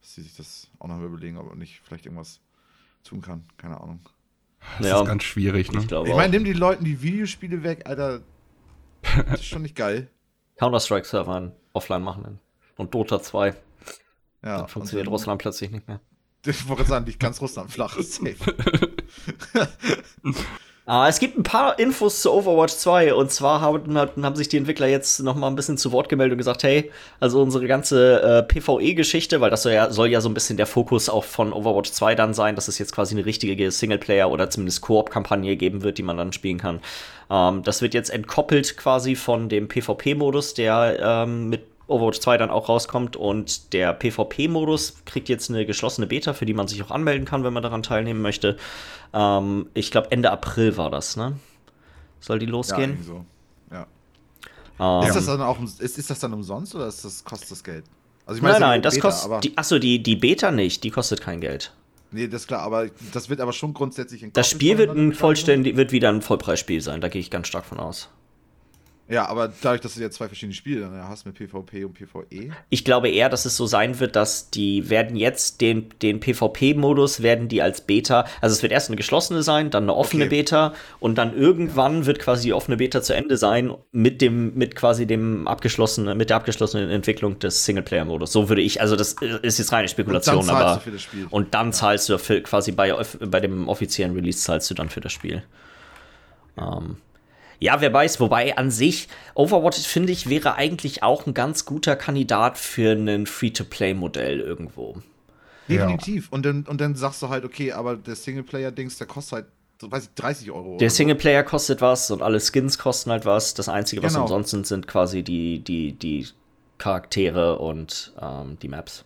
Dass 0.00 0.14
sie 0.14 0.22
sich 0.22 0.34
das 0.34 0.68
auch 0.78 0.88
noch 0.88 0.96
mal 0.96 1.04
überlegen, 1.04 1.36
ob 1.36 1.50
man 1.50 1.58
nicht 1.58 1.80
vielleicht 1.84 2.06
irgendwas 2.06 2.40
tun 3.04 3.20
kann. 3.20 3.44
Keine 3.58 3.80
Ahnung. 3.80 4.00
Das 4.78 4.88
ja, 4.88 5.00
ist 5.00 5.06
ganz 5.06 5.22
schwierig, 5.22 5.70
ne? 5.70 5.80
Ich, 5.80 5.92
ich 5.92 6.16
meine, 6.16 6.30
nimm 6.30 6.44
die 6.44 6.54
Leuten 6.54 6.84
die 6.84 7.02
Videospiele 7.02 7.62
weg, 7.62 7.82
Alter. 7.86 8.22
Das 9.30 9.40
ist 9.40 9.44
schon 9.44 9.62
nicht 9.62 9.76
geil. 9.76 10.08
Counter-Strike-Server 10.56 11.52
offline 11.72 12.02
machen. 12.02 12.40
Und 12.76 12.94
Dota 12.94 13.20
2. 13.20 13.54
Ja. 14.42 14.58
Dann 14.58 14.68
funktioniert 14.68 15.08
Russland 15.08 15.40
plötzlich 15.40 15.70
nicht 15.70 15.86
mehr. 15.88 16.00
Ich 16.48 16.68
wollte 16.68 16.84
sagen, 16.84 17.06
nicht 17.06 17.18
ganz 17.18 17.40
Russland 17.40 17.72
flach 17.72 17.98
safe. 17.98 18.36
Uh, 20.88 21.06
es 21.08 21.18
gibt 21.18 21.36
ein 21.36 21.42
paar 21.42 21.80
Infos 21.80 22.22
zu 22.22 22.32
Overwatch 22.32 22.74
2 22.74 23.12
und 23.14 23.32
zwar 23.32 23.60
haben, 23.60 23.98
haben 23.98 24.36
sich 24.36 24.48
die 24.48 24.56
Entwickler 24.56 24.86
jetzt 24.86 25.18
noch 25.18 25.34
mal 25.34 25.48
ein 25.48 25.56
bisschen 25.56 25.76
zu 25.76 25.90
Wort 25.90 26.08
gemeldet 26.08 26.34
und 26.34 26.38
gesagt, 26.38 26.62
hey, 26.62 26.92
also 27.18 27.42
unsere 27.42 27.66
ganze 27.66 28.22
äh, 28.22 28.42
PvE-Geschichte, 28.44 29.40
weil 29.40 29.50
das 29.50 29.64
soll 29.64 29.72
ja, 29.72 29.90
soll 29.90 30.06
ja 30.06 30.20
so 30.20 30.28
ein 30.28 30.34
bisschen 30.34 30.56
der 30.56 30.66
Fokus 30.66 31.08
auch 31.08 31.24
von 31.24 31.52
Overwatch 31.52 31.90
2 31.90 32.14
dann 32.14 32.34
sein, 32.34 32.54
dass 32.54 32.68
es 32.68 32.78
jetzt 32.78 32.94
quasi 32.94 33.16
eine 33.16 33.26
richtige 33.26 33.72
Singleplayer- 33.72 34.30
oder 34.30 34.48
zumindest 34.48 34.80
Koop-Kampagne 34.82 35.56
geben 35.56 35.82
wird, 35.82 35.98
die 35.98 36.04
man 36.04 36.18
dann 36.18 36.32
spielen 36.32 36.58
kann. 36.58 36.78
Ähm, 37.30 37.64
das 37.64 37.82
wird 37.82 37.92
jetzt 37.92 38.10
entkoppelt 38.10 38.76
quasi 38.76 39.16
von 39.16 39.48
dem 39.48 39.66
PvP-Modus, 39.66 40.54
der 40.54 40.98
ähm, 41.02 41.48
mit 41.48 41.64
Overwatch 41.88 42.20
2 42.20 42.36
dann 42.38 42.50
auch 42.50 42.68
rauskommt 42.68 43.16
und 43.16 43.72
der 43.72 43.92
PvP-Modus 43.92 45.04
kriegt 45.04 45.28
jetzt 45.28 45.50
eine 45.50 45.66
geschlossene 45.66 46.06
Beta, 46.06 46.32
für 46.32 46.46
die 46.46 46.54
man 46.54 46.66
sich 46.66 46.82
auch 46.82 46.90
anmelden 46.90 47.24
kann, 47.24 47.44
wenn 47.44 47.52
man 47.52 47.62
daran 47.62 47.82
teilnehmen 47.82 48.22
möchte. 48.22 48.56
Ähm, 49.12 49.68
ich 49.74 49.90
glaube, 49.90 50.10
Ende 50.10 50.30
April 50.30 50.76
war 50.76 50.90
das, 50.90 51.16
ne? 51.16 51.34
Soll 52.20 52.38
die 52.38 52.46
losgehen? 52.46 52.98
Ja, 52.98 53.04
so. 53.04 53.24
ja. 53.70 55.02
Ähm, 55.02 55.08
ist, 55.08 55.14
das 55.14 55.26
dann 55.26 55.42
auch, 55.42 55.58
ist, 55.60 55.80
ist 55.80 56.10
das 56.10 56.18
dann 56.18 56.32
umsonst 56.32 56.74
oder 56.74 56.88
ist 56.88 57.04
das, 57.04 57.24
kostet 57.24 57.50
das 57.52 57.62
Geld? 57.62 57.84
Also 58.26 58.38
ich 58.38 58.42
meine, 58.42 58.54
nein, 58.54 58.68
nein, 58.70 58.82
das 58.82 58.98
kostet. 58.98 59.56
achso, 59.56 59.78
die, 59.78 60.02
die 60.02 60.16
Beta 60.16 60.50
nicht, 60.50 60.82
die 60.82 60.90
kostet 60.90 61.20
kein 61.20 61.40
Geld. 61.40 61.72
Nee, 62.10 62.26
das 62.26 62.42
ist 62.42 62.46
klar, 62.48 62.62
aber 62.62 62.88
das 63.12 63.28
wird 63.28 63.40
aber 63.40 63.52
schon 63.52 63.74
grundsätzlich 63.74 64.22
in 64.22 64.32
Das 64.32 64.50
Spiel 64.50 64.78
wird 64.78 64.96
ein 64.96 65.12
vollständig, 65.12 65.76
wird 65.76 65.92
wieder 65.92 66.08
ein 66.08 66.22
Vollpreisspiel 66.22 66.80
sein, 66.80 67.00
da 67.00 67.08
gehe 67.08 67.20
ich 67.20 67.30
ganz 67.30 67.46
stark 67.46 67.64
von 67.64 67.78
aus. 67.78 68.08
Ja, 69.08 69.26
aber 69.26 69.52
dadurch, 69.62 69.80
dass 69.80 69.94
du 69.94 70.00
jetzt 70.00 70.16
zwei 70.16 70.26
verschiedene 70.26 70.54
Spiele 70.54 70.80
dann 70.80 71.08
hast 71.08 71.26
mit 71.26 71.36
PvP 71.36 71.84
und 71.84 71.94
PvE. 71.94 72.50
Ich 72.70 72.84
glaube 72.84 73.08
eher, 73.08 73.28
dass 73.28 73.44
es 73.44 73.56
so 73.56 73.66
sein 73.66 74.00
wird, 74.00 74.16
dass 74.16 74.50
die 74.50 74.90
werden 74.90 75.16
jetzt 75.16 75.60
den, 75.60 75.90
den 76.02 76.18
PvP-Modus 76.18 77.22
werden 77.22 77.46
die 77.48 77.62
als 77.62 77.82
Beta, 77.82 78.26
also 78.40 78.54
es 78.54 78.62
wird 78.62 78.72
erst 78.72 78.88
eine 78.88 78.96
geschlossene 78.96 79.44
sein, 79.44 79.70
dann 79.70 79.84
eine 79.84 79.94
offene 79.94 80.24
okay. 80.24 80.42
Beta 80.42 80.74
und 80.98 81.18
dann 81.18 81.36
irgendwann 81.36 82.06
wird 82.06 82.18
quasi 82.18 82.48
die 82.48 82.52
offene 82.52 82.78
Beta 82.78 83.00
zu 83.00 83.14
Ende 83.14 83.36
sein 83.36 83.72
mit 83.92 84.20
dem, 84.20 84.54
mit 84.54 84.74
quasi 84.74 85.06
dem 85.06 85.46
abgeschlossenen, 85.46 86.18
mit 86.18 86.30
der 86.30 86.38
abgeschlossenen 86.38 86.90
Entwicklung 86.90 87.38
des 87.38 87.64
Singleplayer-Modus. 87.64 88.32
So 88.32 88.48
würde 88.48 88.62
ich, 88.62 88.80
also 88.80 88.96
das 88.96 89.14
ist 89.42 89.58
jetzt 89.58 89.70
reine 89.70 89.86
Spekulation, 89.86 90.38
und 90.38 90.50
aber. 90.50 90.82
Und 91.30 91.54
dann 91.54 91.72
zahlst 91.72 92.08
du 92.08 92.18
für, 92.18 92.40
quasi 92.40 92.72
bei, 92.72 92.92
bei 93.20 93.38
dem 93.38 93.68
offiziellen 93.68 94.14
Release 94.14 94.40
zahlst 94.40 94.68
du 94.68 94.74
dann 94.74 94.88
für 94.88 95.00
das 95.00 95.12
Spiel. 95.12 95.44
Ähm, 96.58 96.96
ja, 97.58 97.80
wer 97.80 97.92
weiß, 97.92 98.20
wobei 98.20 98.56
an 98.56 98.70
sich 98.70 99.08
Overwatch, 99.34 99.78
finde 99.86 100.12
ich, 100.12 100.28
wäre 100.28 100.54
eigentlich 100.54 101.02
auch 101.02 101.26
ein 101.26 101.34
ganz 101.34 101.64
guter 101.64 101.96
Kandidat 101.96 102.58
für 102.58 102.92
ein 102.92 103.26
Free-to-Play-Modell 103.26 104.40
irgendwo. 104.40 104.96
Definitiv. 105.68 106.24
Ja. 106.26 106.32
Und, 106.32 106.46
dann, 106.46 106.62
und 106.64 106.80
dann 106.80 106.94
sagst 106.94 107.22
du 107.22 107.28
halt, 107.28 107.44
okay, 107.44 107.72
aber 107.72 107.96
der 107.96 108.14
Singleplayer-Dings, 108.14 108.98
der 108.98 109.06
kostet 109.06 109.32
halt, 109.32 109.46
so 109.80 109.90
weiß 109.90 110.04
ich, 110.04 110.14
30 110.14 110.50
Euro. 110.50 110.76
Der 110.78 110.90
Singleplayer 110.90 111.42
so. 111.42 111.50
kostet 111.50 111.80
was 111.80 112.10
und 112.10 112.22
alle 112.22 112.40
Skins 112.40 112.78
kosten 112.78 113.10
halt 113.10 113.26
was. 113.26 113.54
Das 113.54 113.68
Einzige, 113.68 114.02
was 114.02 114.12
genau. 114.12 114.24
umsonst 114.24 114.50
sind, 114.50 114.66
sind 114.66 114.86
quasi 114.86 115.22
die, 115.22 115.58
die, 115.60 115.92
die 115.92 116.26
Charaktere 116.78 117.58
und 117.58 118.12
ähm, 118.20 118.58
die 118.60 118.68
Maps. 118.68 119.04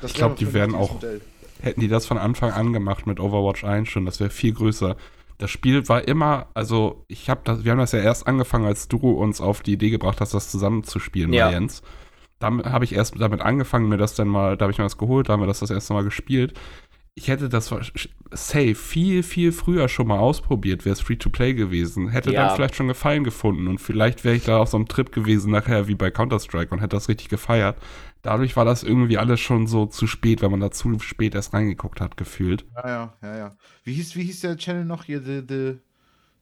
Das 0.00 0.10
ich 0.10 0.16
glaube, 0.16 0.34
die 0.38 0.52
werden 0.52 0.74
auch, 0.74 0.94
Modell. 0.94 1.20
hätten 1.60 1.80
die 1.80 1.88
das 1.88 2.06
von 2.06 2.18
Anfang 2.18 2.52
an 2.52 2.72
gemacht 2.72 3.06
mit 3.06 3.20
Overwatch 3.20 3.64
1 3.64 3.88
schon, 3.88 4.04
das 4.04 4.20
wäre 4.20 4.30
viel 4.30 4.52
größer 4.52 4.96
das 5.38 5.50
Spiel 5.50 5.88
war 5.88 6.06
immer, 6.08 6.46
also 6.54 7.04
ich 7.08 7.28
habe 7.28 7.40
das, 7.44 7.64
wir 7.64 7.72
haben 7.72 7.78
das 7.78 7.92
ja 7.92 8.00
erst 8.00 8.26
angefangen, 8.26 8.64
als 8.64 8.88
du 8.88 8.98
uns 8.98 9.40
auf 9.40 9.62
die 9.62 9.74
Idee 9.74 9.90
gebracht 9.90 10.20
hast, 10.20 10.34
das 10.34 10.50
zusammenzuspielen, 10.50 11.32
ja. 11.32 11.50
Jens. 11.50 11.82
Da 12.38 12.48
habe 12.48 12.84
ich 12.84 12.94
erst 12.94 13.18
damit 13.18 13.40
angefangen, 13.40 13.88
mir 13.88 13.96
das 13.96 14.14
dann 14.14 14.28
mal, 14.28 14.56
da 14.56 14.64
habe 14.64 14.72
ich 14.72 14.78
mir 14.78 14.84
das 14.84 14.98
geholt, 14.98 15.28
da 15.28 15.32
haben 15.32 15.40
wir 15.40 15.46
das 15.46 15.60
das 15.60 15.70
erste 15.70 15.94
Mal 15.94 16.04
gespielt. 16.04 16.58
Ich 17.18 17.28
hätte 17.28 17.48
das 17.48 17.74
safe 18.32 18.74
viel, 18.74 19.22
viel 19.22 19.50
früher 19.50 19.88
schon 19.88 20.06
mal 20.06 20.18
ausprobiert, 20.18 20.84
wäre 20.84 20.92
es 20.92 21.00
Free-to-Play 21.00 21.54
gewesen. 21.54 22.10
Hätte 22.10 22.30
ja. 22.30 22.46
dann 22.46 22.56
vielleicht 22.56 22.76
schon 22.76 22.88
Gefallen 22.88 23.24
gefunden 23.24 23.68
und 23.68 23.78
vielleicht 23.78 24.22
wäre 24.22 24.36
ich 24.36 24.44
da 24.44 24.58
auf 24.58 24.68
so 24.68 24.76
einem 24.76 24.86
Trip 24.86 25.10
gewesen 25.10 25.50
nachher 25.50 25.88
wie 25.88 25.94
bei 25.94 26.10
Counter-Strike 26.10 26.74
und 26.74 26.80
hätte 26.80 26.96
das 26.96 27.08
richtig 27.08 27.28
gefeiert 27.28 27.76
dadurch 28.26 28.56
war 28.56 28.64
das 28.64 28.82
irgendwie 28.82 29.18
alles 29.18 29.40
schon 29.40 29.66
so 29.66 29.86
zu 29.86 30.06
spät, 30.06 30.42
wenn 30.42 30.50
man 30.50 30.60
da 30.60 30.70
zu 30.70 30.98
spät 30.98 31.34
erst 31.34 31.54
reingeguckt 31.54 32.00
hat, 32.00 32.16
gefühlt. 32.16 32.66
Ja, 32.74 32.88
ja, 32.88 33.14
ja, 33.22 33.36
ja. 33.38 33.56
Wie 33.84 33.94
hieß, 33.94 34.16
wie 34.16 34.24
hieß 34.24 34.40
der 34.40 34.56
Channel 34.56 34.84
noch 34.84 35.04
hier? 35.04 35.22
The, 35.22 35.42
the, 35.48 35.78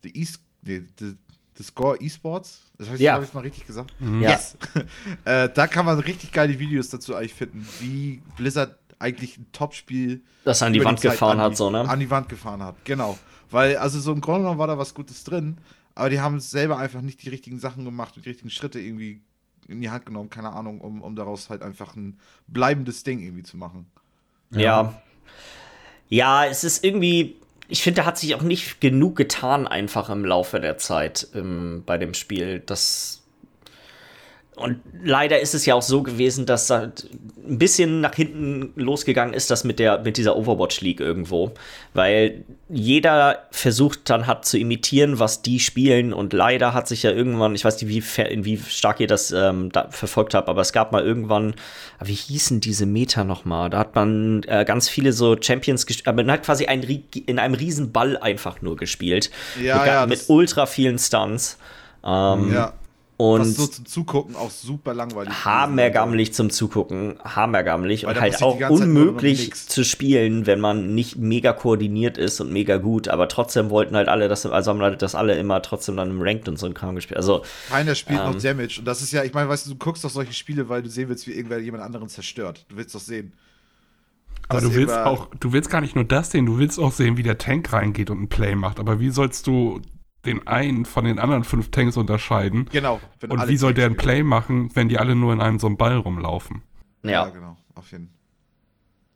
the, 0.02 0.18
East, 0.18 0.40
the, 0.62 0.86
the, 0.98 1.14
the 1.56 1.62
Score 1.62 2.00
Esports? 2.00 2.62
Das 2.78 2.88
ja. 2.98 3.14
habe 3.14 3.24
ich 3.24 3.34
mal 3.34 3.40
richtig 3.40 3.66
gesagt. 3.66 3.94
Mhm. 4.00 4.22
Yes. 4.22 4.56
äh, 5.24 5.50
da 5.50 5.66
kann 5.66 5.84
man 5.84 5.98
richtig 5.98 6.32
geile 6.32 6.58
Videos 6.58 6.88
dazu 6.88 7.14
eigentlich 7.14 7.34
finden, 7.34 7.66
wie 7.80 8.22
Blizzard 8.36 8.78
eigentlich 9.04 9.38
ein 9.38 9.46
Topspiel 9.52 10.22
das 10.44 10.62
an 10.62 10.72
die 10.72 10.84
Wand 10.84 11.02
die 11.02 11.08
gefahren 11.08 11.38
an 11.38 11.50
die, 11.50 11.52
hat, 11.52 11.56
so, 11.56 11.70
ne? 11.70 11.88
An 11.88 12.00
die 12.00 12.10
Wand 12.10 12.28
gefahren 12.28 12.62
hat, 12.62 12.76
genau. 12.84 13.18
Weil, 13.50 13.76
also 13.76 14.00
so 14.00 14.12
im 14.12 14.20
Grunde 14.20 14.40
genommen 14.40 14.58
war 14.58 14.66
da 14.66 14.78
was 14.78 14.94
Gutes 14.94 15.22
drin, 15.24 15.58
aber 15.94 16.10
die 16.10 16.20
haben 16.20 16.40
selber 16.40 16.78
einfach 16.78 17.02
nicht 17.02 17.22
die 17.22 17.28
richtigen 17.28 17.58
Sachen 17.58 17.84
gemacht 17.84 18.16
und 18.16 18.24
die 18.24 18.30
richtigen 18.30 18.50
Schritte 18.50 18.80
irgendwie 18.80 19.20
in 19.68 19.80
die 19.80 19.90
Hand 19.90 20.06
genommen, 20.06 20.30
keine 20.30 20.52
Ahnung, 20.52 20.80
um, 20.80 21.02
um 21.02 21.16
daraus 21.16 21.50
halt 21.50 21.62
einfach 21.62 21.96
ein 21.96 22.18
bleibendes 22.46 23.04
Ding 23.04 23.20
irgendwie 23.20 23.42
zu 23.42 23.56
machen. 23.56 23.86
Ja. 24.50 24.60
Ja, 24.60 25.02
ja 26.08 26.46
es 26.46 26.64
ist 26.64 26.84
irgendwie, 26.84 27.36
ich 27.68 27.82
finde, 27.82 28.02
da 28.02 28.06
hat 28.06 28.18
sich 28.18 28.34
auch 28.34 28.42
nicht 28.42 28.80
genug 28.80 29.16
getan, 29.16 29.66
einfach 29.66 30.10
im 30.10 30.24
Laufe 30.24 30.60
der 30.60 30.78
Zeit 30.78 31.28
ähm, 31.34 31.82
bei 31.86 31.98
dem 31.98 32.14
Spiel. 32.14 32.60
Das 32.60 33.23
und 34.56 34.80
leider 35.02 35.40
ist 35.40 35.54
es 35.54 35.66
ja 35.66 35.74
auch 35.74 35.82
so 35.82 36.02
gewesen, 36.02 36.46
dass 36.46 36.70
halt 36.70 37.08
ein 37.46 37.58
bisschen 37.58 38.00
nach 38.00 38.14
hinten 38.14 38.72
losgegangen 38.76 39.34
ist, 39.34 39.50
das 39.50 39.64
mit 39.64 39.78
der 39.78 39.98
mit 40.02 40.16
dieser 40.16 40.36
Overwatch 40.36 40.80
League 40.80 41.00
irgendwo, 41.00 41.52
weil 41.92 42.44
jeder 42.68 43.46
versucht 43.50 44.08
dann 44.08 44.26
hat 44.26 44.46
zu 44.46 44.56
imitieren, 44.56 45.18
was 45.18 45.42
die 45.42 45.58
spielen 45.60 46.12
und 46.12 46.32
leider 46.32 46.72
hat 46.72 46.88
sich 46.88 47.02
ja 47.02 47.10
irgendwann, 47.10 47.54
ich 47.54 47.64
weiß 47.64 47.82
nicht, 47.82 47.90
wie 47.90 48.22
in 48.22 48.44
wie 48.44 48.58
stark 48.58 49.00
ihr 49.00 49.08
das 49.08 49.32
ähm, 49.32 49.72
da 49.72 49.88
verfolgt 49.90 50.34
habt, 50.34 50.48
aber 50.48 50.62
es 50.62 50.72
gab 50.72 50.92
mal 50.92 51.04
irgendwann, 51.04 51.54
wie 52.02 52.14
hießen 52.14 52.60
diese 52.60 52.86
Meter 52.86 53.24
noch 53.24 53.44
mal? 53.44 53.70
Da 53.70 53.78
hat 53.78 53.94
man 53.94 54.44
äh, 54.44 54.64
ganz 54.64 54.88
viele 54.88 55.12
so 55.12 55.36
Champions 55.38 55.86
gespielt, 55.86 56.06
aber 56.06 56.22
man 56.22 56.30
hat 56.30 56.44
quasi 56.44 56.66
ein, 56.66 56.82
in 56.82 57.38
einem 57.38 57.54
riesen 57.54 57.92
Ball 57.92 58.16
einfach 58.16 58.62
nur 58.62 58.76
gespielt, 58.76 59.30
ja, 59.60 59.78
mit, 59.78 59.86
ja, 59.86 60.06
mit 60.06 60.24
ultra 60.28 60.66
vielen 60.66 60.98
Stunts. 60.98 61.58
Ähm, 62.04 62.52
ja 62.54 62.72
Und 63.16 63.40
Was 63.42 63.54
so 63.54 63.66
zum 63.68 63.86
Zugucken 63.86 64.34
auch 64.34 64.50
super 64.50 64.92
langweilig. 64.92 65.44
hammergammelig 65.44 66.34
zum 66.34 66.50
Zugucken, 66.50 67.16
hammergammelig 67.24 68.06
und 68.06 68.20
halt 68.20 68.42
auch 68.42 68.58
unmöglich 68.70 69.54
zu 69.54 69.84
spielen, 69.84 70.46
wenn 70.46 70.58
man 70.58 70.96
nicht 70.96 71.16
mega 71.16 71.52
koordiniert 71.52 72.18
ist 72.18 72.40
und 72.40 72.52
mega 72.52 72.78
gut, 72.78 73.06
aber 73.06 73.28
trotzdem 73.28 73.70
wollten 73.70 73.94
halt 73.94 74.08
alle, 74.08 74.26
das, 74.28 74.44
also 74.46 74.72
haben 74.72 74.80
halt 74.82 75.00
das 75.00 75.14
alle 75.14 75.36
immer 75.38 75.62
trotzdem 75.62 75.96
dann 75.96 76.10
im 76.10 76.20
Ranked 76.22 76.48
und 76.48 76.58
so 76.58 76.66
ein 76.66 76.74
Kram 76.74 76.96
gespielt. 76.96 77.16
Also, 77.16 77.44
Keiner 77.68 77.94
spielt 77.94 78.18
Ähm. 78.18 78.32
noch 78.32 78.42
Damage. 78.42 78.80
Und 78.80 78.84
das 78.86 79.00
ist 79.00 79.12
ja, 79.12 79.22
ich 79.22 79.32
meine, 79.32 79.48
weißt 79.48 79.66
du, 79.66 79.70
du 79.70 79.76
guckst 79.76 80.04
auf 80.04 80.10
solche 80.12 80.32
Spiele, 80.32 80.68
weil 80.68 80.82
du 80.82 80.88
sehen 80.88 81.08
willst, 81.08 81.28
wie 81.28 81.32
irgendwer 81.34 81.60
jemand 81.60 81.84
anderen 81.84 82.08
zerstört. 82.08 82.66
Du 82.68 82.76
willst 82.76 82.94
doch 82.96 83.00
sehen. 83.00 83.32
Aber 84.48 84.60
dass 84.60 84.68
du 84.68 84.74
willst 84.76 84.94
auch, 84.94 85.28
du 85.38 85.52
willst 85.52 85.70
gar 85.70 85.80
nicht 85.80 85.94
nur 85.94 86.04
das 86.04 86.32
sehen, 86.32 86.46
du 86.46 86.58
willst 86.58 86.78
auch 86.78 86.92
sehen, 86.92 87.16
wie 87.16 87.22
der 87.22 87.38
Tank 87.38 87.72
reingeht 87.72 88.10
und 88.10 88.22
ein 88.22 88.28
Play 88.28 88.56
macht. 88.56 88.78
Aber 88.80 88.98
wie 89.00 89.10
sollst 89.10 89.46
du 89.46 89.80
den 90.26 90.46
einen 90.46 90.84
von 90.84 91.04
den 91.04 91.18
anderen 91.18 91.44
fünf 91.44 91.70
Tanks 91.70 91.96
unterscheiden? 91.96 92.68
Genau. 92.72 93.00
wenn 93.20 93.30
Und 93.30 93.40
alle 93.40 93.50
wie 93.50 93.56
soll 93.56 93.74
der 93.74 93.86
ein. 93.86 93.96
Play 93.96 94.22
machen, 94.22 94.70
wenn 94.74 94.88
die 94.88 94.98
alle 94.98 95.14
nur 95.14 95.32
in 95.32 95.40
einem 95.40 95.58
so 95.58 95.66
einem 95.66 95.76
Ball 95.76 95.96
rumlaufen? 95.96 96.62
Ja, 97.02 97.10
ja. 97.10 97.28
genau. 97.28 97.56
Auf 97.74 97.90
jeden 97.92 98.06
Fall. 98.06 98.14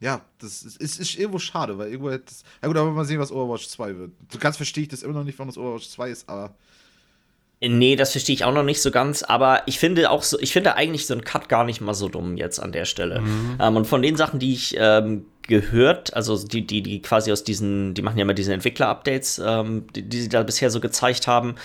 Ja, 0.01 0.21
das 0.39 0.63
ist, 0.63 0.77
ist, 0.77 1.01
ist 1.01 1.19
irgendwo 1.19 1.41
schade, 1.41 1.77
weil 1.77 1.89
irgendwo 1.89 2.11
hätte 2.11 2.27
das, 2.27 2.45
Ja, 2.63 2.69
gut, 2.69 2.77
aber 2.77 2.93
mal 2.93 3.05
sehen, 3.05 3.19
was 3.19 3.33
Overwatch 3.33 3.69
2 3.69 3.97
wird. 3.97 4.13
So 4.33 4.39
ganz 4.39 4.57
verstehe 4.57 4.83
ich 4.83 4.89
das 4.89 5.03
immer 5.03 5.15
noch 5.15 5.25
nicht, 5.25 5.39
warum 5.39 5.49
das 5.49 5.59
Overwatch 5.59 5.89
2 5.89 6.11
ist, 6.11 6.29
aber. 6.29 6.55
Nee, 7.61 7.97
das 7.97 8.13
verstehe 8.13 8.35
ich 8.35 8.45
auch 8.45 8.53
noch 8.53 8.63
nicht 8.63 8.81
so 8.81 8.93
ganz, 8.93 9.25
aber 9.25 9.63
ich 9.67 9.81
finde 9.81 10.11
auch 10.11 10.23
so, 10.23 10.39
ich 10.39 10.53
finde 10.53 10.77
eigentlich 10.77 11.09
so 11.09 11.15
ein 11.15 11.25
Cut 11.25 11.49
gar 11.49 11.65
nicht 11.65 11.81
mal 11.81 11.95
so 11.95 12.09
dumm 12.09 12.37
jetzt 12.37 12.61
an 12.61 12.71
der 12.71 12.85
Stelle. 12.85 13.21
Ähm, 13.61 13.77
und 13.77 13.85
von 13.85 14.01
den 14.01 14.15
Sachen, 14.15 14.39
die 14.39 14.53
ich 14.53 14.77
ähm, 14.79 15.25
gehört, 15.49 16.15
also 16.15 16.39
die, 16.47 16.65
die, 16.65 16.83
die 16.83 17.03
quasi 17.03 17.33
aus 17.33 17.43
diesen, 17.43 17.95
die 17.95 18.03
machen 18.03 18.17
ja 18.17 18.23
immer 18.23 18.35
diese 18.35 18.53
Entwickler-Updates, 18.55 19.43
ähm, 19.45 19.87
die, 19.97 20.03
die 20.03 20.21
sie 20.21 20.29
da 20.29 20.45
bisher 20.45 20.71
so 20.71 20.79
gezeigt 20.79 21.27
haben, 21.27 21.57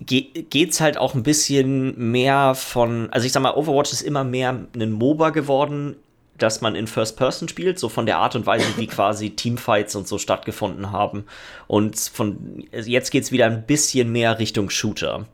ge 0.00 0.28
geht's 0.48 0.80
halt 0.80 0.96
auch 0.96 1.14
ein 1.14 1.22
bisschen 1.22 2.10
mehr 2.10 2.54
von, 2.54 3.10
also 3.10 3.26
ich 3.26 3.32
sag 3.32 3.42
mal, 3.42 3.54
Overwatch 3.54 3.92
ist 3.92 4.02
immer 4.02 4.24
mehr 4.24 4.58
ein 4.74 4.92
MOBA 4.92 5.30
geworden, 5.30 5.96
dass 6.38 6.60
man 6.60 6.74
in 6.74 6.86
First 6.86 7.16
Person 7.16 7.48
spielt, 7.48 7.78
so 7.78 7.88
von 7.88 8.06
der 8.06 8.18
Art 8.18 8.34
und 8.34 8.46
Weise, 8.46 8.66
wie 8.76 8.86
quasi 8.86 9.30
Teamfights 9.30 9.96
und 9.96 10.06
so 10.08 10.18
stattgefunden 10.18 10.92
haben. 10.92 11.24
Und 11.66 11.98
von 11.98 12.64
jetzt 12.72 13.10
geht's 13.10 13.32
wieder 13.32 13.46
ein 13.46 13.66
bisschen 13.66 14.12
mehr 14.12 14.38
Richtung 14.38 14.70
Shooter. 14.70 15.26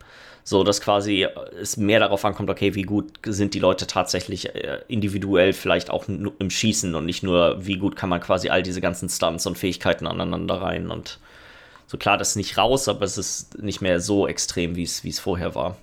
So, 0.45 0.65
dass 0.65 0.81
quasi 0.81 1.27
es 1.61 1.77
mehr 1.77 2.01
darauf 2.01 2.25
ankommt, 2.25 2.51
okay, 2.51 2.75
wie 2.75 2.83
gut 2.83 3.13
sind 3.25 3.55
die 3.55 3.61
Leute 3.61 3.87
tatsächlich 3.87 4.53
äh, 4.55 4.81
individuell 4.89 5.53
vielleicht 5.53 5.89
auch 5.89 6.09
im 6.09 6.51
Schießen 6.51 6.97
und 6.97 7.07
nicht 7.07 7.23
nur, 7.23 7.65
wie 7.65 7.77
gut 7.77 7.95
kann 7.95 8.09
man 8.09 8.21
quasi 8.21 8.49
all 8.49 8.65
diese 8.65 8.81
ganzen 8.81 9.09
Stunts 9.09 9.47
und 9.47 9.57
Fähigkeiten 9.57 10.07
aneinander 10.07 10.57
rein. 10.57 10.91
Und 10.91 11.21
so 11.87 11.97
klar, 11.97 12.19
das 12.19 12.31
ist 12.31 12.37
nicht 12.37 12.59
raus, 12.59 12.89
aber 12.89 13.05
es 13.05 13.19
ist 13.19 13.63
nicht 13.63 13.83
mehr 13.83 14.01
so 14.01 14.27
extrem, 14.27 14.75
wie 14.75 14.83
es 14.83 15.21
vorher 15.21 15.55
war. 15.55 15.77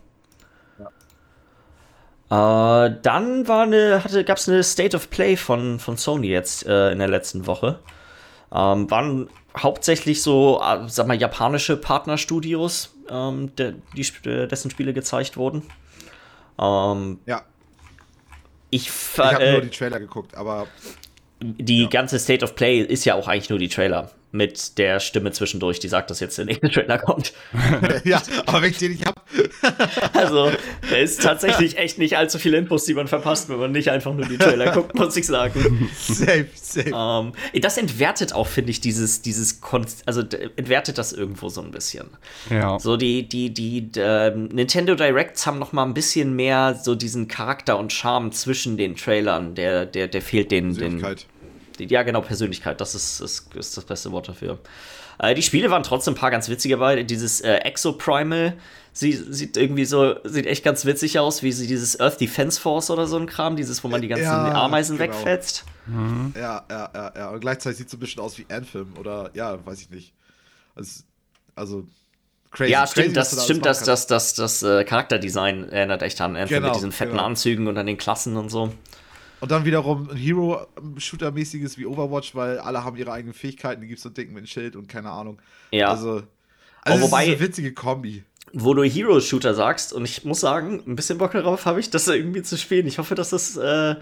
Äh, 2.30 2.92
dann 3.02 3.48
war 3.48 3.64
eine, 3.64 4.04
hatte, 4.04 4.24
gab 4.24 4.38
es 4.38 4.48
eine 4.48 4.64
State 4.64 4.96
of 4.96 5.10
Play 5.10 5.36
von, 5.36 5.80
von 5.80 5.98
Sony 5.98 6.28
jetzt 6.28 6.66
äh, 6.66 6.92
in 6.92 7.00
der 7.00 7.08
letzten 7.08 7.48
Woche. 7.48 7.80
Ähm, 8.52 8.90
waren 8.90 9.30
hauptsächlich 9.58 10.22
so, 10.22 10.62
äh, 10.64 10.88
sag 10.88 11.08
mal, 11.08 11.20
japanische 11.20 11.76
Partnerstudios, 11.76 12.96
ähm, 13.10 13.56
der, 13.56 13.74
die, 13.96 14.30
äh, 14.30 14.48
dessen 14.48 14.70
Spiele 14.70 14.94
gezeigt 14.94 15.38
wurden. 15.38 15.64
Ähm, 16.60 17.20
Ja, 17.26 17.44
ich 18.70 18.88
ich 18.88 19.18
habe 19.18 19.44
äh, 19.44 19.52
nur 19.54 19.62
die 19.62 19.70
Trailer 19.70 20.00
geguckt, 20.00 20.36
aber 20.36 20.68
die 21.42 21.88
ganze 21.90 22.20
State 22.20 22.44
of 22.44 22.56
Play 22.56 22.80
ist 22.82 23.06
ja 23.06 23.16
auch 23.16 23.28
eigentlich 23.28 23.50
nur 23.50 23.60
die 23.60 23.70
Trailer. 23.70 24.12
Mit 24.32 24.78
der 24.78 25.00
Stimme 25.00 25.32
zwischendurch, 25.32 25.80
die 25.80 25.88
sagt, 25.88 26.12
dass 26.12 26.20
jetzt 26.20 26.38
der 26.38 26.46
nächste 26.46 26.70
Trailer 26.70 27.00
kommt. 27.00 27.34
ja, 28.04 28.22
aber 28.46 28.62
wenn 28.62 28.70
ich 28.70 28.78
den 28.78 28.92
nicht 28.92 29.06
hab, 29.08 29.26
Also, 30.14 30.52
da 30.88 30.96
ist 30.98 31.24
tatsächlich 31.24 31.78
echt 31.80 31.98
nicht 31.98 32.16
allzu 32.16 32.38
viele 32.38 32.58
Infos, 32.58 32.86
die 32.86 32.94
man 32.94 33.08
verpasst, 33.08 33.50
wenn 33.50 33.58
man 33.58 33.72
nicht 33.72 33.90
einfach 33.90 34.14
nur 34.14 34.28
die 34.28 34.38
Trailer 34.38 34.72
guckt, 34.74 34.94
muss 34.94 35.16
ich 35.18 35.26
sagen. 35.26 35.90
safe, 35.98 36.46
safe. 36.54 36.92
Ähm, 36.96 37.34
das 37.62 37.78
entwertet 37.80 38.34
auch, 38.34 38.46
finde 38.46 38.70
ich, 38.70 38.82
dieses, 38.82 39.24
dieses, 39.24 39.62
Kon 39.62 39.86
also 40.06 40.22
entwertet 40.22 41.00
das 41.00 41.12
irgendwo 41.12 41.50
so 41.50 41.62
ein 41.62 41.72
bisschen. 41.72 42.06
Ja. 42.52 42.78
So 42.78 42.98
die, 42.98 43.28
die, 43.28 43.52
die, 43.52 43.90
ähm, 43.98 44.46
Nintendo 44.50 44.94
Directs 44.94 45.48
haben 45.48 45.58
noch 45.58 45.72
mal 45.74 45.86
ein 45.86 45.94
bisschen 45.96 46.36
mehr 46.36 46.80
so 46.80 46.94
diesen 46.94 47.28
Charakter 47.28 47.80
und 47.80 47.92
Charme 47.94 48.32
zwischen 48.32 48.78
den 48.78 48.96
Trailern, 48.96 49.56
der, 49.56 49.88
der, 49.88 50.08
der 50.08 50.22
fehlt 50.22 50.52
den, 50.52 50.76
den, 50.76 51.00
die- 51.00 51.16
ja 51.86 52.04
genau, 52.04 52.22
Persönlichkeit, 52.22 52.82
das 52.82 52.96
ist, 52.96 53.20
ist, 53.20 53.54
ist 53.56 53.78
das 53.78 53.86
beste 53.86 54.12
Wort 54.12 54.28
dafür. 54.28 54.60
Äh, 55.20 55.36
die 55.36 55.42
Spiele 55.42 55.70
waren 55.70 55.84
trotzdem 55.84 56.14
ein 56.14 56.18
paar 56.18 56.32
ganz 56.32 56.50
witzige 56.50 56.78
bei. 56.78 57.04
Dieses 57.04 57.42
äh, 57.42 57.56
Exoprimal 57.58 58.56
sie, 58.94 59.14
sieht 59.14 59.58
irgendwie 59.58 59.86
so, 59.86 60.16
sieht 60.24 60.46
echt 60.46 60.64
ganz 60.64 60.86
witzig 60.86 61.20
aus, 61.20 61.44
wie 61.44 61.52
sie 61.52 61.68
dieses 61.68 62.00
Earth 62.00 62.20
Defense 62.20 62.60
Force 62.60 62.90
oder 62.90 63.08
so 63.08 63.18
ein 63.18 63.28
Kram, 63.28 63.56
dieses, 63.56 63.84
wo 63.84 63.88
man 63.88 64.02
die 64.02 64.08
ganzen 64.08 64.24
Ja, 64.24 64.54
Ameisen 64.54 64.98
genau. 64.98 65.12
wegfetzt. 65.12 65.66
Ja, 66.36 66.64
ja, 66.70 66.90
ja, 66.94 67.14
ja. 67.16 67.30
Und 67.30 67.40
gleichzeitig 67.40 67.78
sieht 67.78 67.88
es 67.88 67.92
so 67.92 67.98
ein 67.98 68.00
bisschen 68.00 68.22
aus 68.22 68.38
wie 68.38 68.46
Anthem 68.50 68.94
oder 68.98 69.32
ja, 69.34 69.66
weiß 69.66 69.82
ich 69.82 69.90
nicht. 69.90 70.14
Also, 70.76 71.04
also 71.56 71.88
crazy. 72.52 72.72
Ja, 72.72 72.82
crazy, 72.82 72.92
stimmt, 72.92 73.08
du 73.08 73.14
das 73.14 73.32
da 73.32 73.42
stimmt, 73.42 73.66
alles 73.66 73.80
das, 73.80 74.08
das, 74.08 74.36
das, 74.36 74.62
das 74.62 74.80
äh, 74.80 74.84
Charakterdesign 74.84 75.70
erinnert 75.70 76.04
echt 76.04 76.22
an 76.22 76.36
Anthem 76.36 76.56
Genau, 76.56 76.68
mit 76.68 76.76
diesen 76.76 76.92
fetten 76.92 77.12
genau. 77.12 77.24
Anzügen 77.26 77.68
und 77.68 77.78
an 77.78 77.88
den 77.88 77.98
Klassen 77.98 78.38
und 78.38 78.50
so. 78.50 78.72
Und 79.42 79.52
dann 79.52 79.64
wiederum 79.66 80.10
ein 80.10 80.18
Hero-Shooter-mäßiges 80.18 81.78
wie 81.78 81.86
Overwatch, 81.86 82.36
weil 82.36 82.58
alle 82.60 82.84
haben 82.84 82.98
ihre 82.98 83.12
eigenen 83.14 83.34
Fähigkeiten. 83.34 83.82
Die 83.82 83.88
gibt 83.88 84.00
es 84.00 84.04
so 84.04 84.10
dicken 84.10 84.34
mit 84.34 84.50
Schild 84.50 84.76
und 84.76 84.90
keine 84.90 85.12
Ahnung. 85.12 85.40
Ja. 85.72 85.90
Also, 85.92 86.24
also 86.82 87.04
wobei- 87.06 87.24
ist 87.26 87.30
eine 87.32 87.40
witzige 87.40 87.74
Kombi. 87.74 88.24
Wo 88.52 88.74
du 88.74 88.84
Hero-Shooter 88.84 89.54
sagst, 89.54 89.94
und 89.94 90.06
ich 90.06 90.26
muss 90.26 90.40
sagen, 90.40 90.82
ein 90.88 90.96
bisschen 90.96 91.20
Bock 91.20 91.34
darauf 91.34 91.66
habe 91.66 91.80
ich, 91.80 91.90
das 91.92 92.08
irgendwie 92.08 92.42
zu 92.42 92.58
spielen. 92.58 92.88
Ich 92.88 92.98
hoffe, 92.98 93.14
dass 93.16 93.30
das. 93.30 93.56
Äh, 93.58 93.92
äh, 93.92 93.96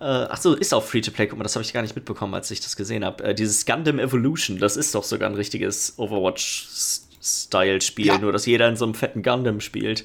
ach 0.00 0.36
so, 0.36 0.54
ist 0.54 0.72
auch 0.74 0.84
Free-to-Play. 0.84 1.26
Guck 1.28 1.38
mal, 1.38 1.42
das 1.42 1.56
habe 1.56 1.64
ich 1.64 1.72
gar 1.72 1.80
nicht 1.82 1.96
mitbekommen, 1.96 2.34
als 2.34 2.50
ich 2.50 2.60
das 2.60 2.76
gesehen 2.76 3.02
habe. 3.04 3.24
Äh, 3.24 3.34
dieses 3.34 3.64
Gundam 3.66 3.98
Evolution, 3.98 4.58
das 4.58 4.76
ist 4.76 4.94
doch 4.94 5.02
sogar 5.04 5.28
ein 5.30 5.34
richtiges 5.34 5.94
Overwatch-Style-Spiel, 5.98 8.06
Ja. 8.06 8.18
nur 8.18 8.32
dass 8.32 8.46
jeder 8.46 8.68
in 8.68 8.76
so 8.76 8.84
einem 8.84 8.94
fetten 8.94 9.22
Gundam 9.22 9.60
spielt. 9.60 10.04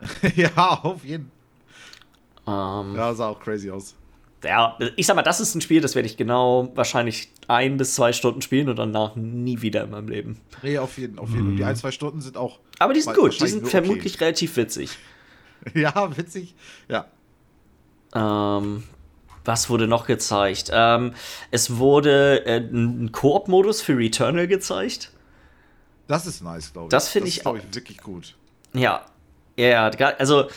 ja, 0.36 0.50
auf 0.82 1.04
jeden 1.04 1.24
Fall. 1.24 1.32
Ähm, 2.50 2.96
Ja, 2.96 3.14
sah 3.14 3.28
auch 3.28 3.40
crazy 3.40 3.70
aus. 3.70 3.94
ja, 4.44 4.76
ich 4.96 5.06
sag 5.06 5.16
mal, 5.16 5.22
das 5.22 5.40
ist 5.40 5.54
ein 5.54 5.60
Spiel, 5.60 5.80
das 5.80 5.94
werde 5.94 6.06
ich 6.06 6.16
genau 6.16 6.70
wahrscheinlich 6.74 7.30
ein 7.48 7.76
bis 7.76 7.94
zwei 7.94 8.12
Stunden 8.12 8.42
spielen 8.42 8.68
und 8.68 8.76
danach 8.76 9.14
nie 9.16 9.60
wieder 9.62 9.84
in 9.84 9.90
meinem 9.90 10.08
Leben. 10.08 10.40
Nee, 10.62 10.78
auf 10.78 10.96
jeden, 10.98 11.18
auf 11.18 11.30
jeden. 11.30 11.48
Und 11.48 11.56
die 11.56 11.64
ein, 11.64 11.76
zwei 11.76 11.90
Stunden 11.90 12.20
sind 12.20 12.36
auch. 12.36 12.58
Aber 12.78 12.92
die 12.94 13.00
sind 13.00 13.14
gut, 13.16 13.40
die 13.40 13.46
sind 13.46 13.68
vermutlich 13.68 14.20
relativ 14.20 14.56
witzig. 14.56 14.90
Okay. 14.90 14.98
Ja, 15.82 16.16
witzig. 16.16 16.54
Ja. 16.88 17.04
Ähm, 18.14 18.82
was 19.44 19.68
wurde 19.70 19.86
noch 19.86 20.06
gezeigt? 20.06 20.70
Ähm, 20.72 21.12
es 21.50 21.76
wurde 21.76 22.46
äh, 22.46 22.58
ein 22.60 23.12
Koop-Modus 23.12 23.82
für 23.82 23.96
Returnal 23.96 24.46
gezeigt. 24.46 25.12
Das 26.08 26.26
ist 26.26 26.42
nice, 26.42 26.72
glaube 26.72 26.86
ich. 26.86 26.90
Das 26.90 27.08
finde 27.08 27.28
ich 27.28 27.36
ist, 27.38 27.42
glaub 27.42 27.56
auch- 27.56 27.58
ich 27.58 27.74
wirklich 27.74 27.98
gut. 27.98 28.36
Ja, 28.72 29.04
ja, 29.56 29.88
also 30.18 30.48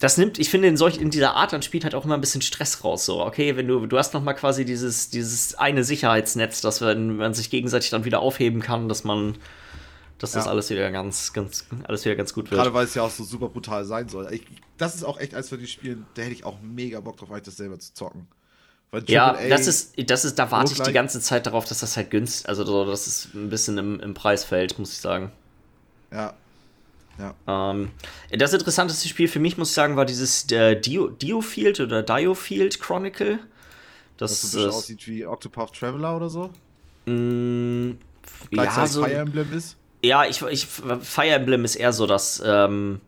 das 0.00 0.16
nimmt, 0.16 0.38
ich 0.38 0.50
finde, 0.50 0.66
in, 0.66 0.76
solch, 0.76 0.98
in 0.98 1.10
dieser 1.10 1.34
Art 1.36 1.54
an 1.54 1.62
spielt 1.62 1.84
halt 1.84 1.94
auch 1.94 2.04
immer 2.04 2.14
ein 2.14 2.20
bisschen 2.20 2.42
Stress 2.42 2.82
raus. 2.82 3.04
So, 3.04 3.22
okay, 3.24 3.56
wenn 3.56 3.68
du, 3.68 3.86
du 3.86 3.98
hast 3.98 4.14
noch 4.14 4.22
mal 4.22 4.32
quasi 4.32 4.64
dieses, 4.64 5.10
dieses 5.10 5.54
eine 5.54 5.84
Sicherheitsnetz, 5.84 6.62
dass 6.62 6.80
wenn 6.80 7.16
man 7.16 7.34
sich 7.34 7.50
gegenseitig 7.50 7.90
dann 7.90 8.04
wieder 8.04 8.20
aufheben 8.20 8.62
kann, 8.62 8.88
dass 8.88 9.04
man, 9.04 9.36
dass 10.18 10.32
das 10.32 10.46
Ja. 10.46 10.50
alles 10.50 10.70
wieder 10.70 10.90
ganz, 10.90 11.32
ganz, 11.34 11.66
alles 11.86 12.04
wieder 12.06 12.16
ganz 12.16 12.32
gut 12.32 12.50
wird. 12.50 12.58
Gerade 12.60 12.74
weil 12.74 12.86
es 12.86 12.94
ja 12.94 13.02
auch 13.02 13.10
so 13.10 13.24
super 13.24 13.50
brutal 13.50 13.84
sein 13.84 14.08
soll. 14.08 14.32
Ich, 14.32 14.46
das 14.78 14.94
ist 14.94 15.04
auch 15.04 15.20
echt 15.20 15.34
eins 15.34 15.50
von 15.50 15.58
den 15.58 15.68
Spielen, 15.68 16.06
da 16.14 16.22
hätte 16.22 16.32
ich 16.32 16.44
auch 16.44 16.56
mega 16.62 17.00
Bock 17.00 17.18
drauf, 17.18 17.30
eigentlich 17.30 17.44
das 17.44 17.58
selber 17.58 17.78
zu 17.78 17.92
zocken. 17.92 18.26
Ja, 19.06 19.36
das 19.48 19.68
ist, 19.68 19.92
das 20.10 20.24
ist, 20.24 20.36
da 20.38 20.50
warte 20.50 20.72
ich 20.72 20.80
die 20.80 20.92
ganze 20.92 21.20
Zeit 21.20 21.46
darauf, 21.46 21.64
dass 21.66 21.78
das 21.80 21.96
halt 21.96 22.10
günstig, 22.10 22.48
also 22.48 22.64
so, 22.64 22.84
dass 22.86 23.06
es 23.06 23.28
ein 23.34 23.48
bisschen 23.48 23.78
im, 23.78 24.00
im 24.00 24.14
Preis 24.14 24.44
fällt, 24.44 24.78
muss 24.80 24.92
ich 24.92 24.98
sagen. 24.98 25.30
Ja. 26.10 26.34
Ja. 27.20 27.34
Ähm, 27.72 27.90
das 28.30 28.52
interessanteste 28.52 29.08
Spiel 29.08 29.28
für 29.28 29.40
mich, 29.40 29.58
muss 29.58 29.68
ich 29.68 29.74
sagen, 29.74 29.96
war 29.96 30.06
dieses 30.06 30.50
äh, 30.50 30.80
Dio, 30.80 31.08
Diofield 31.08 31.80
oder 31.80 32.02
Diofield 32.02 32.80
Chronicle. 32.80 33.38
Das 34.16 34.40
Das 34.40 34.52
so 34.52 34.68
aussieht 34.68 35.06
wie 35.06 35.26
Octopath 35.26 35.74
Traveler 35.74 36.16
oder 36.16 36.30
so. 36.30 36.50
Mh, 37.06 37.90
ja, 37.92 37.96
Gleichzeitig 38.50 38.92
so, 38.92 39.02
Fire 39.02 39.14
Emblem 39.14 39.52
ist. 39.52 39.76
ja, 40.02 40.24
ich, 40.24 40.42
ich, 40.42 40.66
Fire 40.66 41.28
Emblem 41.28 41.64
ist 41.64 41.76
eher 41.76 41.92
so, 41.92 42.06
dass. 42.06 42.42
Ähm, 42.44 43.00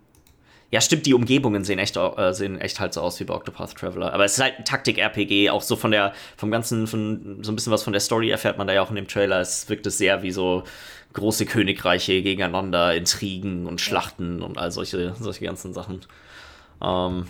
ja, 0.70 0.80
stimmt, 0.80 1.04
die 1.04 1.12
Umgebungen 1.12 1.64
sehen 1.64 1.78
echt, 1.78 1.98
äh, 1.98 2.32
sehen 2.32 2.58
echt 2.58 2.80
halt 2.80 2.94
so 2.94 3.02
aus 3.02 3.20
wie 3.20 3.24
bei 3.24 3.34
Octopath 3.34 3.74
Traveler. 3.76 4.14
Aber 4.14 4.24
es 4.24 4.38
ist 4.38 4.42
halt 4.42 4.58
ein 4.58 4.64
Taktik-RPG, 4.64 5.50
auch 5.50 5.60
so 5.60 5.76
von 5.76 5.90
der, 5.90 6.14
vom 6.38 6.50
Ganzen, 6.50 6.86
von, 6.86 7.40
so 7.42 7.52
ein 7.52 7.56
bisschen 7.56 7.74
was 7.74 7.82
von 7.82 7.92
der 7.92 8.00
Story 8.00 8.30
erfährt 8.30 8.56
man 8.56 8.66
da 8.66 8.72
ja 8.72 8.80
auch 8.80 8.88
in 8.88 8.96
dem 8.96 9.06
Trailer. 9.06 9.38
Es 9.42 9.68
wirkt 9.68 9.86
es 9.86 9.98
sehr 9.98 10.22
wie 10.22 10.30
so 10.30 10.64
große 11.12 11.46
Königreiche 11.46 12.22
gegeneinander, 12.22 12.94
Intrigen 12.94 13.66
und 13.66 13.80
Schlachten 13.80 14.42
und 14.42 14.58
all 14.58 14.70
solche, 14.70 15.14
solche 15.18 15.44
ganzen 15.44 15.74
Sachen. 15.74 16.00
Ähm, 16.82 17.26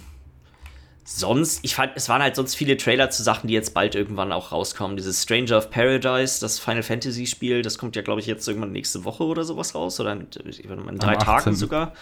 sonst, 1.04 1.60
ich 1.62 1.74
fand, 1.74 1.92
es 1.96 2.08
waren 2.08 2.22
halt 2.22 2.36
sonst 2.36 2.54
viele 2.54 2.76
Trailer 2.76 3.10
zu 3.10 3.22
Sachen, 3.22 3.48
die 3.48 3.54
jetzt 3.54 3.74
bald 3.74 3.94
irgendwann 3.94 4.32
auch 4.32 4.52
rauskommen. 4.52 4.96
Dieses 4.96 5.22
Stranger 5.22 5.58
of 5.58 5.70
Paradise, 5.70 6.40
das 6.40 6.58
Final 6.58 6.82
Fantasy 6.82 7.26
Spiel, 7.26 7.62
das 7.62 7.78
kommt 7.78 7.96
ja, 7.96 8.02
glaube 8.02 8.20
ich, 8.20 8.26
jetzt 8.26 8.46
irgendwann 8.46 8.72
nächste 8.72 9.04
Woche 9.04 9.24
oder 9.24 9.44
sowas 9.44 9.74
raus. 9.74 9.98
Oder 10.00 10.12
in, 10.12 10.28
in 10.30 10.98
drei 10.98 11.16
Tagen 11.16 11.54
sogar. 11.54 11.92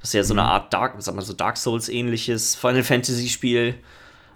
Das 0.00 0.10
ist 0.10 0.14
ja 0.14 0.24
so 0.24 0.34
eine 0.34 0.42
mhm. 0.42 0.48
Art 0.48 0.72
Dark, 0.72 0.94
sag 0.98 1.14
mal 1.14 1.22
so 1.22 1.32
Dark 1.32 1.56
Souls 1.56 1.88
ähnliches 1.88 2.54
Final 2.54 2.82
Fantasy 2.82 3.28
Spiel. 3.28 3.74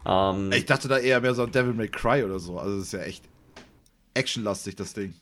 Ähm, 0.06 0.52
ich 0.52 0.66
dachte 0.66 0.88
da 0.88 0.98
eher 0.98 1.20
mehr 1.20 1.34
so 1.34 1.42
ein 1.42 1.52
Devil 1.52 1.74
May 1.74 1.88
Cry 1.88 2.24
oder 2.24 2.38
so. 2.38 2.58
Also, 2.58 2.76
das 2.78 2.86
ist 2.86 2.92
ja 2.92 3.00
echt 3.00 3.24
actionlastig, 4.14 4.76
das 4.76 4.94
Ding. 4.94 5.14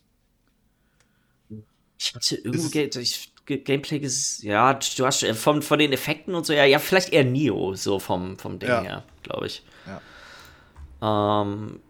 Ich 2.03 2.15
hatte 2.15 2.37
irgendwie, 2.37 3.01
ich, 3.01 3.33
Gameplay 3.45 3.99
ist, 3.99 4.43
ja, 4.43 4.73
du 4.73 5.05
hast 5.05 5.23
von, 5.37 5.61
von 5.61 5.79
den 5.79 5.93
Effekten 5.93 6.35
und 6.35 6.47
so, 6.47 6.55
ja, 6.55 6.65
ja, 6.65 6.79
vielleicht 6.79 7.13
eher 7.13 7.25
Neo, 7.25 7.75
so 7.75 7.99
vom, 7.99 8.39
vom 8.39 8.59
Ding 8.59 8.71
ja. 8.71 8.81
her, 8.81 9.05
glaube 9.23 9.49
ich. 9.49 9.63
Ja. 11.03 11.43
Ähm, 11.43 11.81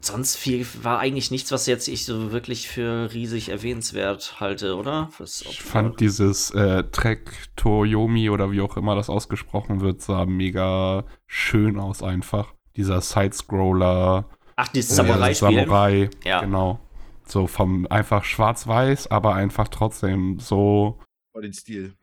sonst 0.00 0.34
viel 0.36 0.66
war 0.82 0.98
eigentlich 0.98 1.30
nichts, 1.30 1.52
was 1.52 1.66
jetzt 1.66 1.86
ich 1.86 2.04
so 2.04 2.32
wirklich 2.32 2.68
für 2.68 3.12
riesig 3.12 3.50
erwähnenswert 3.50 4.40
halte, 4.40 4.74
oder? 4.74 5.08
ich 5.20 5.62
fand 5.62 6.00
dieses 6.00 6.50
äh, 6.50 6.82
Trek 6.90 7.30
Toyomi 7.54 8.28
oder 8.28 8.50
wie 8.50 8.60
auch 8.60 8.76
immer 8.76 8.96
das 8.96 9.08
ausgesprochen 9.08 9.82
wird, 9.82 10.02
sah 10.02 10.26
mega 10.26 11.04
schön 11.28 11.78
aus 11.78 12.02
einfach. 12.02 12.54
Dieser 12.76 13.00
Sidescroller. 13.00 14.28
Ach, 14.56 14.68
dieses 14.68 14.96
Samurai-Spiel. 14.96 15.60
Samurai, 15.60 16.10
ja. 16.24 16.40
genau. 16.40 16.80
So 17.26 17.46
vom 17.46 17.86
einfach 17.88 18.24
schwarz-weiß, 18.24 19.10
aber 19.10 19.34
einfach 19.34 19.68
trotzdem 19.68 20.38
so. 20.38 21.00
Vor 21.32 21.42
den 21.42 21.52
Stil. 21.52 21.94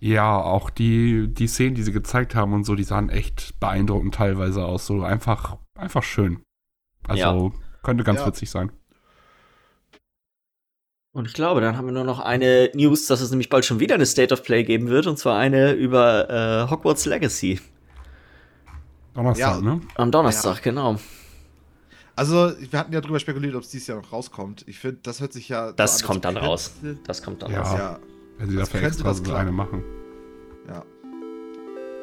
Ja, 0.00 0.38
auch 0.38 0.68
die, 0.70 1.28
die 1.28 1.46
Szenen, 1.46 1.74
die 1.74 1.82
sie 1.82 1.92
gezeigt 1.92 2.34
haben 2.34 2.52
und 2.52 2.64
so, 2.64 2.74
die 2.74 2.84
sahen 2.84 3.08
echt 3.08 3.58
beeindruckend 3.60 4.14
teilweise 4.14 4.64
aus. 4.64 4.86
So 4.86 5.02
einfach, 5.02 5.56
einfach 5.78 6.02
schön. 6.02 6.42
Also 7.06 7.52
ja. 7.54 7.60
könnte 7.82 8.04
ganz 8.04 8.20
ja. 8.20 8.26
witzig 8.26 8.50
sein. 8.50 8.72
Und 11.12 11.28
ich 11.28 11.32
glaube, 11.32 11.60
dann 11.60 11.76
haben 11.76 11.86
wir 11.86 11.92
nur 11.92 12.04
noch 12.04 12.18
eine 12.18 12.70
News, 12.74 13.06
dass 13.06 13.20
es 13.20 13.30
nämlich 13.30 13.48
bald 13.48 13.64
schon 13.64 13.78
wieder 13.78 13.94
eine 13.94 14.04
State 14.04 14.34
of 14.34 14.42
Play 14.42 14.64
geben 14.64 14.88
wird, 14.88 15.06
und 15.06 15.16
zwar 15.16 15.38
eine 15.38 15.72
über 15.72 16.28
äh, 16.28 16.70
Hogwarts 16.70 17.06
Legacy. 17.06 17.60
Donnerstag, 19.14 19.54
ja. 19.54 19.60
ne? 19.60 19.80
Am 19.94 20.10
Donnerstag, 20.10 20.60
genau. 20.60 20.96
Also, 22.16 22.52
wir 22.70 22.78
hatten 22.78 22.92
ja 22.92 23.00
drüber 23.00 23.18
spekuliert, 23.18 23.54
ob 23.56 23.62
es 23.62 23.70
dieses 23.70 23.88
Jahr 23.88 24.00
noch 24.00 24.12
rauskommt. 24.12 24.64
Ich 24.68 24.78
finde, 24.78 24.98
das 25.02 25.20
hört 25.20 25.32
sich 25.32 25.48
ja. 25.48 25.72
Das 25.72 25.98
so 25.98 26.06
kommt 26.06 26.24
dann 26.24 26.36
raus. 26.36 26.72
Das 27.06 27.22
kommt 27.22 27.42
dann 27.42 27.50
ja. 27.50 27.62
raus. 27.62 27.78
Ja. 27.78 27.98
Wenn 28.38 28.50
sie 28.50 28.56
dafür 28.56 28.82
extra 28.82 29.14
so 29.14 29.32
eine 29.32 29.52
machen. 29.52 29.82
Ja. 30.68 30.84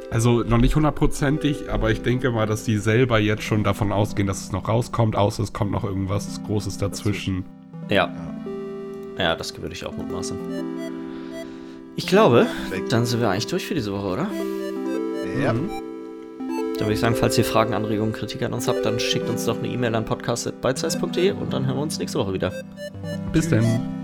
Also 0.10 0.44
noch 0.44 0.58
nicht 0.58 0.76
hundertprozentig, 0.76 1.72
aber 1.72 1.92
ich 1.92 2.02
denke 2.02 2.32
mal, 2.32 2.46
dass 2.46 2.66
die 2.66 2.78
selber 2.78 3.20
jetzt 3.20 3.44
schon 3.44 3.64
davon 3.64 3.94
ausgehen, 3.94 4.28
dass 4.28 4.42
es 4.42 4.52
noch 4.52 4.68
rauskommt, 4.68 5.16
außer 5.16 5.44
es 5.44 5.54
kommt 5.54 5.72
noch 5.72 5.86
irgendwas 5.86 6.42
Großes 6.44 6.78
dazwischen. 6.78 7.46
Ja. 7.90 8.14
Ja, 9.18 9.36
das 9.36 9.58
würde 9.58 9.74
ich 9.74 9.86
auch 9.86 9.96
mutmaßen. 9.96 10.38
Ich 11.96 12.08
glaube, 12.08 12.48
dann 12.90 13.06
sind 13.06 13.22
wir 13.22 13.30
eigentlich 13.30 13.48
durch 13.48 13.66
für 13.66 13.76
diese 13.76 13.94
Woche, 13.94 14.08
oder? 14.08 14.28
Ja. 15.42 15.54
Mhm. 15.54 15.70
Dann 16.82 16.88
würde 16.88 16.96
ich 16.96 17.00
sagen, 17.00 17.16
falls 17.16 17.38
ihr 17.38 17.46
Fragen, 17.46 17.76
Anregungen, 17.76 18.12
Kritik 18.12 18.42
an 18.42 18.54
uns 18.54 18.68
habt, 18.68 18.84
dann 18.84 19.00
schickt 19.00 19.30
uns 19.30 19.46
doch 19.46 19.56
eine 19.56 19.68
E-Mail 19.68 19.94
an 19.94 20.04
podcast.bitesize.de 20.04 21.30
und 21.30 21.54
dann 21.54 21.68
hören 21.68 21.76
wir 21.76 21.84
uns 21.84 22.00
nächste 22.00 22.18
Woche 22.18 22.34
wieder. 22.34 22.52
Bis 23.32 23.50
dann. 23.50 24.01